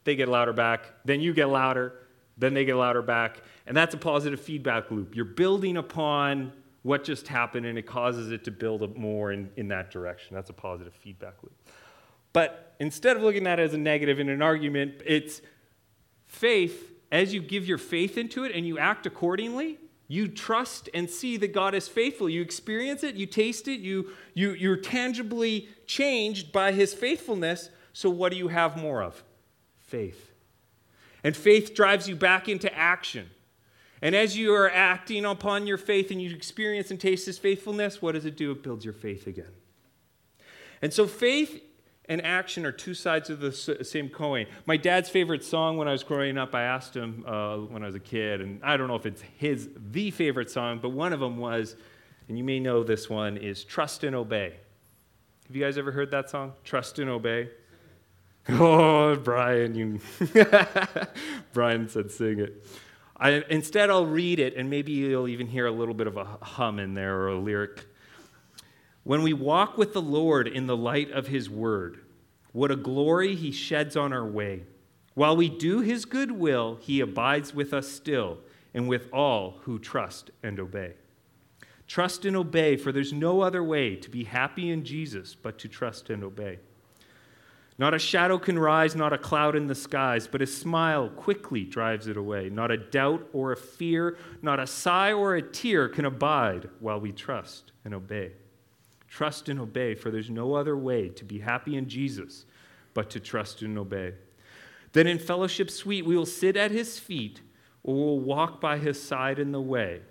They 0.03 0.15
get 0.15 0.27
louder 0.27 0.53
back. 0.53 0.93
Then 1.05 1.19
you 1.21 1.33
get 1.33 1.49
louder. 1.49 1.95
Then 2.37 2.53
they 2.53 2.65
get 2.65 2.75
louder 2.75 3.01
back. 3.01 3.41
And 3.65 3.75
that's 3.75 3.95
a 3.95 3.97
positive 3.97 4.39
feedback 4.39 4.91
loop. 4.91 5.15
You're 5.15 5.25
building 5.25 5.77
upon 5.77 6.51
what 6.83 7.03
just 7.03 7.27
happened 7.27 7.65
and 7.65 7.77
it 7.77 7.83
causes 7.83 8.31
it 8.31 8.43
to 8.43 8.51
build 8.51 8.83
up 8.83 8.95
more 8.95 9.31
in, 9.31 9.49
in 9.55 9.69
that 9.69 9.89
direction. 9.89 10.35
That's 10.35 10.49
a 10.49 10.53
positive 10.53 10.93
feedback 10.93 11.35
loop. 11.41 11.55
But 12.33 12.75
instead 12.79 13.15
of 13.15 13.23
looking 13.23 13.47
at 13.47 13.59
it 13.59 13.63
as 13.63 13.73
a 13.73 13.77
negative 13.77 14.19
in 14.19 14.29
an 14.29 14.41
argument, 14.41 15.01
it's 15.05 15.41
faith, 16.25 16.91
as 17.11 17.33
you 17.33 17.41
give 17.41 17.65
your 17.65 17.77
faith 17.77 18.17
into 18.17 18.43
it 18.43 18.53
and 18.53 18.67
you 18.67 18.77
act 18.77 19.05
accordingly, 19.05 19.79
you 20.07 20.27
trust 20.27 20.89
and 20.93 21.09
see 21.09 21.37
that 21.37 21.53
God 21.53 21.73
is 21.73 21.87
faithful. 21.87 22.29
You 22.29 22.41
experience 22.41 23.03
it, 23.03 23.15
you 23.15 23.25
taste 23.25 23.67
it, 23.67 23.79
you, 23.79 24.09
you, 24.33 24.51
you're 24.51 24.77
tangibly 24.77 25.69
changed 25.85 26.51
by 26.51 26.71
his 26.71 26.93
faithfulness. 26.93 27.69
So, 27.93 28.09
what 28.09 28.31
do 28.31 28.37
you 28.37 28.49
have 28.49 28.75
more 28.75 29.01
of? 29.01 29.23
Faith. 29.79 30.33
And 31.23 31.35
faith 31.35 31.73
drives 31.73 32.09
you 32.09 32.15
back 32.15 32.49
into 32.49 32.73
action. 32.75 33.29
And 34.03 34.13
as 34.15 34.35
you 34.35 34.53
are 34.53 34.69
acting 34.69 35.23
upon 35.23 35.65
your 35.65 35.77
faith 35.77 36.11
and 36.11 36.21
you 36.21 36.35
experience 36.35 36.91
and 36.91 36.99
taste 36.99 37.25
his 37.25 37.37
faithfulness, 37.37 38.01
what 38.01 38.11
does 38.11 38.25
it 38.25 38.35
do? 38.35 38.51
It 38.51 38.61
builds 38.61 38.83
your 38.83 38.93
faith 38.93 39.27
again. 39.27 39.53
And 40.81 40.91
so 40.91 41.07
faith 41.07 41.63
and 42.09 42.21
action 42.25 42.65
are 42.65 42.73
two 42.73 42.95
sides 42.95 43.29
of 43.29 43.39
the 43.39 43.53
same 43.53 44.09
coin. 44.09 44.47
My 44.65 44.75
dad's 44.75 45.07
favorite 45.07 45.41
song 45.41 45.77
when 45.77 45.87
I 45.87 45.93
was 45.93 46.03
growing 46.03 46.37
up, 46.37 46.53
I 46.53 46.63
asked 46.63 46.93
him 46.93 47.23
uh, 47.25 47.55
when 47.59 47.81
I 47.81 47.85
was 47.85 47.95
a 47.95 47.99
kid, 47.99 48.41
and 48.41 48.59
I 48.61 48.75
don't 48.75 48.89
know 48.89 48.95
if 48.95 49.05
it's 49.05 49.21
his 49.37 49.69
the 49.77 50.11
favorite 50.11 50.51
song, 50.51 50.79
but 50.81 50.89
one 50.89 51.13
of 51.13 51.21
them 51.21 51.37
was, 51.37 51.77
and 52.27 52.37
you 52.37 52.43
may 52.43 52.59
know 52.59 52.83
this 52.83 53.09
one, 53.09 53.37
is 53.37 53.63
Trust 53.63 54.03
and 54.03 54.17
Obey. 54.17 54.53
Have 55.47 55.55
you 55.55 55.63
guys 55.63 55.77
ever 55.77 55.93
heard 55.93 56.11
that 56.11 56.29
song? 56.29 56.51
Trust 56.65 56.99
and 56.99 57.09
Obey? 57.09 57.49
Oh, 58.49 59.15
Brian, 59.15 59.73
you 59.73 60.01
Brian 61.53 61.87
said 61.87 62.11
sing 62.11 62.39
it. 62.39 62.67
I, 63.23 63.41
instead, 63.49 63.89
I'll 63.89 64.05
read 64.05 64.39
it, 64.39 64.57
and 64.57 64.69
maybe 64.69 64.91
you'll 64.91 65.29
even 65.29 65.47
hear 65.47 65.65
a 65.65 65.71
little 65.71 65.93
bit 65.93 66.07
of 66.07 66.17
a 66.17 66.25
hum 66.25 66.77
in 66.77 66.93
there 66.93 67.21
or 67.21 67.29
a 67.29 67.39
lyric. 67.39 67.85
When 69.03 69.23
we 69.23 69.31
walk 69.31 69.77
with 69.77 69.93
the 69.93 70.01
Lord 70.01 70.45
in 70.45 70.67
the 70.67 70.75
light 70.75 71.09
of 71.09 71.27
his 71.27 71.49
word, 71.49 72.01
what 72.51 72.69
a 72.69 72.75
glory 72.75 73.35
he 73.35 73.53
sheds 73.53 73.95
on 73.95 74.11
our 74.11 74.25
way. 74.25 74.63
While 75.13 75.37
we 75.37 75.47
do 75.47 75.79
his 75.79 76.03
good 76.03 76.31
will, 76.31 76.75
he 76.81 76.99
abides 76.99 77.53
with 77.53 77.73
us 77.73 77.87
still 77.87 78.39
and 78.73 78.89
with 78.89 79.07
all 79.13 79.59
who 79.61 79.79
trust 79.79 80.31
and 80.43 80.59
obey. 80.59 80.95
Trust 81.87 82.25
and 82.25 82.35
obey, 82.35 82.75
for 82.75 82.91
there's 82.91 83.13
no 83.13 83.39
other 83.39 83.63
way 83.63 83.95
to 83.95 84.09
be 84.09 84.25
happy 84.25 84.69
in 84.69 84.83
Jesus 84.83 85.33
but 85.33 85.57
to 85.59 85.69
trust 85.69 86.09
and 86.09 86.25
obey. 86.25 86.59
Not 87.77 87.93
a 87.93 87.99
shadow 87.99 88.37
can 88.37 88.59
rise, 88.59 88.95
not 88.95 89.13
a 89.13 89.17
cloud 89.17 89.55
in 89.55 89.65
the 89.65 89.75
skies, 89.75 90.27
but 90.27 90.41
a 90.41 90.47
smile 90.47 91.09
quickly 91.09 91.63
drives 91.63 92.07
it 92.07 92.17
away. 92.17 92.49
Not 92.49 92.69
a 92.69 92.77
doubt 92.77 93.27
or 93.33 93.51
a 93.51 93.57
fear, 93.57 94.17
not 94.41 94.59
a 94.59 94.67
sigh 94.67 95.11
or 95.11 95.35
a 95.35 95.41
tear 95.41 95.89
can 95.89 96.05
abide 96.05 96.69
while 96.79 96.99
we 96.99 97.11
trust 97.11 97.71
and 97.83 97.93
obey. 97.93 98.33
Trust 99.07 99.49
and 99.49 99.59
obey, 99.59 99.95
for 99.95 100.11
there's 100.11 100.29
no 100.29 100.53
other 100.53 100.77
way 100.77 101.09
to 101.09 101.25
be 101.25 101.39
happy 101.39 101.75
in 101.75 101.89
Jesus 101.89 102.45
but 102.93 103.09
to 103.11 103.19
trust 103.19 103.63
and 103.63 103.77
obey. 103.77 104.13
Then 104.91 105.07
in 105.07 105.17
fellowship 105.17 105.71
sweet, 105.71 106.05
we 106.05 106.15
will 106.15 106.27
sit 106.27 106.55
at 106.55 106.69
his 106.69 106.99
feet 106.99 107.41
or 107.83 107.95
will 107.95 108.19
walk 108.19 108.61
by 108.61 108.77
his 108.77 109.01
side 109.01 109.39
in 109.39 109.51
the 109.51 109.61
way. 109.61 110.01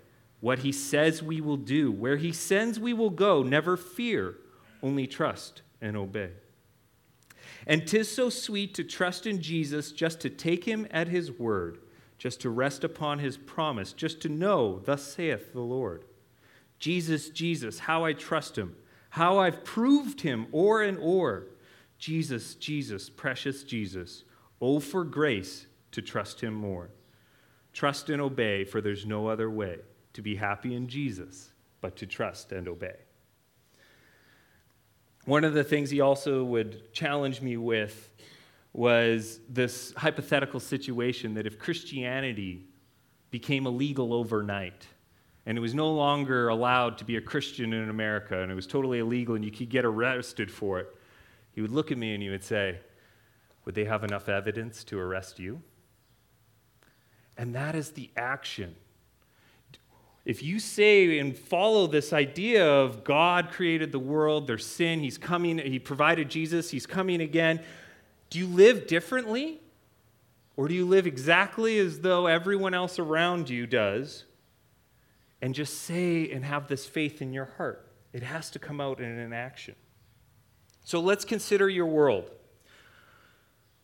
What 0.41 0.59
he 0.59 0.73
says 0.73 1.23
we 1.23 1.39
will 1.39 1.57
do, 1.57 1.89
where 1.89 2.17
he 2.17 2.33
sends 2.33 2.77
we 2.77 2.91
will 2.91 3.09
go, 3.09 3.41
never 3.41 3.77
fear, 3.77 4.35
only 4.81 5.07
trust 5.07 5.61
and 5.81 5.95
obey. 5.95 6.31
And 7.65 7.87
'tis 7.87 8.09
so 8.09 8.29
sweet 8.29 8.73
to 8.75 8.83
trust 8.83 9.25
in 9.25 9.41
Jesus, 9.41 9.91
just 9.91 10.19
to 10.21 10.29
take 10.29 10.65
him 10.65 10.87
at 10.91 11.07
his 11.07 11.31
word, 11.31 11.79
just 12.17 12.41
to 12.41 12.49
rest 12.49 12.83
upon 12.83 13.19
his 13.19 13.37
promise, 13.37 13.93
just 13.93 14.21
to 14.21 14.29
know, 14.29 14.79
thus 14.79 15.03
saith 15.03 15.53
the 15.53 15.61
Lord. 15.61 16.05
Jesus, 16.79 17.29
Jesus, 17.29 17.79
how 17.79 18.03
I 18.03 18.13
trust 18.13 18.57
him, 18.57 18.75
how 19.11 19.39
I've 19.39 19.63
proved 19.63 20.21
him 20.21 20.47
o'er 20.53 20.81
and 20.81 20.97
o'er. 20.99 21.47
Jesus, 21.97 22.55
Jesus, 22.55 23.09
precious 23.09 23.63
Jesus, 23.63 24.23
oh, 24.59 24.79
for 24.79 25.05
grace 25.05 25.67
to 25.91 26.01
trust 26.01 26.41
him 26.41 26.53
more. 26.53 26.89
Trust 27.71 28.09
and 28.09 28.21
obey, 28.21 28.65
for 28.65 28.81
there's 28.81 29.05
no 29.05 29.27
other 29.27 29.49
way 29.49 29.79
to 30.13 30.21
be 30.21 30.35
happy 30.35 30.75
in 30.75 30.87
Jesus 30.87 31.51
but 31.79 31.95
to 31.97 32.05
trust 32.05 32.51
and 32.51 32.67
obey. 32.67 32.95
One 35.25 35.45
of 35.45 35.53
the 35.53 35.63
things 35.63 35.89
he 35.89 36.01
also 36.01 36.43
would 36.43 36.91
challenge 36.93 37.41
me 37.41 37.55
with 37.57 38.09
was 38.73 39.39
this 39.47 39.93
hypothetical 39.95 40.59
situation 40.59 41.35
that 41.35 41.47
if 41.47 41.57
Christianity 41.57 42.65
became 43.31 43.65
illegal 43.65 44.13
overnight 44.13 44.85
and 45.45 45.57
it 45.57 45.61
was 45.61 45.73
no 45.73 45.91
longer 45.93 46.49
allowed 46.49 46.97
to 46.97 47.05
be 47.05 47.15
a 47.15 47.21
Christian 47.21 47.73
in 47.73 47.89
America 47.89 48.41
and 48.41 48.51
it 48.51 48.55
was 48.55 48.67
totally 48.67 48.99
illegal 48.99 49.35
and 49.35 49.45
you 49.45 49.51
could 49.51 49.69
get 49.69 49.85
arrested 49.85 50.51
for 50.51 50.79
it, 50.79 50.87
he 51.53 51.61
would 51.61 51.71
look 51.71 51.91
at 51.91 51.97
me 51.97 52.13
and 52.13 52.23
he 52.23 52.29
would 52.29 52.43
say, 52.43 52.79
Would 53.65 53.75
they 53.75 53.85
have 53.85 54.03
enough 54.03 54.27
evidence 54.27 54.83
to 54.85 54.99
arrest 54.99 55.39
you? 55.39 55.61
And 57.37 57.55
that 57.55 57.75
is 57.75 57.91
the 57.91 58.09
action 58.17 58.75
if 60.25 60.41
you 60.41 60.59
say 60.59 61.19
and 61.19 61.37
follow 61.37 61.85
this 61.85 62.13
idea 62.13 62.65
of 62.65 63.03
God 63.03 63.51
created 63.51 63.91
the 63.91 63.99
world, 63.99 64.47
there's 64.47 64.65
sin, 64.65 64.99
He's 64.99 65.17
coming, 65.17 65.57
He 65.57 65.79
provided 65.79 66.29
Jesus, 66.29 66.69
He's 66.69 66.85
coming 66.85 67.21
again, 67.21 67.59
do 68.29 68.39
you 68.39 68.47
live 68.47 68.87
differently? 68.87 69.59
Or 70.55 70.67
do 70.67 70.73
you 70.73 70.85
live 70.85 71.07
exactly 71.07 71.79
as 71.79 71.99
though 71.99 72.27
everyone 72.27 72.73
else 72.73 72.99
around 72.99 73.49
you 73.49 73.65
does 73.65 74.25
and 75.41 75.53
just 75.53 75.81
say 75.81 76.31
and 76.31 76.45
have 76.45 76.67
this 76.67 76.85
faith 76.85 77.21
in 77.21 77.33
your 77.33 77.45
heart? 77.57 77.87
It 78.13 78.23
has 78.23 78.51
to 78.51 78.59
come 78.59 78.79
out 78.79 78.99
in 78.99 79.05
an 79.05 79.33
action. 79.33 79.75
So 80.83 80.99
let's 80.99 81.25
consider 81.25 81.69
your 81.69 81.87
world. 81.87 82.29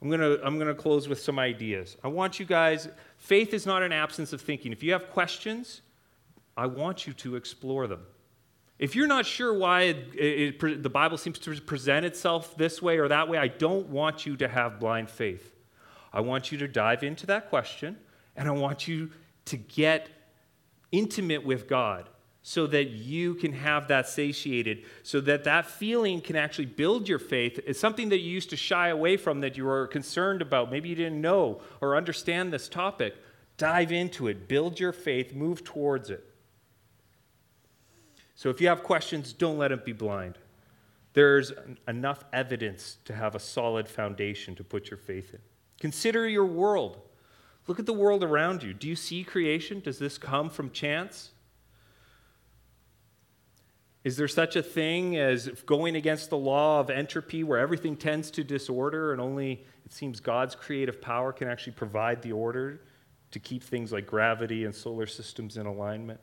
I'm 0.02 0.10
going 0.10 0.22
to 0.22 0.40
I'm 0.46 0.58
going 0.58 0.68
to 0.68 0.76
close 0.76 1.10
with 1.10 1.20
some 1.20 1.40
ideas. 1.40 1.98
I 2.04 2.08
want 2.08 2.40
you 2.40 2.46
guys, 2.46 2.88
faith 3.18 3.54
is 3.54 3.66
not 3.66 3.84
an 3.84 3.92
absence 3.92 4.32
of 4.32 4.42
thinking. 4.42 4.72
If 4.72 4.84
you 4.84 4.94
have 4.94 5.10
questions, 5.10 5.82
I 6.60 6.66
want 6.66 7.08
you 7.08 7.14
to 7.14 7.38
explore 7.38 7.88
them. 7.88 8.02
If 8.80 8.94
you're 8.94 9.08
not 9.08 9.26
sure 9.26 9.54
why 9.54 9.84
it, 9.84 9.98
it, 10.14 10.62
it, 10.62 10.84
the 10.84 10.90
Bible 10.90 11.18
seems 11.18 11.40
to 11.40 11.56
present 11.62 12.06
itself 12.06 12.58
this 12.58 12.82
way 12.82 12.98
or 12.98 13.08
that 13.08 13.30
way, 13.30 13.38
I 13.38 13.48
don't 13.48 13.88
want 13.88 14.26
you 14.26 14.36
to 14.36 14.48
have 14.50 14.78
blind 14.78 15.10
faith. 15.10 15.56
I 16.12 16.20
want 16.20 16.52
you 16.52 16.58
to 16.58 16.68
dive 16.68 17.02
into 17.02 17.26
that 17.28 17.50
question 17.50 17.98
and 18.36 18.50
I 18.50 18.52
want 18.52 18.90
you 18.90 19.12
to 19.46 19.56
get 19.56 20.10
intimate 20.92 21.46
with 21.46 21.70
God 21.70 22.10
so 22.42 22.68
that 22.68 22.90
you 22.90 23.36
can 23.36 23.54
have 23.54 23.88
that 23.88 24.10
satiated, 24.10 24.84
so 25.04 25.22
that 25.22 25.46
that 25.46 25.66
feeling 25.66 26.20
can 26.20 26.36
actually 26.36 26.66
build 26.66 27.08
your 27.08 27.20
faith. 27.20 27.58
It's 27.66 27.80
something 27.80 28.10
that 28.10 28.20
you 28.20 28.32
used 28.32 28.50
to 28.50 28.58
shy 28.58 28.90
away 28.90 29.16
from 29.16 29.40
that 29.42 29.56
you 29.56 29.64
were 29.64 29.88
concerned 29.88 30.42
about. 30.42 30.72
Maybe 30.72 30.90
you 30.90 30.96
didn't 30.96 31.22
know 31.22 31.62
or 31.80 31.96
understand 31.96 32.52
this 32.52 32.68
topic. 32.68 33.16
Dive 33.56 33.94
into 33.94 34.28
it, 34.28 34.50
build 34.50 34.78
your 34.78 34.92
faith, 34.92 35.34
move 35.34 35.64
towards 35.64 36.10
it. 36.10 36.29
So 38.40 38.50
if 38.50 38.62
you 38.62 38.70
have 38.70 38.84
questions, 38.84 39.34
don't 39.34 39.58
let 39.58 39.68
them 39.68 39.82
be 39.84 39.92
blind. 39.92 40.38
There's 41.12 41.52
enough 41.90 42.24
evidence 42.32 42.98
to 43.04 43.14
have 43.14 43.36
a 43.36 43.40
solid 43.40 43.90
foundation 43.90 44.56
to 44.56 44.64
put 44.64 44.90
your 44.90 44.98
faith 44.98 45.34
in. 45.34 45.42
Consider 45.82 46.26
your 46.26 46.46
world. 46.46 47.02
Look 47.68 47.80
at 47.80 47.86
the 47.86 47.92
world 47.92 48.24
around 48.24 48.64
you. 48.64 48.74
Do 48.74 48.88
you 48.88 48.96
see 48.96 49.26
creation? 49.26 49.82
Does 49.82 50.00
this 50.00 50.18
come 50.18 50.50
from 50.50 50.72
chance? 50.72 51.32
Is 54.06 54.16
there 54.16 54.30
such 54.30 54.56
a 54.56 54.64
thing 54.64 55.18
as 55.18 55.50
going 55.66 55.98
against 55.98 56.30
the 56.30 56.38
law 56.38 56.80
of 56.80 56.90
entropy 56.90 57.44
where 57.44 57.60
everything 57.60 57.98
tends 57.98 58.32
to 58.32 58.46
disorder 58.46 59.12
and 59.12 59.20
only 59.20 59.66
it 59.86 59.92
seems 59.92 60.22
God's 60.22 60.56
creative 60.56 61.02
power 61.02 61.34
can 61.34 61.50
actually 61.50 61.74
provide 61.74 62.22
the 62.22 62.32
order 62.32 62.80
to 63.32 63.40
keep 63.40 63.64
things 63.64 63.92
like 63.92 64.08
gravity 64.08 64.64
and 64.64 64.74
solar 64.74 65.08
systems 65.08 65.58
in 65.58 65.66
alignment? 65.66 66.22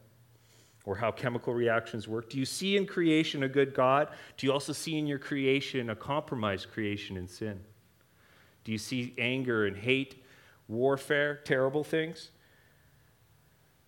Or 0.87 0.97
how 0.97 1.11
chemical 1.11 1.53
reactions 1.53 2.09
work? 2.09 2.31
Do 2.31 2.39
you 2.39 2.47
see 2.47 2.77
in 2.77 2.87
creation 2.87 3.43
a 3.43 3.49
good 3.49 3.75
God? 3.75 4.09
Do 4.37 4.47
you 4.47 4.53
also 4.53 4.73
see 4.73 4.97
in 4.97 5.07
your 5.07 5.19
creation 5.19 5.91
a 5.91 5.97
compromised 5.97 6.71
creation 6.71 7.17
in 7.17 7.29
sin? 7.29 7.61
Do 8.65 8.73
you 8.73 8.79
see 8.79 9.15
anger 9.19 9.67
and 9.67 9.77
hate, 9.77 10.25
warfare, 10.69 11.41
terrible 11.45 11.85
things? 11.85 12.31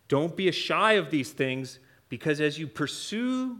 Don't 0.08 0.36
be 0.36 0.50
shy 0.50 0.94
of 0.94 1.10
these 1.10 1.30
things 1.30 1.78
because 2.08 2.40
as 2.40 2.58
you 2.58 2.66
pursue 2.66 3.58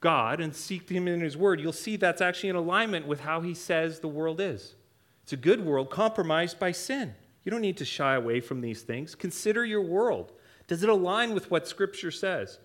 God 0.00 0.40
and 0.40 0.54
seek 0.54 0.88
Him 0.88 1.08
in 1.08 1.20
His 1.20 1.36
Word, 1.36 1.60
you'll 1.60 1.72
see 1.72 1.96
that's 1.96 2.20
actually 2.20 2.50
in 2.50 2.56
alignment 2.56 3.06
with 3.06 3.20
how 3.20 3.40
He 3.40 3.54
says 3.54 4.00
the 4.00 4.08
world 4.08 4.40
is. 4.40 4.74
It's 5.22 5.32
a 5.32 5.36
good 5.36 5.64
world 5.64 5.90
compromised 5.90 6.58
by 6.58 6.72
sin. 6.72 7.14
You 7.44 7.50
don't 7.50 7.60
need 7.60 7.76
to 7.78 7.84
shy 7.84 8.14
away 8.14 8.40
from 8.40 8.60
these 8.60 8.82
things. 8.82 9.14
Consider 9.14 9.64
your 9.64 9.82
world. 9.82 10.32
Does 10.66 10.82
it 10.82 10.88
align 10.88 11.34
with 11.34 11.50
what 11.50 11.68
Scripture 11.68 12.10
says? 12.10 12.58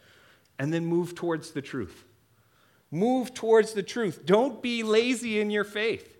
And 0.59 0.73
then 0.73 0.85
move 0.85 1.15
towards 1.15 1.51
the 1.51 1.61
truth. 1.61 2.05
Move 2.91 3.33
towards 3.33 3.73
the 3.73 3.83
truth. 3.83 4.25
Don't 4.25 4.61
be 4.61 4.83
lazy 4.83 5.39
in 5.39 5.51
your 5.51 5.63
faith. 5.63 6.17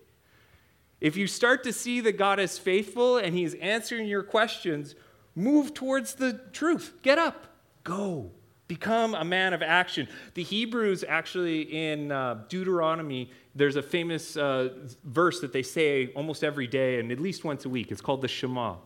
If 1.00 1.16
you 1.16 1.26
start 1.26 1.64
to 1.64 1.72
see 1.72 2.00
that 2.00 2.18
God 2.18 2.40
is 2.40 2.58
faithful 2.58 3.16
and 3.16 3.34
He 3.34 3.44
is 3.44 3.54
answering 3.54 4.06
your 4.06 4.22
questions, 4.22 4.94
move 5.34 5.72
towards 5.72 6.14
the 6.14 6.40
truth. 6.52 6.94
Get 7.02 7.18
up. 7.18 7.46
Go. 7.84 8.32
Become 8.66 9.14
a 9.14 9.24
man 9.24 9.54
of 9.54 9.62
action. 9.62 10.08
The 10.34 10.42
Hebrews, 10.42 11.04
actually, 11.08 11.62
in 11.62 12.12
uh, 12.12 12.44
Deuteronomy, 12.50 13.30
there's 13.54 13.76
a 13.76 13.82
famous 13.82 14.36
uh, 14.36 14.74
verse 15.04 15.40
that 15.40 15.54
they 15.54 15.62
say 15.62 16.12
almost 16.14 16.44
every 16.44 16.66
day 16.66 17.00
and 17.00 17.10
at 17.10 17.18
least 17.18 17.44
once 17.44 17.64
a 17.64 17.68
week. 17.68 17.90
It's 17.90 18.02
called 18.02 18.20
the 18.20 18.28
Shema. 18.28 18.76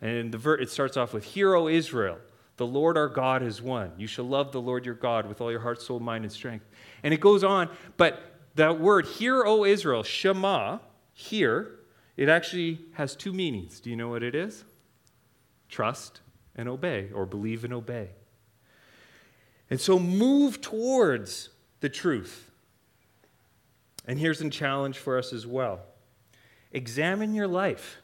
And 0.00 0.34
ver- 0.34 0.56
it 0.56 0.70
starts 0.70 0.96
off 0.96 1.12
with, 1.12 1.24
Hear, 1.24 1.54
O 1.54 1.68
Israel, 1.68 2.18
the 2.56 2.66
Lord 2.66 2.96
our 2.96 3.08
God 3.08 3.42
is 3.42 3.60
one. 3.60 3.92
You 3.98 4.06
shall 4.06 4.26
love 4.26 4.52
the 4.52 4.60
Lord 4.60 4.84
your 4.84 4.94
God 4.94 5.26
with 5.26 5.40
all 5.40 5.50
your 5.50 5.60
heart, 5.60 5.80
soul, 5.82 6.00
mind, 6.00 6.24
and 6.24 6.32
strength. 6.32 6.66
And 7.02 7.14
it 7.14 7.20
goes 7.20 7.44
on, 7.44 7.68
but 7.96 8.22
that 8.54 8.80
word, 8.80 9.06
Hear, 9.06 9.44
O 9.44 9.64
Israel, 9.64 10.02
Shema, 10.02 10.78
hear, 11.12 11.80
it 12.16 12.28
actually 12.28 12.80
has 12.94 13.14
two 13.14 13.32
meanings. 13.32 13.80
Do 13.80 13.90
you 13.90 13.96
know 13.96 14.08
what 14.08 14.22
it 14.22 14.34
is? 14.34 14.64
Trust 15.68 16.20
and 16.56 16.68
obey, 16.68 17.10
or 17.14 17.26
believe 17.26 17.64
and 17.64 17.72
obey. 17.72 18.10
And 19.70 19.80
so 19.80 19.98
move 19.98 20.60
towards 20.60 21.50
the 21.80 21.88
truth. 21.88 22.50
And 24.06 24.18
here's 24.18 24.40
a 24.40 24.50
challenge 24.50 24.98
for 24.98 25.16
us 25.16 25.32
as 25.32 25.46
well 25.46 25.80
examine 26.72 27.34
your 27.34 27.48
life. 27.48 27.98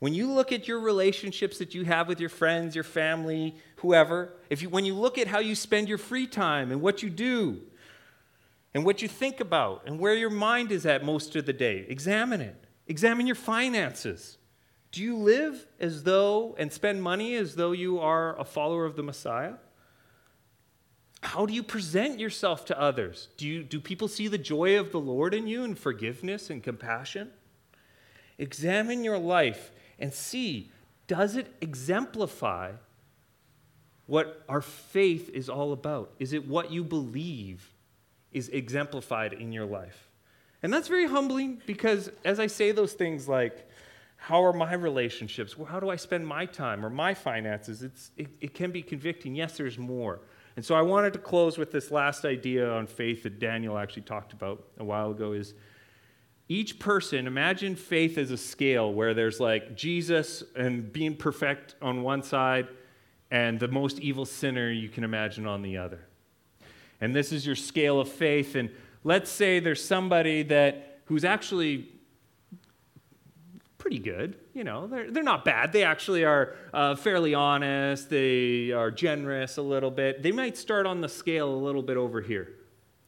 When 0.00 0.14
you 0.14 0.30
look 0.30 0.52
at 0.52 0.68
your 0.68 0.80
relationships 0.80 1.58
that 1.58 1.74
you 1.74 1.84
have 1.84 2.06
with 2.06 2.20
your 2.20 2.28
friends, 2.28 2.74
your 2.74 2.84
family, 2.84 3.56
whoever, 3.76 4.32
if 4.48 4.62
you, 4.62 4.68
when 4.68 4.84
you 4.84 4.94
look 4.94 5.18
at 5.18 5.26
how 5.26 5.40
you 5.40 5.54
spend 5.54 5.88
your 5.88 5.98
free 5.98 6.26
time 6.26 6.70
and 6.70 6.80
what 6.80 7.02
you 7.02 7.10
do 7.10 7.60
and 8.74 8.84
what 8.84 9.02
you 9.02 9.08
think 9.08 9.40
about 9.40 9.82
and 9.86 9.98
where 9.98 10.14
your 10.14 10.30
mind 10.30 10.70
is 10.70 10.86
at 10.86 11.04
most 11.04 11.34
of 11.34 11.46
the 11.46 11.52
day, 11.52 11.84
examine 11.88 12.40
it. 12.40 12.64
Examine 12.86 13.26
your 13.26 13.36
finances. 13.36 14.38
Do 14.92 15.02
you 15.02 15.16
live 15.16 15.66
as 15.80 16.04
though 16.04 16.54
and 16.58 16.72
spend 16.72 17.02
money 17.02 17.34
as 17.34 17.56
though 17.56 17.72
you 17.72 17.98
are 17.98 18.38
a 18.38 18.44
follower 18.44 18.84
of 18.84 18.94
the 18.94 19.02
Messiah? 19.02 19.54
How 21.22 21.44
do 21.44 21.52
you 21.52 21.64
present 21.64 22.20
yourself 22.20 22.64
to 22.66 22.80
others? 22.80 23.28
Do, 23.36 23.46
you, 23.46 23.64
do 23.64 23.80
people 23.80 24.06
see 24.06 24.28
the 24.28 24.38
joy 24.38 24.78
of 24.78 24.92
the 24.92 25.00
Lord 25.00 25.34
in 25.34 25.48
you 25.48 25.64
and 25.64 25.76
forgiveness 25.76 26.48
and 26.48 26.62
compassion? 26.62 27.30
Examine 28.38 29.02
your 29.02 29.18
life 29.18 29.72
and 29.98 30.12
see 30.12 30.70
does 31.06 31.36
it 31.36 31.52
exemplify 31.60 32.72
what 34.06 34.44
our 34.48 34.60
faith 34.60 35.30
is 35.30 35.48
all 35.48 35.72
about? 35.72 36.12
Is 36.18 36.32
it 36.32 36.46
what 36.46 36.70
you 36.70 36.84
believe 36.84 37.72
is 38.30 38.48
exemplified 38.50 39.32
in 39.32 39.52
your 39.52 39.64
life? 39.64 40.08
And 40.62 40.72
that's 40.72 40.88
very 40.88 41.06
humbling 41.06 41.62
because 41.66 42.10
as 42.24 42.38
I 42.38 42.46
say 42.46 42.72
those 42.72 42.92
things 42.92 43.26
like, 43.26 43.68
how 44.16 44.44
are 44.44 44.52
my 44.52 44.74
relationships? 44.74 45.54
How 45.68 45.80
do 45.80 45.88
I 45.88 45.96
spend 45.96 46.26
my 46.26 46.44
time 46.44 46.84
or 46.84 46.90
my 46.90 47.14
finances? 47.14 47.82
It's, 47.82 48.10
it, 48.16 48.28
it 48.40 48.54
can 48.54 48.70
be 48.70 48.82
convicting. 48.82 49.34
Yes, 49.34 49.56
there's 49.56 49.78
more. 49.78 50.20
And 50.56 50.64
so 50.64 50.74
I 50.74 50.82
wanted 50.82 51.12
to 51.12 51.20
close 51.20 51.56
with 51.56 51.70
this 51.70 51.90
last 51.90 52.24
idea 52.24 52.68
on 52.68 52.86
faith 52.88 53.22
that 53.22 53.38
Daniel 53.38 53.78
actually 53.78 54.02
talked 54.02 54.32
about 54.32 54.64
a 54.78 54.84
while 54.84 55.12
ago 55.12 55.32
is 55.32 55.54
each 56.48 56.78
person, 56.78 57.26
imagine 57.26 57.76
faith 57.76 58.16
as 58.16 58.30
a 58.30 58.36
scale 58.36 58.92
where 58.92 59.12
there's 59.12 59.38
like 59.38 59.76
Jesus 59.76 60.42
and 60.56 60.90
being 60.92 61.14
perfect 61.14 61.74
on 61.82 62.02
one 62.02 62.22
side 62.22 62.68
and 63.30 63.60
the 63.60 63.68
most 63.68 64.00
evil 64.00 64.24
sinner 64.24 64.70
you 64.70 64.88
can 64.88 65.04
imagine 65.04 65.46
on 65.46 65.60
the 65.60 65.76
other. 65.76 66.00
And 67.00 67.14
this 67.14 67.32
is 67.32 67.44
your 67.44 67.56
scale 67.56 68.00
of 68.00 68.08
faith. 68.08 68.54
And 68.54 68.70
let's 69.04 69.30
say 69.30 69.60
there's 69.60 69.84
somebody 69.84 70.42
that 70.44 71.00
who's 71.04 71.24
actually 71.24 71.88
pretty 73.76 73.98
good. 73.98 74.36
You 74.54 74.64
know, 74.64 74.86
they're, 74.86 75.10
they're 75.10 75.22
not 75.22 75.44
bad. 75.44 75.72
They 75.72 75.84
actually 75.84 76.24
are 76.24 76.56
uh, 76.72 76.96
fairly 76.96 77.34
honest. 77.34 78.10
They 78.10 78.72
are 78.72 78.90
generous 78.90 79.58
a 79.58 79.62
little 79.62 79.90
bit. 79.90 80.22
They 80.22 80.32
might 80.32 80.56
start 80.56 80.86
on 80.86 81.00
the 81.00 81.08
scale 81.08 81.54
a 81.54 81.56
little 81.56 81.82
bit 81.82 81.96
over 81.96 82.20
here, 82.20 82.48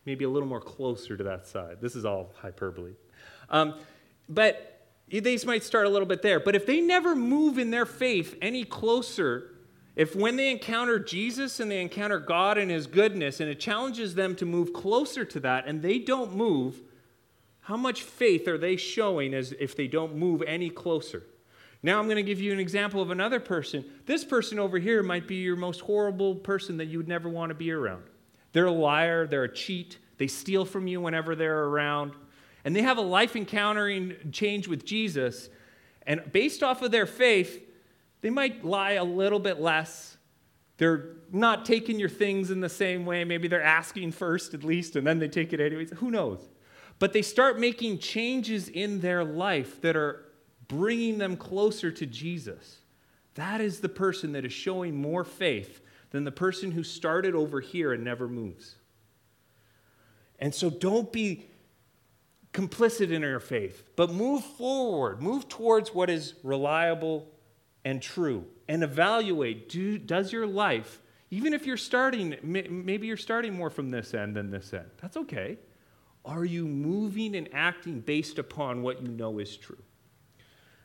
maybe 0.05 0.25
a 0.25 0.29
little 0.29 0.49
more 0.49 0.61
closer 0.61 1.17
to 1.17 1.25
that 1.25 1.47
side. 1.47 1.79
This 1.81 1.97
is 1.97 2.05
all 2.05 2.33
hyperbole. 2.41 2.93
Um, 3.51 3.75
but 4.29 4.71
they 5.11 5.39
might 5.45 5.65
start 5.65 5.87
a 5.87 5.91
little 5.91 6.07
bit 6.07 6.23
there. 6.23 6.39
But 6.39 6.55
if 6.55 6.67
they 6.67 6.81
never 6.81 7.15
move 7.15 7.59
in 7.59 7.71
their 7.71 7.87
faith 7.87 8.37
any 8.41 8.65
closer, 8.65 9.51
if 9.97 10.15
when 10.15 10.37
they 10.37 10.51
encounter 10.51 10.99
Jesus 10.99 11.59
and 11.59 11.71
they 11.71 11.81
encounter 11.81 12.19
God 12.19 12.59
and 12.59 12.71
His 12.71 12.87
goodness, 12.87 13.41
and 13.41 13.51
it 13.51 13.59
challenges 13.59 14.15
them 14.15 14.37
to 14.37 14.47
move 14.47 14.73
closer 14.73 15.25
to 15.25 15.41
that, 15.41 15.67
and 15.67 15.83
they 15.83 15.99
don't 15.99 16.37
move, 16.37 16.81
how 17.61 17.77
much 17.77 18.03
faith 18.03 18.47
are 18.49 18.59
they 18.59 18.77
showing 18.77 19.35
as 19.35 19.53
if 19.59 19.77
they 19.77 19.89
don't 19.89 20.17
move 20.17 20.43
any 20.47 20.71
closer? 20.71 21.25
Now 21.83 21.99
I'm 21.99 22.07
going 22.07 22.17
to 22.17 22.23
give 22.23 22.41
you 22.41 22.53
an 22.53 22.61
example 22.61 23.01
of 23.01 23.11
another 23.11 23.41
person. 23.41 23.85
This 24.07 24.25
person 24.25 24.59
over 24.59 24.79
here 24.79 25.03
might 25.03 25.27
be 25.27 25.37
your 25.37 25.57
most 25.57 25.81
horrible 25.81 26.35
person 26.35 26.77
that 26.77 26.87
you 26.87 26.99
would 26.99 27.09
never 27.09 27.29
want 27.29 27.51
to 27.51 27.55
be 27.55 27.73
around. 27.73 28.03
They're 28.53 28.67
a 28.67 28.73
liar, 28.73 29.27
they're 29.27 29.45
a 29.45 29.53
cheat, 29.53 29.99
they 30.19 30.27
steal 30.27 30.65
from 30.65 30.87
you 30.87 31.01
whenever 31.01 31.35
they're 31.35 31.65
around 31.65 32.13
and 32.65 32.75
they 32.75 32.83
have 32.83 32.99
a 32.99 33.03
life 33.03 33.37
encountering 33.37 34.15
change 34.33 34.69
with 34.69 34.85
Jesus, 34.85 35.49
and 36.07 36.21
based 36.33 36.63
off 36.63 36.83
of 36.83 36.91
their 36.91 37.07
faith, 37.07 37.63
they 38.21 38.31
might 38.31 38.65
lie 38.65 38.93
a 38.93 39.05
little 39.05 39.39
bit 39.39 39.61
less. 39.61 40.17
They're 40.77 41.11
not 41.31 41.65
taking 41.67 41.99
your 41.99 42.09
things 42.09 42.51
in 42.51 42.61
the 42.61 42.69
same 42.69 43.05
way. 43.05 43.25
Maybe 43.25 43.49
they're 43.49 43.63
asking 43.63 44.13
first, 44.13 44.55
at 44.55 44.65
least, 44.65 44.97
and 44.97 45.07
then 45.07 45.19
they 45.19 45.29
take 45.29 45.53
it 45.53 45.61
anyways. 45.61 45.91
Who 45.97 46.11
knows? 46.11 46.49
But 46.99 47.13
they 47.13 47.23
start 47.23 47.59
making 47.59 47.99
changes 47.99 48.69
in 48.69 49.01
their 49.01 49.25
life 49.25 49.81
that 49.83 49.97
are 49.97 50.27
bringing 50.69 51.19
them 51.19 51.37
closer 51.37 51.91
to 51.91 52.07
Jesus. 52.07 52.79
That 53.35 53.61
is 53.61 53.81
the 53.81 53.89
person 53.89 54.33
that 54.33 54.45
is 54.45 54.53
showing 54.53 54.97
more 54.97 55.25
faith 55.25 55.81
than 56.11 56.25
the 56.25 56.33
person 56.33 56.71
who 56.73 56.83
started 56.83 57.35
over 57.35 57.61
here 57.61 57.93
and 57.93 58.05
never 58.05 58.29
moves. 58.29 58.77
And 60.39 60.55
so 60.55 60.71
don't 60.71 61.13
be 61.13 61.47
complicit 62.53 63.11
in 63.11 63.25
our 63.25 63.41
faith, 63.41 63.85
but 63.97 64.11
move 64.11 64.45
forward, 64.45 65.23
move 65.23 65.49
towards 65.49 65.95
what 65.95 66.11
is 66.11 66.35
reliable 66.43 67.29
and 67.85 68.03
true, 68.03 68.45
and 68.69 68.83
evaluate 68.83 69.69
do, 69.69 69.99
does 69.99 70.33
your 70.33 70.47
life, 70.47 71.01
even 71.31 71.55
if 71.55 71.65
you're 71.65 71.77
starting, 71.77 72.37
maybe 72.43 73.07
you're 73.07 73.17
starting 73.17 73.55
more 73.55 73.71
from 73.71 73.91
this 73.91 74.15
end 74.15 74.37
than 74.37 74.51
this 74.51 74.75
end, 74.75 74.91
that's 75.01 75.17
okay. 75.17 75.59
Are 76.25 76.45
you 76.45 76.67
moving 76.67 77.37
and 77.37 77.49
acting 77.53 78.01
based 78.01 78.39
upon 78.39 78.83
what 78.83 79.01
you 79.01 79.09
know 79.09 79.39
is 79.39 79.57
true? 79.57 79.83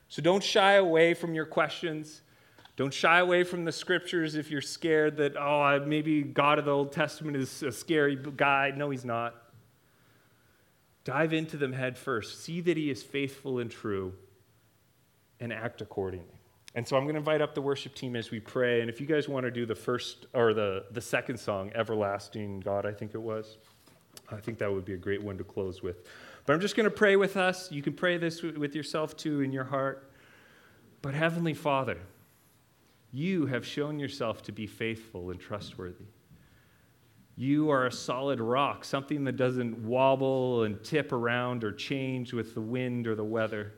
So 0.08 0.22
don't 0.22 0.44
shy 0.44 0.74
away 0.74 1.14
from 1.14 1.34
your 1.34 1.46
questions. 1.46 2.22
Don't 2.78 2.94
shy 2.94 3.20
away 3.20 3.44
from 3.44 3.66
the 3.66 3.72
scriptures 3.72 4.36
if 4.36 4.52
you're 4.52 4.62
scared 4.62 5.18
that, 5.18 5.36
oh, 5.36 5.84
maybe 5.86 6.22
God 6.22 6.60
of 6.60 6.66
the 6.66 6.72
Old 6.72 6.92
Testament 6.92 7.38
is 7.38 7.64
a 7.64 7.72
scary 7.72 8.16
guy. 8.16 8.72
No, 8.76 8.90
he's 8.90 9.06
not. 9.06 9.36
Dive 11.06 11.32
into 11.32 11.56
them 11.56 11.72
head 11.72 11.98
first. 11.98 12.44
See 12.44 12.60
that 12.62 12.76
He 12.76 12.90
is 12.90 13.02
faithful 13.02 13.60
and 13.60 13.72
true 13.72 14.14
and 15.40 15.54
act 15.54 15.82
accordingly. 15.82 16.42
And 16.74 16.86
so 16.86 16.98
I'm 16.98 17.04
going 17.04 17.14
to 17.14 17.20
invite 17.20 17.42
up 17.42 17.56
the 17.56 17.62
worship 17.62 17.96
team 17.96 18.18
as 18.18 18.32
we 18.32 18.42
pray. 18.42 18.82
And 18.82 18.90
if 18.90 19.00
you 19.00 19.08
guys 19.08 19.30
want 19.30 19.46
to 19.46 19.52
do 19.52 19.66
the 19.66 19.76
first 19.76 20.26
or 20.34 20.54
the, 20.54 20.84
the 20.92 21.00
second 21.00 21.40
song, 21.40 21.72
Everlasting 21.74 22.60
God, 22.60 22.86
I 22.86 22.92
think 22.92 23.16
it 23.16 23.22
was, 23.22 23.58
I 24.30 24.38
think 24.38 24.58
that 24.58 24.72
would 24.72 24.84
be 24.84 24.94
a 24.94 24.98
great 24.98 25.24
one 25.24 25.38
to 25.38 25.44
close 25.46 25.82
with. 25.82 26.06
But 26.46 26.54
I'm 26.54 26.60
just 26.60 26.76
going 26.76 26.84
to 26.84 26.96
pray 26.96 27.16
with 27.16 27.38
us. 27.38 27.72
You 27.72 27.82
can 27.82 27.94
pray 27.94 28.18
this 28.18 28.42
with 28.42 28.76
yourself 28.76 29.16
too 29.16 29.42
in 29.42 29.54
your 29.54 29.64
heart. 29.64 30.12
But 31.02 31.14
Heavenly 31.14 31.54
Father, 31.54 32.00
you 33.14 33.46
have 33.46 33.66
shown 33.66 33.98
yourself 33.98 34.44
to 34.44 34.52
be 34.52 34.68
faithful 34.68 35.32
and 35.32 35.40
trustworthy. 35.40 36.06
You 37.38 37.70
are 37.70 37.88
a 37.88 37.92
solid 37.92 38.40
rock, 38.40 38.86
something 38.86 39.26
that 39.26 39.36
doesn't 39.36 39.78
wobble 39.80 40.64
and 40.64 40.82
tip 40.84 41.12
around 41.12 41.66
or 41.66 41.74
change 41.74 42.32
with 42.32 42.54
the 42.54 42.62
wind 42.62 43.08
or 43.08 43.16
the 43.16 43.26
weather, 43.26 43.74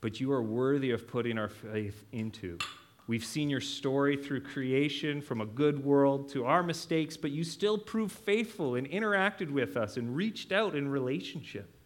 but 0.00 0.18
you 0.18 0.32
are 0.32 0.42
worthy 0.42 0.90
of 0.90 1.06
putting 1.06 1.36
our 1.36 1.50
faith 1.50 2.06
into. 2.12 2.58
We've 3.06 3.24
seen 3.24 3.50
your 3.50 3.60
story 3.60 4.16
through 4.16 4.42
creation, 4.42 5.20
from 5.20 5.42
a 5.42 5.46
good 5.46 5.84
world 5.84 6.30
to 6.30 6.46
our 6.46 6.62
mistakes, 6.62 7.18
but 7.18 7.32
you 7.32 7.44
still 7.44 7.76
proved 7.76 8.12
faithful 8.12 8.76
and 8.76 8.88
interacted 8.88 9.50
with 9.50 9.76
us 9.76 9.98
and 9.98 10.16
reached 10.16 10.50
out 10.50 10.74
in 10.74 10.88
relationship. 10.88 11.76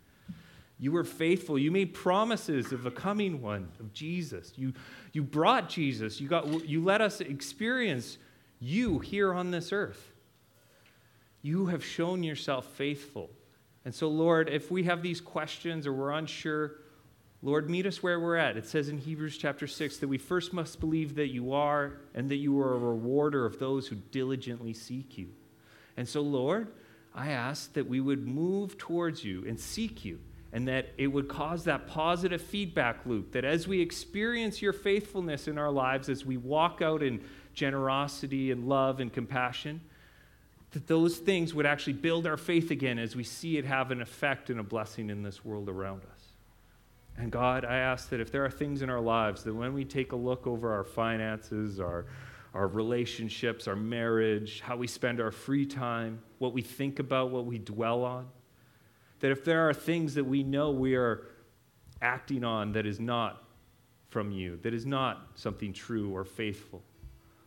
You 0.78 0.92
were 0.92 1.04
faithful. 1.04 1.58
You 1.58 1.72
made 1.72 1.94
promises 1.94 2.72
of 2.72 2.86
a 2.86 2.90
coming 2.90 3.40
one, 3.40 3.68
of 3.80 3.92
Jesus. 3.92 4.52
You, 4.54 4.74
you 5.12 5.24
brought 5.24 5.68
Jesus. 5.68 6.20
You, 6.20 6.28
got, 6.28 6.68
you 6.68 6.84
let 6.84 7.00
us 7.00 7.20
experience 7.20 8.18
you 8.60 8.98
here 9.00 9.32
on 9.32 9.50
this 9.50 9.72
earth 9.72 10.13
you 11.44 11.66
have 11.66 11.84
shown 11.84 12.22
yourself 12.22 12.64
faithful. 12.64 13.28
And 13.84 13.94
so, 13.94 14.08
Lord, 14.08 14.48
if 14.48 14.70
we 14.70 14.84
have 14.84 15.02
these 15.02 15.20
questions 15.20 15.86
or 15.86 15.92
we're 15.92 16.12
unsure, 16.12 16.76
Lord, 17.42 17.68
meet 17.68 17.84
us 17.84 18.02
where 18.02 18.18
we're 18.18 18.36
at. 18.36 18.56
It 18.56 18.64
says 18.64 18.88
in 18.88 18.96
Hebrews 18.96 19.36
chapter 19.36 19.66
6 19.66 19.98
that 19.98 20.08
we 20.08 20.16
first 20.16 20.54
must 20.54 20.80
believe 20.80 21.16
that 21.16 21.28
you 21.28 21.52
are 21.52 21.98
and 22.14 22.30
that 22.30 22.36
you 22.36 22.58
are 22.60 22.72
a 22.72 22.78
rewarder 22.78 23.44
of 23.44 23.58
those 23.58 23.86
who 23.86 23.96
diligently 23.96 24.72
seek 24.72 25.18
you. 25.18 25.28
And 25.98 26.08
so, 26.08 26.22
Lord, 26.22 26.68
I 27.14 27.32
ask 27.32 27.74
that 27.74 27.86
we 27.86 28.00
would 28.00 28.26
move 28.26 28.78
towards 28.78 29.22
you 29.22 29.44
and 29.46 29.60
seek 29.60 30.02
you, 30.02 30.20
and 30.50 30.66
that 30.66 30.94
it 30.96 31.08
would 31.08 31.28
cause 31.28 31.64
that 31.64 31.86
positive 31.86 32.40
feedback 32.40 33.04
loop, 33.04 33.32
that 33.32 33.44
as 33.44 33.68
we 33.68 33.82
experience 33.82 34.62
your 34.62 34.72
faithfulness 34.72 35.46
in 35.46 35.58
our 35.58 35.70
lives, 35.70 36.08
as 36.08 36.24
we 36.24 36.38
walk 36.38 36.80
out 36.80 37.02
in 37.02 37.22
generosity 37.52 38.50
and 38.50 38.66
love 38.66 38.98
and 38.98 39.12
compassion, 39.12 39.82
that 40.74 40.86
those 40.88 41.16
things 41.16 41.54
would 41.54 41.66
actually 41.66 41.92
build 41.94 42.26
our 42.26 42.36
faith 42.36 42.70
again 42.70 42.98
as 42.98 43.16
we 43.16 43.24
see 43.24 43.56
it 43.56 43.64
have 43.64 43.90
an 43.90 44.02
effect 44.02 44.50
and 44.50 44.60
a 44.60 44.62
blessing 44.62 45.08
in 45.08 45.22
this 45.22 45.44
world 45.44 45.68
around 45.68 46.02
us. 46.12 46.24
And 47.16 47.30
God, 47.30 47.64
I 47.64 47.76
ask 47.76 48.08
that 48.08 48.20
if 48.20 48.32
there 48.32 48.44
are 48.44 48.50
things 48.50 48.82
in 48.82 48.90
our 48.90 49.00
lives 49.00 49.44
that 49.44 49.54
when 49.54 49.72
we 49.72 49.84
take 49.84 50.12
a 50.12 50.16
look 50.16 50.48
over 50.48 50.72
our 50.72 50.82
finances, 50.82 51.78
our, 51.78 52.06
our 52.54 52.66
relationships, 52.66 53.68
our 53.68 53.76
marriage, 53.76 54.60
how 54.60 54.76
we 54.76 54.88
spend 54.88 55.20
our 55.20 55.30
free 55.30 55.64
time, 55.64 56.20
what 56.38 56.52
we 56.52 56.60
think 56.60 56.98
about, 56.98 57.30
what 57.30 57.46
we 57.46 57.58
dwell 57.58 58.04
on, 58.04 58.26
that 59.20 59.30
if 59.30 59.44
there 59.44 59.68
are 59.68 59.72
things 59.72 60.14
that 60.14 60.24
we 60.24 60.42
know 60.42 60.72
we 60.72 60.96
are 60.96 61.28
acting 62.02 62.42
on 62.42 62.72
that 62.72 62.84
is 62.84 62.98
not 62.98 63.44
from 64.08 64.32
you, 64.32 64.58
that 64.62 64.74
is 64.74 64.84
not 64.84 65.28
something 65.36 65.72
true 65.72 66.14
or 66.14 66.24
faithful, 66.24 66.82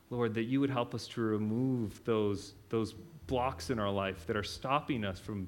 Lord, 0.10 0.34
that 0.36 0.44
you 0.44 0.62
would 0.62 0.70
help 0.70 0.96
us 0.96 1.08
to 1.10 1.22
remove 1.22 2.02
those, 2.06 2.54
those 2.70 2.96
blocks 3.28 3.70
in 3.70 3.80
our 3.80 3.92
life 3.92 4.26
that 4.28 4.36
are 4.36 4.44
stopping 4.44 5.04
us 5.04 5.20
from, 5.20 5.48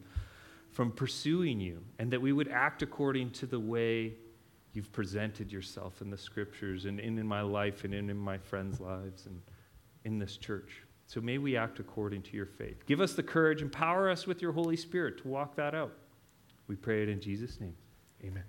from 0.71 0.91
pursuing 0.91 1.59
you, 1.59 1.81
and 1.97 2.11
that 2.11 2.21
we 2.21 2.31
would 2.31 2.49
act 2.49 2.81
according 2.81 3.31
to 3.31 3.45
the 3.45 3.59
way 3.59 4.13
you've 4.73 4.91
presented 4.91 5.51
yourself 5.51 6.01
in 6.01 6.09
the 6.09 6.17
scriptures 6.17 6.85
and 6.85 6.99
in, 6.99 7.17
in 7.17 7.25
my 7.25 7.41
life 7.41 7.83
and 7.83 7.93
in, 7.93 8.09
in 8.09 8.17
my 8.17 8.37
friends' 8.37 8.79
lives 8.79 9.25
and 9.25 9.41
in 10.05 10.19
this 10.19 10.37
church. 10.37 10.83
So 11.07 11.19
may 11.21 11.39
we 11.39 11.57
act 11.57 11.79
according 11.79 12.21
to 12.23 12.37
your 12.37 12.45
faith. 12.45 12.85
Give 12.85 13.01
us 13.01 13.13
the 13.13 13.23
courage, 13.23 13.61
empower 13.61 14.09
us 14.09 14.27
with 14.27 14.41
your 14.41 14.51
Holy 14.51 14.77
Spirit 14.77 15.17
to 15.23 15.27
walk 15.27 15.55
that 15.55 15.73
out. 15.73 15.93
We 16.67 16.75
pray 16.75 17.01
it 17.01 17.09
in 17.09 17.19
Jesus' 17.19 17.59
name. 17.59 17.75
Amen. 18.23 18.43